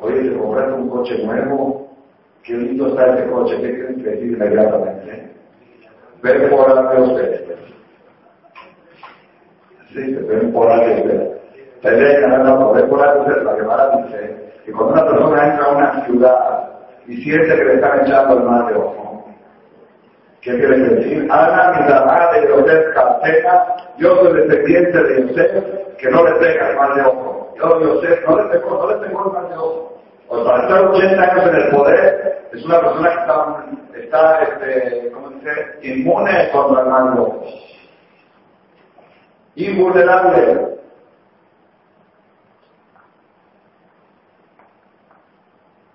oye, 0.00 0.30
te 0.30 0.38
compraste 0.38 0.72
un 0.72 0.88
coche 0.88 1.24
nuevo, 1.24 1.88
qué 2.44 2.52
lindo 2.54 2.88
está 2.88 3.14
ese 3.14 3.28
coche, 3.28 3.60
¿qué 3.60 3.68
tienes 3.68 3.96
que 3.96 4.10
decir 4.10 4.32
inmediatamente? 4.32 5.32
Ven 6.22 6.50
por 6.50 6.74
la 6.74 6.94
de 6.94 7.02
usted. 7.02 7.44
Sí, 9.92 10.14
ven 10.14 10.52
por 10.52 10.68
la 10.68 10.86
de 10.86 10.94
usted. 10.94 11.37
Dejan, 11.82 12.44
no, 12.44 12.58
no, 12.58 12.72
ven 12.72 12.88
por 12.88 12.98
la 12.98 13.14
de 13.14 13.20
usted. 13.20 13.42
La 13.44 13.54
Gemara 13.54 13.90
dice 13.96 14.52
que 14.64 14.72
cuando 14.72 14.94
una 14.94 15.06
persona 15.06 15.46
entra 15.46 15.64
a 15.64 15.76
una 15.76 16.04
ciudad 16.06 16.68
y 17.06 17.22
siente 17.22 17.56
que 17.56 17.64
le 17.64 17.74
están 17.74 18.00
echando 18.00 18.38
el 18.38 18.44
mal 18.44 18.66
de 18.66 18.74
ojo, 18.74 19.24
¿qué 20.40 20.58
quiere 20.58 20.78
decir? 20.78 21.28
Ana, 21.30 21.72
mi 21.78 21.92
mamá 21.92 22.32
de 22.32 22.48
Yosef 22.48 22.94
Cartera, 22.94 23.76
yo 23.98 24.16
soy 24.16 24.32
descendiente 24.40 25.02
de 25.02 25.26
Yosef, 25.26 25.64
que 25.98 26.10
no 26.10 26.24
le 26.24 26.32
pega 26.32 26.70
el 26.70 26.76
mal 26.76 26.94
de 26.96 27.02
ojo. 27.02 27.54
Yo, 27.58 27.80
Yosef, 27.80 28.28
no 28.28 28.36
le 28.42 28.48
pegó, 28.50 28.70
no 28.70 28.88
le 28.88 29.06
pegó 29.06 29.26
el 29.26 29.32
mal 29.32 29.48
de 29.48 29.56
ojo. 29.56 29.98
O 30.30 30.44
para 30.44 30.62
estar 30.62 30.82
80 30.88 31.22
años 31.22 31.46
en 31.46 31.54
el 31.54 31.70
poder, 31.70 32.48
es 32.52 32.64
una 32.64 32.80
persona 32.80 33.08
que 33.08 33.20
está, 33.20 33.64
está 33.94 34.42
este, 34.42 35.10
¿cómo 35.12 35.30
dice? 35.30 35.50
Inmune 35.82 36.50
contra 36.52 36.82
el 36.82 36.88
mal 36.88 37.14
de 37.14 37.20
ojo. 37.20 37.44
Invulnerable. 39.54 40.77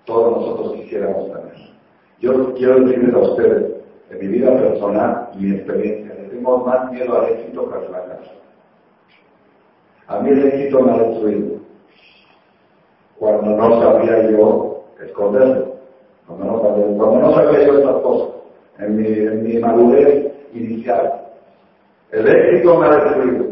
Todos 0.04 0.36
nosotros 0.36 0.72
quisiéramos 0.74 1.26
tener. 1.26 1.74
Yo 2.20 2.54
quiero 2.54 2.80
decirles 2.80 3.14
a 3.14 3.18
ustedes, 3.18 3.72
en 4.10 4.18
mi 4.18 4.26
vida 4.26 4.56
personal 4.56 5.30
y 5.34 5.38
mi 5.44 5.56
experiencia, 5.56 6.14
le 6.14 6.28
tengo 6.28 6.58
más 6.58 6.92
miedo 6.92 7.20
al 7.20 7.28
éxito 7.30 7.68
que 7.68 7.74
al 7.74 7.84
fracaso. 7.86 8.30
A 10.06 10.20
mí 10.20 10.30
el 10.30 10.46
éxito 10.46 10.80
me 10.80 10.92
ha 10.92 10.98
destruido. 10.98 11.56
Cuando 13.18 13.50
no 13.56 13.80
sabía 13.80 14.30
yo 14.30 14.84
esconderlo. 15.02 15.74
Cuando 16.26 16.44
no 16.44 17.34
sabía, 17.34 17.66
yo 17.66 17.78
estas 17.78 18.02
cosas. 18.02 18.28
En 18.78 18.96
mi, 18.96 19.06
en 19.06 19.42
mi 19.44 19.58
madurez 19.58 20.32
inicial. 20.52 21.20
El 22.10 22.28
éxito 22.28 22.78
me 22.78 22.86
ha 22.86 22.90
destruido. 22.90 23.44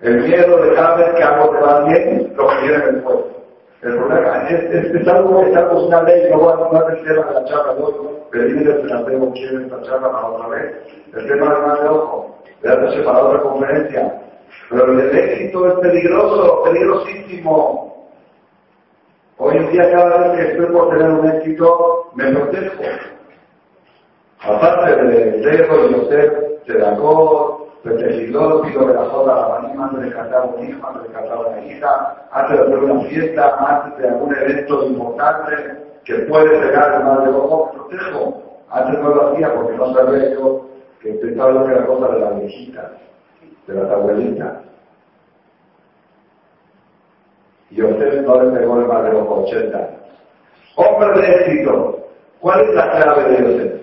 El 0.00 0.22
miedo 0.22 0.56
de 0.62 0.70
vez 0.70 1.14
que 1.16 1.22
algo 1.22 1.50
te 1.50 1.60
va 1.60 1.84
bien, 1.84 2.32
lo 2.36 2.46
que 2.48 2.60
viene 2.62 2.92
después. 2.92 3.18
El 3.82 3.96
problema 3.96 4.48
es, 4.48 4.64
es, 4.74 4.94
es 4.94 5.08
algo 5.08 5.40
que 5.40 5.50
estamos 5.50 5.84
una 5.84 6.02
ley, 6.02 6.28
no 6.30 6.48
a 6.48 6.56
tomar 6.56 6.90
el 6.90 7.04
tema 7.04 7.26
de 7.26 7.34
la 7.34 7.44
charla 7.44 7.74
de 7.74 7.82
hoy, 7.82 7.94
pedirle 8.32 8.72
el 8.72 8.82
senador 8.82 9.32
quiere 9.32 9.64
esta 9.64 9.82
charla 9.82 10.10
para 10.10 10.26
otra 10.26 10.48
vez. 10.48 10.74
El 11.14 11.28
tema 11.28 11.54
del 11.54 11.62
mal 11.62 11.82
de 11.82 11.88
ojo, 11.88 12.38
déjate 12.60 13.02
para 13.02 13.24
otra 13.24 13.40
conferencia. 13.40 14.22
Pero 14.70 14.92
el 14.92 15.16
éxito 15.16 15.68
es 15.68 15.74
peligroso, 15.74 16.62
peligrosísimo. 16.64 17.88
Hoy 19.36 19.56
en 19.56 19.70
día 19.70 19.92
cada 19.92 20.18
vez 20.18 20.36
que 20.36 20.52
estoy 20.52 20.66
por 20.66 20.90
tener 20.90 21.10
un 21.10 21.28
éxito, 21.28 22.10
me 22.14 22.32
protejo. 22.32 22.82
Aparte 24.40 25.04
de 25.04 25.30
Dejo 25.38 25.88
y 25.88 25.94
José, 25.94 26.58
Sedacor, 26.66 27.67
Petejilot, 27.82 28.66
pido 28.66 28.86
de 28.86 28.94
la 28.94 29.04
Jota, 29.04 29.34
la 29.34 29.46
Banima, 29.48 29.84
antes 29.84 30.02
de 30.02 30.12
cantar 30.12 30.46
un 30.46 30.68
hijo, 30.68 30.86
antes 30.86 31.12
de 31.12 31.18
una 31.18 31.64
hija, 31.64 32.28
antes 32.32 32.58
de 32.58 32.64
hacer 32.64 32.78
una 32.78 33.00
fiesta, 33.02 33.56
antes 33.58 33.98
de 34.02 34.08
algún 34.08 34.34
evento 34.34 34.86
importante 34.86 35.88
que 36.04 36.14
puede 36.20 36.58
pegar 36.58 37.04
mal 37.04 37.24
de 37.24 37.30
ojo, 37.30 37.70
protejo. 37.72 38.42
Antes 38.70 39.00
no 39.00 39.08
lo 39.10 39.28
hacía 39.28 39.54
porque 39.54 39.76
no 39.76 39.94
sabía 39.94 40.30
yo 40.34 40.68
que 41.00 41.12
pensaba 41.12 41.64
que 41.64 41.72
era 41.72 41.86
cosa 41.86 42.08
de 42.08 42.20
las 42.20 42.40
viejitas, 42.40 42.90
de 43.66 43.74
las 43.74 43.90
abuelitas. 43.90 44.52
Y 47.70 47.80
a 47.80 47.86
usted 47.86 48.22
no 48.22 48.42
le 48.42 48.58
pegó 48.58 48.80
el 48.80 48.86
mal 48.86 49.04
de 49.04 49.16
ojo 49.16 49.42
80 49.42 49.76
años. 49.76 49.90
Hombre 50.76 51.20
de 51.20 51.34
éxito, 51.34 51.98
¿cuál 52.40 52.60
es 52.62 52.74
la 52.74 52.90
clave 52.90 53.30
de 53.30 53.42
José? 53.42 53.82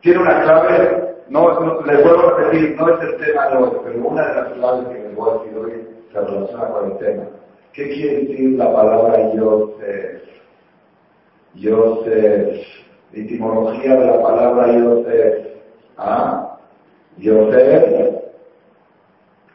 Tiene 0.00 0.18
una 0.20 0.42
clave, 0.42 1.09
no, 1.30 1.60
no, 1.60 1.80
les 1.82 2.02
vuelvo 2.02 2.28
a 2.28 2.38
repetir, 2.38 2.76
no 2.76 2.92
es 2.92 3.02
el 3.02 3.16
tema 3.18 3.46
de 3.46 3.56
hoy, 3.56 3.70
pero 3.84 4.08
una 4.08 4.26
de 4.26 4.34
las 4.34 4.52
claves 4.52 4.88
que 4.88 4.94
les 4.94 5.14
voy 5.14 5.30
a 5.30 5.32
decir 5.34 5.58
hoy 5.58 5.88
se 6.12 6.20
relaciona 6.20 6.66
con 6.66 6.90
el 6.90 6.98
tema. 6.98 7.22
¿Qué 7.72 7.88
quiere 7.88 8.18
decir 8.18 8.58
la 8.58 8.72
palabra 8.72 9.32
Yosef? 9.32 10.22
Yosef, 11.54 12.66
etimología 13.12 13.94
de 13.94 14.06
la 14.06 14.20
palabra 14.20 14.72
Yosef. 14.72 15.46
¿Ah? 15.98 16.58
Yosef, 17.18 18.14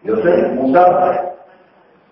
Yosef, 0.04 0.52
Musar, 0.54 1.36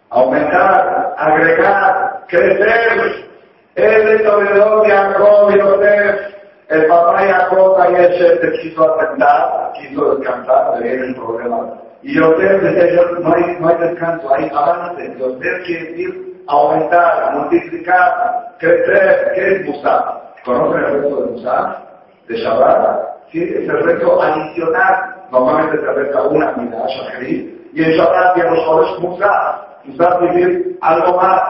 aumentar, 0.09 1.15
agregar, 1.17 2.25
crecer. 2.27 3.29
Él 3.75 4.09
es 4.09 4.21
proveedor 4.23 4.83
de 4.83 4.89
Jacob, 4.89 5.55
Yosef. 5.55 6.32
El 6.69 6.87
papá 6.87 7.19
Jacob 7.19 7.79
ayer 7.79 8.39
se 8.41 8.51
quiso 8.61 8.93
atentar, 8.93 9.73
quiso 9.73 10.15
descansar, 10.15 10.79
de 10.79 10.93
el 10.93 11.15
problema. 11.15 11.73
Y 12.01 12.15
Yosef 12.15 12.61
decía, 12.61 13.01
no 13.21 13.33
hay, 13.33 13.57
no 13.59 13.67
hay 13.67 13.77
descanso, 13.77 14.33
hay 14.33 14.49
avance. 14.53 15.15
Yosef 15.17 15.65
quiere 15.65 15.91
decir 15.91 16.43
aumentar, 16.47 17.35
multiplicar, 17.35 18.55
crecer. 18.59 19.31
¿Qué 19.35 19.55
es 19.55 19.65
Musa? 19.65 20.21
¿Conocen 20.45 20.83
el 20.83 21.01
resto 21.01 21.21
de 21.21 21.31
Musa? 21.31 21.83
¿De 22.27 22.35
Shabbat? 22.35 23.01
Sí, 23.31 23.43
es 23.43 23.69
el 23.69 23.83
resto 23.83 24.21
adicional. 24.21 25.15
Normalmente 25.31 25.79
se 25.79 25.93
resta 25.93 26.21
una 26.23 26.51
mida, 26.53 26.85
Shacharit, 26.87 27.73
y 27.73 27.83
en 27.83 27.91
Shabbat 27.91 28.37
ya 28.37 28.43
los 28.45 28.65
jóvenes 28.65 28.99
Musa. 28.99 29.67
Musa 29.85 30.17
vivir 30.19 30.77
algo 30.81 31.17
más. 31.17 31.41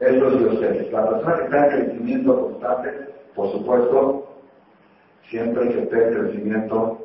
Eso 0.00 0.28
es. 0.28 0.92
La 0.92 1.08
persona 1.08 1.36
que 1.36 1.44
está 1.44 1.56
en 1.56 1.70
crecimiento 1.70 2.40
constante, 2.40 3.15
por 3.36 3.52
supuesto, 3.52 4.24
siempre 5.28 5.68
que 5.68 5.82
esté 5.82 6.08
en 6.08 6.14
crecimiento 6.14 6.98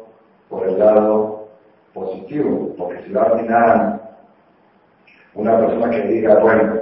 por 0.49 0.65
el 0.65 0.79
lado 0.79 1.47
positivo, 1.93 2.73
porque 2.77 3.03
si 3.03 3.11
va 3.11 3.23
a 3.23 3.35
mirar 3.35 4.01
una 5.33 5.57
persona 5.57 5.89
que 5.89 6.01
diga, 6.03 6.39
bueno, 6.39 6.81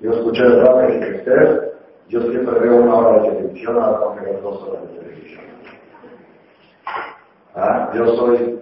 yo 0.00 0.12
escuché 0.12 0.42
el 0.42 0.60
rap 0.60 0.76
de 0.82 0.98
crecer, 0.98 1.74
yo 2.08 2.20
siempre 2.20 2.58
veo 2.60 2.82
una 2.82 2.94
hora 2.96 3.22
de 3.22 3.30
televisión, 3.30 3.82
ahora 3.82 3.98
tengo 3.98 4.16
que 4.16 4.24
ver 4.26 4.42
dos 4.42 4.62
horas 4.62 4.82
de 4.82 4.98
televisión. 4.98 5.44
¿Ah? 7.54 7.90
Yo 7.94 8.06
soy, 8.16 8.60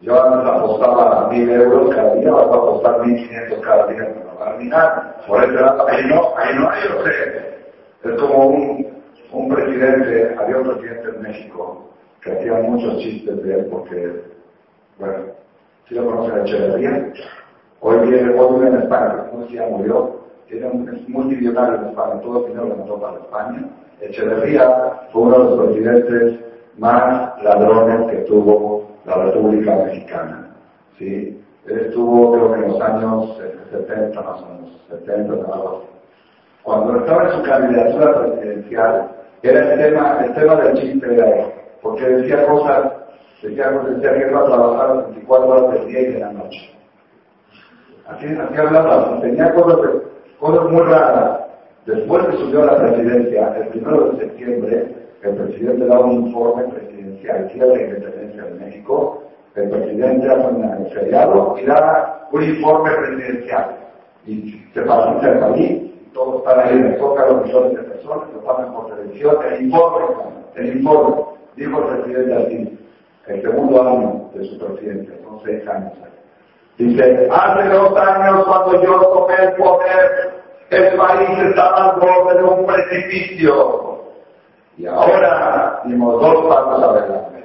yo 0.00 0.22
antes 0.24 0.50
apostaba 0.50 1.28
mil 1.28 1.48
euros 1.48 1.94
cada 1.94 2.14
día, 2.16 2.30
ahora 2.30 2.46
voy 2.46 2.56
a 2.56 2.58
apostar 2.58 3.06
mil 3.06 3.16
quinientos 3.16 3.60
cada 3.60 3.86
día, 3.86 4.02
no 4.02 4.40
va 4.40 4.50
a 4.50 4.56
mirar. 4.56 5.22
Por 5.28 5.44
eso 5.44 5.88
ahí 5.88 6.04
no, 6.06 6.36
ahí 6.36 6.54
no 6.56 6.68
hay, 6.68 6.82
yo 6.82 7.04
sé. 7.04 7.56
Es 8.04 8.20
como 8.20 8.46
un, 8.48 8.95
un 9.36 9.54
presidente, 9.54 10.34
había 10.38 10.56
un 10.58 10.64
presidente 10.64 11.08
en 11.14 11.22
México 11.22 11.90
que 12.22 12.32
hacía 12.32 12.54
muchos 12.54 12.98
chistes 12.98 13.42
de 13.42 13.54
él 13.54 13.66
porque, 13.70 14.22
bueno, 14.98 15.16
si 15.88 15.94
lo 15.94 16.06
conocen 16.06 16.38
a 16.38 16.42
Echeverría, 16.42 17.12
hoy 17.80 18.08
viene, 18.08 18.34
hoy 18.38 18.54
vive 18.54 18.68
en 18.68 18.82
España, 18.82 19.24
si 19.48 19.54
ya 19.54 19.66
murió, 19.68 20.20
tiene 20.48 20.66
un, 20.66 21.04
multimillonario 21.08 21.80
en 21.80 21.86
España, 21.88 22.20
todo 22.20 22.40
el 22.40 22.52
dinero 22.52 22.68
lo 22.68 22.76
mandó 22.76 23.00
para 23.00 23.18
España. 23.18 23.68
Echeverría 24.00 24.92
fue 25.12 25.22
uno 25.22 25.38
de 25.38 25.44
los 25.44 25.66
presidentes 25.66 26.40
más 26.78 27.42
ladrones 27.42 28.10
que 28.10 28.16
tuvo 28.22 28.90
la 29.04 29.14
República 29.16 29.76
Mexicana. 29.76 30.50
¿sí? 30.98 31.42
Él 31.66 31.78
estuvo, 31.78 32.32
creo 32.32 32.52
que 32.52 32.60
en 32.60 32.72
los 32.72 32.80
años 32.80 33.38
70 33.70 34.20
más 34.20 34.42
o 34.42 34.46
menos, 34.46 34.86
70, 34.88 35.32
algo 35.32 35.68
así. 35.68 35.96
Cuando 36.62 36.98
estaba 36.98 37.24
en 37.24 37.30
su 37.30 37.42
candidatura 37.44 38.20
presidencial, 38.22 39.15
era 39.42 39.72
el 39.72 39.78
tema, 39.78 40.24
el 40.24 40.34
tema 40.34 40.56
del 40.56 40.74
chiste 40.74 41.14
era 41.14 41.56
porque 41.82 42.04
decía 42.04 42.46
cosas, 42.46 42.92
decía, 43.42 43.70
decía 43.70 44.14
que 44.14 44.30
iba 44.30 44.40
a 44.40 44.46
trabajar 44.46 44.96
las 44.96 45.06
24 45.06 45.48
horas 45.48 45.72
del 45.72 45.86
día 45.86 46.00
y 46.00 46.12
de 46.12 46.18
la 46.18 46.32
noche. 46.32 46.70
Así, 48.08 48.26
así 48.26 48.56
hablaba, 48.56 49.20
tenía 49.20 49.52
cosas, 49.54 49.78
cosas 50.40 50.70
muy 50.70 50.82
raras. 50.82 51.40
Después 51.86 52.26
que 52.26 52.36
subió 52.38 52.62
a 52.62 52.66
la 52.66 52.78
presidencia, 52.78 53.54
el 53.56 53.68
primero 53.68 54.10
de 54.10 54.18
septiembre, 54.18 54.94
el 55.22 55.36
presidente 55.36 55.86
da 55.86 56.00
un 56.00 56.12
informe 56.26 56.64
presidencial, 56.64 57.48
día 57.48 57.66
de 57.66 57.76
la 57.76 57.82
independencia 57.82 58.44
de 58.44 58.54
México, 58.54 59.22
el 59.54 59.70
presidente 59.70 60.28
hace 60.28 60.46
un 60.46 60.90
feriado 60.90 61.56
y 61.62 61.66
da 61.66 62.28
un 62.32 62.42
informe 62.42 62.90
presidencial. 62.90 63.76
y 64.26 64.60
se 64.74 64.82
paraliza 64.82 65.30
el 65.30 65.38
país, 65.38 65.82
todos 66.16 66.38
están 66.38 66.60
ahí 66.60 66.72
en 66.72 66.86
el 66.86 66.98
los 66.98 67.44
millones 67.44 67.72
de 67.72 67.82
personas, 67.82 68.28
lo 68.32 68.40
pasan 68.40 68.72
por 68.72 68.86
televisión, 68.88 69.36
el 69.50 69.66
informe, 69.66 70.06
el 70.54 70.78
informe, 70.78 71.22
dijo 71.56 71.78
el 71.78 71.86
presidente 71.86 72.34
así, 72.34 72.78
el 73.26 73.42
segundo 73.42 73.82
año 73.82 74.30
de 74.32 74.44
su 74.46 74.58
presidencia, 74.58 75.14
son 75.22 75.40
seis 75.44 75.68
años. 75.68 75.92
Dice, 76.78 77.28
hace 77.30 77.68
dos 77.68 77.96
años 77.96 78.44
cuando 78.46 78.82
yo 78.82 79.00
tomé 79.00 79.34
el 79.44 79.52
poder, 79.56 80.42
el 80.70 80.96
país 80.96 81.38
estaba 81.50 81.90
al 81.90 82.00
borde 82.00 82.38
de 82.38 82.44
un 82.44 82.66
precipicio. 82.66 84.02
Y 84.78 84.86
ahora 84.86 85.82
dimos 85.84 86.20
dos 86.20 86.46
pasos 86.46 86.82
adelante. 86.82 87.44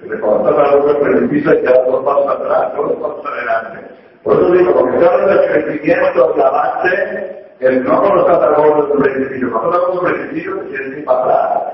Se 0.00 0.20
cuando 0.20 0.50
estás 0.50 0.68
al 0.68 0.80
borde 0.80 0.92
del 0.94 1.02
precipicio 1.02 1.54
y 1.54 1.60
quedas 1.60 1.86
dos 1.86 2.04
pasos 2.04 2.26
atrás, 2.28 2.72
dos 2.76 2.92
pasos 2.92 3.26
adelante. 3.26 3.91
Por 4.22 4.34
eso 4.34 4.52
digo, 4.52 4.72
porque 4.74 5.04
habla 5.04 5.26
del 5.26 5.64
crecimiento, 5.64 6.34
el 6.34 6.42
avance, 6.42 7.44
el 7.60 7.84
no 7.84 8.00
cuando 8.00 8.20
estás 8.20 8.42
al 8.42 8.54
borde 8.54 8.88
del 8.88 9.02
precipicio. 9.02 9.52
Cuando 9.52 9.70
estás 9.70 9.82
al 9.82 9.94
borde 9.94 10.08
del 10.08 10.20
precipicio, 10.20 10.56
te 10.58 10.68
quieres 10.68 10.98
ir 10.98 11.04
para 11.04 11.20
atrás. 11.20 11.72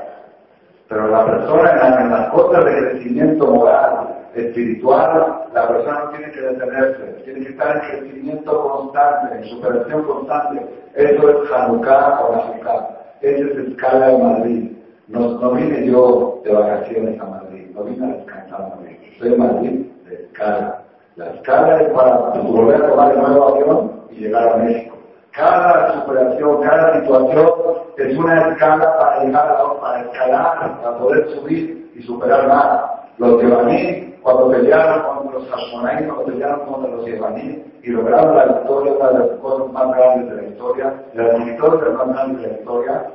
Pero 0.88 1.08
la 1.08 1.26
persona 1.26 2.00
en, 2.00 2.10
las 2.10 2.30
cosas 2.30 2.64
de 2.64 2.78
crecimiento 2.78 3.46
moral, 3.46 4.08
espiritual, 4.34 5.44
la 5.52 5.68
persona 5.68 6.04
no 6.04 6.10
tiene 6.10 6.32
que 6.32 6.40
detenerse, 6.40 7.22
tiene 7.24 7.40
que 7.40 7.50
estar 7.50 7.76
en 7.76 8.00
crecimiento 8.00 8.62
constante, 8.62 9.36
en 9.36 9.44
superación 9.44 10.02
constante. 10.04 10.66
Eso 10.94 11.30
es 11.30 11.52
Hanukkah 11.52 12.20
o 12.22 12.32
Hanukkah. 12.32 12.88
Esa 13.20 13.44
es 13.44 13.68
escala 13.68 14.08
de 14.08 14.18
Madrid. 14.18 14.72
No, 15.08 15.20
no 15.20 15.52
vine 15.52 15.86
yo 15.86 16.40
de 16.44 16.52
vacaciones 16.52 17.20
a 17.20 17.24
Madrid, 17.24 17.66
no 17.74 17.84
vine 17.84 18.06
a 18.06 18.16
descansar 18.16 18.62
a 18.62 18.76
Madrid. 18.76 18.96
Soy 19.18 19.36
Madrid 19.36 19.86
de 20.06 20.14
escala. 20.14 20.87
La 21.18 21.30
escala 21.30 21.82
es 21.82 21.88
para 21.94 22.16
volver 22.16 22.76
a 22.76 22.90
tomar 22.90 23.10
el 23.10 23.18
nuevo 23.18 23.48
avión 23.48 23.90
y 24.08 24.20
llegar 24.20 24.52
a 24.52 24.56
México. 24.58 24.96
Cada 25.32 25.92
superación, 25.94 26.62
cada 26.62 27.00
situación 27.00 27.48
es 27.96 28.16
una 28.16 28.48
escala 28.48 28.98
para 28.98 29.24
llegar 29.24 29.48
a, 29.50 29.80
para 29.80 30.00
escalar, 30.02 30.80
para 30.80 30.98
poder 30.98 31.28
subir 31.30 31.90
y 31.96 32.02
superar 32.04 32.46
más. 32.46 32.82
Los 33.18 33.42
yevaní, 33.42 34.14
cuando 34.22 34.48
pelearon 34.50 35.02
contra 35.02 35.40
los 35.40 35.48
Hashmonaí, 35.50 36.06
cuando 36.06 36.24
pelearon 36.26 36.60
contra 36.66 36.90
los 36.92 37.04
yevaní 37.04 37.64
y 37.82 37.90
lograron 37.90 38.36
la 38.36 38.44
victoria, 38.44 38.92
una 38.92 39.10
de 39.10 39.18
las 39.18 39.38
cosas 39.40 39.72
más 39.72 39.96
grandes 39.96 40.30
de 40.30 40.42
la 40.42 40.48
historia, 40.48 40.94
de 41.14 41.22
las 41.24 41.44
victorias 41.44 41.94
más 41.94 42.08
grandes 42.14 42.42
de 42.42 42.46
la 42.46 42.58
historia, 42.60 43.10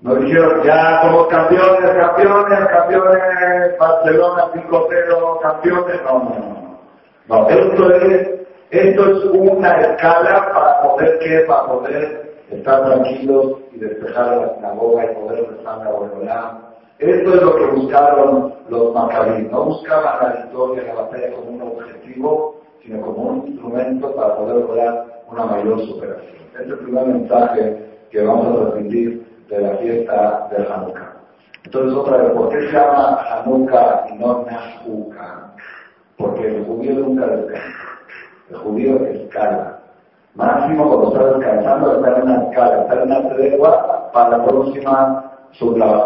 nos 0.00 0.20
dijeron, 0.20 0.62
ya 0.64 1.02
somos 1.02 1.26
campeones, 1.26 1.90
campeones, 2.00 2.68
campeones, 2.68 3.78
Barcelona 3.78 4.44
5-0, 4.54 5.40
campeones. 5.42 6.02
No, 6.02 6.12
no, 6.12 6.30
no. 6.30 6.69
No, 7.30 7.48
esto 7.48 7.94
es 7.94 8.40
esto 8.70 9.04
es 9.04 9.24
una 9.24 9.80
escala 9.80 10.52
para 10.52 10.82
poder 10.82 11.18
que, 11.20 11.40
para 11.46 11.66
poder 11.66 12.34
estar 12.50 12.84
tranquilos 12.84 13.54
y 13.72 13.78
despejar 13.78 14.36
la 14.36 14.54
sinagoga 14.56 15.04
y 15.04 15.14
poder 15.14 15.48
rezar 15.48 15.78
la 15.78 15.90
Boreolá. 15.90 16.58
Esto 16.98 17.34
es 17.34 17.42
lo 17.42 17.54
que 17.54 17.66
buscaron 17.66 18.54
los 18.68 18.94
macabíes. 18.94 19.50
No 19.50 19.64
buscaban 19.64 20.18
la 20.22 20.42
victoria, 20.42 20.82
la 20.84 21.02
batalla 21.02 21.32
como 21.36 21.50
un 21.50 21.62
objetivo, 21.62 22.60
sino 22.82 23.00
como 23.00 23.22
un 23.22 23.46
instrumento 23.48 24.14
para 24.14 24.36
poder 24.36 24.56
lograr 24.56 25.22
una 25.30 25.44
mayor 25.46 25.80
superación. 25.86 26.36
Este 26.52 26.62
es 26.62 26.68
el 26.68 26.78
primer 26.78 27.06
mensaje 27.06 27.76
que 28.10 28.22
vamos 28.22 28.46
a 28.46 28.70
transmitir 28.70 29.24
de 29.48 29.60
la 29.60 29.76
fiesta 29.78 30.48
de 30.50 30.66
Hanukkah. 30.66 31.16
Entonces, 31.64 31.92
otra 31.96 32.16
vez, 32.18 32.32
¿por 32.32 32.48
qué 32.50 32.60
se 32.66 32.72
llama 32.72 33.20
Hanukkah 33.30 34.06
y 34.10 34.18
no 34.18 34.44
Nahukkah? 34.44 35.49
Porque 36.20 36.46
el 36.46 36.64
judío 36.66 36.94
nunca 36.94 37.26
descansa. 37.26 37.88
El 38.50 38.56
judío 38.56 39.06
escala. 39.06 39.78
Máximo 40.34 40.88
cuando 40.88 41.08
está 41.08 41.38
descansando 41.38 41.96
está 41.96 42.16
en 42.16 42.22
una 42.22 42.42
escala, 42.44 42.82
está 42.82 42.94
en 42.94 43.02
una 43.02 43.28
tregua 43.30 44.10
para 44.12 44.38
la 44.38 44.44
próxima 44.44 45.24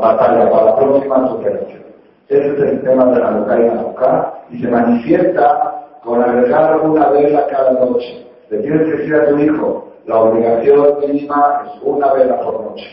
batalla, 0.00 0.50
para 0.50 0.64
la 0.64 0.76
próxima 0.76 1.28
superación. 1.28 1.82
Ese 2.28 2.48
es 2.48 2.60
el 2.60 2.82
tema 2.82 3.04
de 3.06 3.20
la 3.20 3.30
loca 3.32 3.58
y 3.58 3.66
la 3.66 4.34
y 4.50 4.62
se 4.62 4.68
manifiesta 4.68 5.86
con 6.02 6.22
agregar 6.22 6.80
una 6.80 7.08
vela 7.10 7.46
cada 7.48 7.72
noche. 7.72 8.26
Le 8.50 8.58
tienes 8.58 8.82
que 8.82 8.96
decir 8.98 9.14
a 9.14 9.28
tu 9.28 9.38
hijo, 9.38 9.88
la 10.06 10.20
obligación 10.20 11.00
mínima 11.00 11.64
es 11.66 11.82
una 11.82 12.12
vela 12.12 12.40
por 12.40 12.62
noche. 12.62 12.86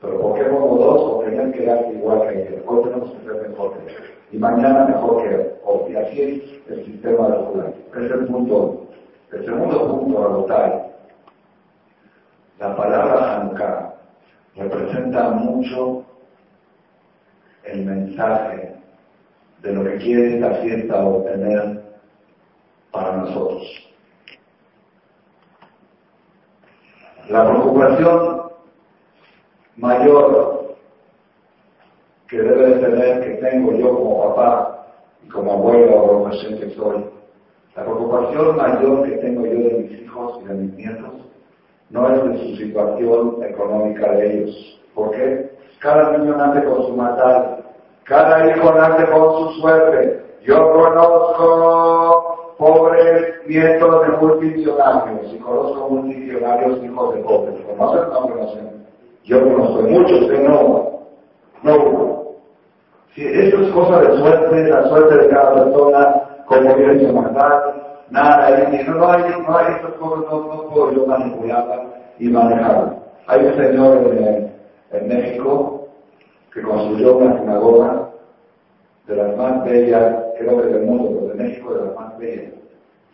Pero 0.00 0.20
¿por 0.20 0.34
qué 0.34 0.44
pongo 0.44 0.76
dos? 0.76 1.00
o 1.00 1.18
tener 1.24 1.52
que 1.52 1.66
dar 1.66 1.86
igual 1.92 2.20
que 2.22 2.28
ayer. 2.28 2.64
Hoy 2.66 2.82
tenemos 2.84 3.10
que 3.10 3.24
ser 3.24 3.48
mejor 3.48 3.72
que 3.72 3.90
ayer. 3.90 4.15
Y 4.32 4.38
mañana 4.38 4.86
mejor 4.86 5.22
que 5.22 5.58
hoy. 5.64 5.92
Y 5.92 5.96
así 5.96 6.20
es 6.22 6.70
el 6.70 6.84
sistema 6.84 7.28
de 7.28 7.38
la 7.38 7.68
Ese 7.94 8.06
es 8.06 8.12
el 8.12 8.26
punto 8.26 8.86
el 9.32 9.44
segundo 9.44 9.88
punto 9.88 10.22
a 10.22 10.28
votar, 10.28 10.86
la 12.58 12.76
palabra 12.76 13.40
Hanukkah 13.40 13.94
representa 14.54 15.30
mucho 15.30 16.04
el 17.64 17.84
mensaje 17.84 18.76
de 19.62 19.72
lo 19.72 19.84
que 19.84 19.96
quiere 19.96 20.36
esta 20.36 20.54
fiesta 20.62 21.04
obtener 21.04 21.82
para 22.92 23.16
nosotros. 23.16 23.62
La 27.28 27.50
preocupación 27.50 28.42
mayor 29.76 30.55
que 32.28 32.38
debe 32.38 32.78
tener, 32.80 33.20
que 33.20 33.30
tengo 33.48 33.72
yo 33.72 33.94
como 33.94 34.28
papá 34.28 34.86
y 35.24 35.28
como 35.28 35.52
abuelo 35.52 35.96
o 35.96 36.30
que 36.30 36.70
soy, 36.76 37.04
la 37.76 37.84
preocupación 37.84 38.56
mayor 38.56 39.04
que 39.04 39.16
tengo 39.18 39.46
yo 39.46 39.52
de 39.52 39.78
mis 39.82 40.00
hijos 40.00 40.40
y 40.42 40.48
de 40.48 40.54
mis 40.54 40.74
nietos 40.74 41.12
no 41.90 42.08
es 42.08 42.24
de 42.24 42.38
su 42.38 42.56
situación 42.56 43.36
económica 43.44 44.10
de 44.12 44.42
ellos. 44.42 44.80
¿Por 44.94 45.10
qué? 45.10 45.50
Cada 45.80 46.16
niño 46.16 46.36
nace 46.36 46.64
con 46.64 46.86
su 46.86 46.96
matar, 46.96 47.62
cada 48.04 48.50
hijo 48.50 48.72
nace 48.72 49.04
con 49.10 49.34
su 49.34 49.60
suerte. 49.60 50.22
Yo 50.42 50.72
conozco 50.72 52.54
pobres 52.58 53.46
nietos 53.46 54.06
de 54.06 54.16
multimillonarios 54.16 55.32
y 55.32 55.38
conozco 55.38 55.88
multimillonarios 55.90 56.82
hijos 56.82 57.14
de 57.14 57.20
pobres. 57.22 57.54
¿Conocen 57.66 58.10
o 58.10 58.28
no? 58.28 58.76
Yo 59.24 59.42
conozco 59.42 59.82
muchos 59.82 60.30
que 60.30 60.38
no, 60.38 61.00
no 61.62 62.15
Si 63.16 63.26
eso 63.26 63.62
es 63.62 63.72
cosa 63.72 64.02
de 64.02 64.18
suerte, 64.18 64.68
la 64.68 64.88
suerte 64.90 65.16
de 65.16 65.28
cada 65.30 65.54
persona, 65.54 66.22
como 66.44 66.74
viene 66.74 67.10
maldad, 67.10 67.62
nada, 68.10 68.44
ahí, 68.44 68.84
no, 68.86 68.94
no 68.94 69.10
hay, 69.10 69.22
no 69.22 69.56
hay 69.56 69.72
estas 69.72 69.92
cosas, 69.92 70.24
no, 70.30 70.54
no 70.54 70.68
puedo 70.68 70.92
yo 70.92 71.06
manipularlas 71.06 71.80
y 72.18 72.28
manejarlas. 72.28 72.94
Hay 73.26 73.46
un 73.46 73.54
señor 73.56 73.96
en, 74.12 74.52
en 74.92 75.08
México 75.08 75.88
que 76.52 76.60
construyó 76.60 77.16
una 77.16 77.38
sinagoga 77.38 78.10
de 79.06 79.16
las 79.16 79.34
más 79.38 79.64
bellas, 79.64 80.16
creo 80.38 80.60
que 80.60 80.68
del 80.68 80.82
mundo, 80.82 81.18
pero 81.18 81.28
de 81.28 81.42
México 81.42 81.72
de 81.72 81.86
las 81.86 81.94
más 81.96 82.18
bellas. 82.18 82.52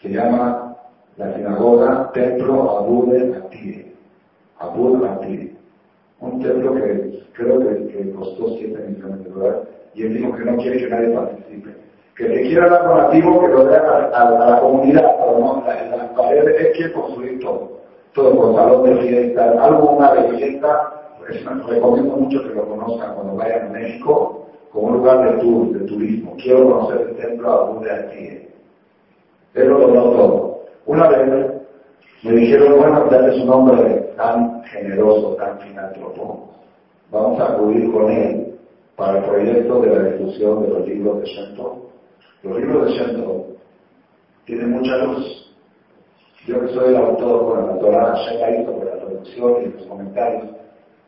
Se 0.00 0.09
llama 0.09 0.78
la 1.16 1.32
sinagoga 1.36 2.11
Templo 2.12 2.76
Abud 2.76 3.14
Atire. 3.36 3.92
Abud 4.59 5.05
Atire. 5.05 5.53
Un 6.18 6.42
templo 6.42 6.74
que 6.74 7.22
creo 7.34 7.61
que, 7.61 7.86
que 7.86 8.12
costó 8.14 8.48
7 8.59 8.84
millones 8.88 9.22
de 9.22 9.30
dólares 9.30 9.68
y 9.95 10.03
él 10.03 10.14
dijo 10.14 10.34
que 10.34 10.45
no 10.45 10.57
quiere 10.57 10.78
que 10.78 10.88
nadie 10.88 11.09
participe 11.11 11.82
que 12.16 12.26
se 12.26 12.43
quiera 12.43 12.68
dar 12.68 12.86
donativo 12.86 13.40
que 13.40 13.49
lo 13.49 13.64
dé 13.64 13.76
a, 13.76 14.30
la 14.30 14.61
comunidad, 14.61 15.16
pero 15.18 15.38
no, 15.38 15.64
las 15.64 16.11
paredes 16.11 16.61
es 16.61 16.76
que 16.76 16.93
construir 16.93 17.40
todo, 17.40 17.80
todo 18.12 18.36
con 18.36 18.55
salón 18.55 18.84
de 18.84 18.97
fiesta, 19.03 19.64
algo, 19.64 19.93
una 19.93 20.12
belleza, 20.12 20.93
pues, 21.18 21.45
recomiendo 21.66 22.16
mucho 22.16 22.43
que 22.43 22.55
lo 22.55 22.68
conozcan 22.68 23.14
cuando 23.14 23.36
vayan 23.36 23.66
a 23.66 23.70
México 23.70 24.47
como 24.72 24.88
un 24.88 24.97
lugar 24.99 25.30
de 25.30 25.43
tour, 25.43 25.68
de 25.70 25.86
turismo. 25.86 26.34
Quiero 26.36 26.70
conocer 26.70 27.09
el 27.09 27.16
templo 27.16 27.80
de 27.82 27.90
aquí. 27.90 28.49
Él 29.55 29.68
lo 29.68 29.78
donó 29.78 30.03
todo. 30.11 30.64
Una 30.86 31.09
vez 31.09 31.53
me 32.22 32.32
dijeron, 32.32 32.78
bueno, 32.78 33.07
dale 33.11 33.38
su 33.38 33.47
nombre 33.47 34.12
tan 34.16 34.62
generoso, 34.64 35.34
tan 35.36 35.59
filántropo. 35.61 36.51
Vamos 37.11 37.40
a 37.40 37.53
acudir 37.53 37.93
con 37.93 38.11
él 38.11 38.51
para 38.97 39.18
el 39.18 39.24
proyecto 39.24 39.80
de 39.80 39.88
la 39.88 40.03
difusión 40.11 40.62
de 40.62 40.68
los 40.68 40.86
libros 40.86 41.20
de 41.20 41.26
Shantou 41.26 41.93
los 42.43 42.59
libros 42.59 42.86
de 42.86 42.93
Shanto 42.95 43.47
tienen 44.47 44.72
mucha 44.72 44.97
luz. 44.97 45.55
Yo 46.45 46.61
que 46.61 46.68
soy 46.74 46.88
el 46.88 46.97
autor 46.97 47.47
con 47.47 47.66
la 47.68 47.78
Torah 47.78 48.14
Shekaito, 48.16 48.72
por 48.72 48.84
la 48.84 48.97
traducción 48.97 49.62
y 49.62 49.66
los 49.66 49.86
comentarios, 49.86 50.49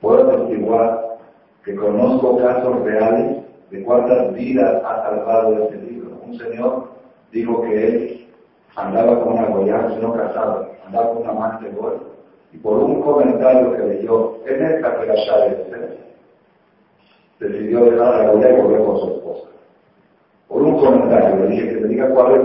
puedo 0.00 0.30
atestiguar 0.30 1.18
que 1.64 1.74
conozco 1.74 2.38
casos 2.38 2.84
reales 2.84 3.42
de 3.70 3.82
cuántas 3.82 4.32
vidas 4.34 4.80
ha 4.84 5.02
salvado 5.02 5.64
este 5.64 5.76
libro. 5.78 6.16
Un 6.24 6.38
señor 6.38 6.90
dijo 7.32 7.62
que 7.62 7.86
él 7.88 8.26
andaba 8.76 9.20
con 9.20 9.32
una 9.32 9.48
goya, 9.48 9.88
no 10.00 10.12
casado, 10.12 10.68
andaba 10.86 11.14
con 11.14 11.22
una 11.22 11.30
amante 11.30 11.68
gol, 11.70 12.00
y 12.52 12.58
por 12.58 12.78
un 12.78 13.02
comentario 13.02 13.72
que 13.72 13.82
leyó 13.82 14.36
en 14.46 14.58
que 14.58 14.80
la 14.80 15.14
llave 15.16 15.66
decidió 17.40 17.84
dejar 17.84 18.24
la 18.24 18.32
goya 18.32 18.50
y 18.50 18.62
volver 18.62 18.84
con 18.84 19.00
su 19.00 19.06
esposa 19.08 19.48
por 20.48 20.62
un 20.62 20.78
comentario. 20.78 21.44
Le 21.44 21.46
dije 21.48 21.68
que 21.68 21.86
diga 21.88 22.08
cuál 22.10 22.36
es 22.36 22.44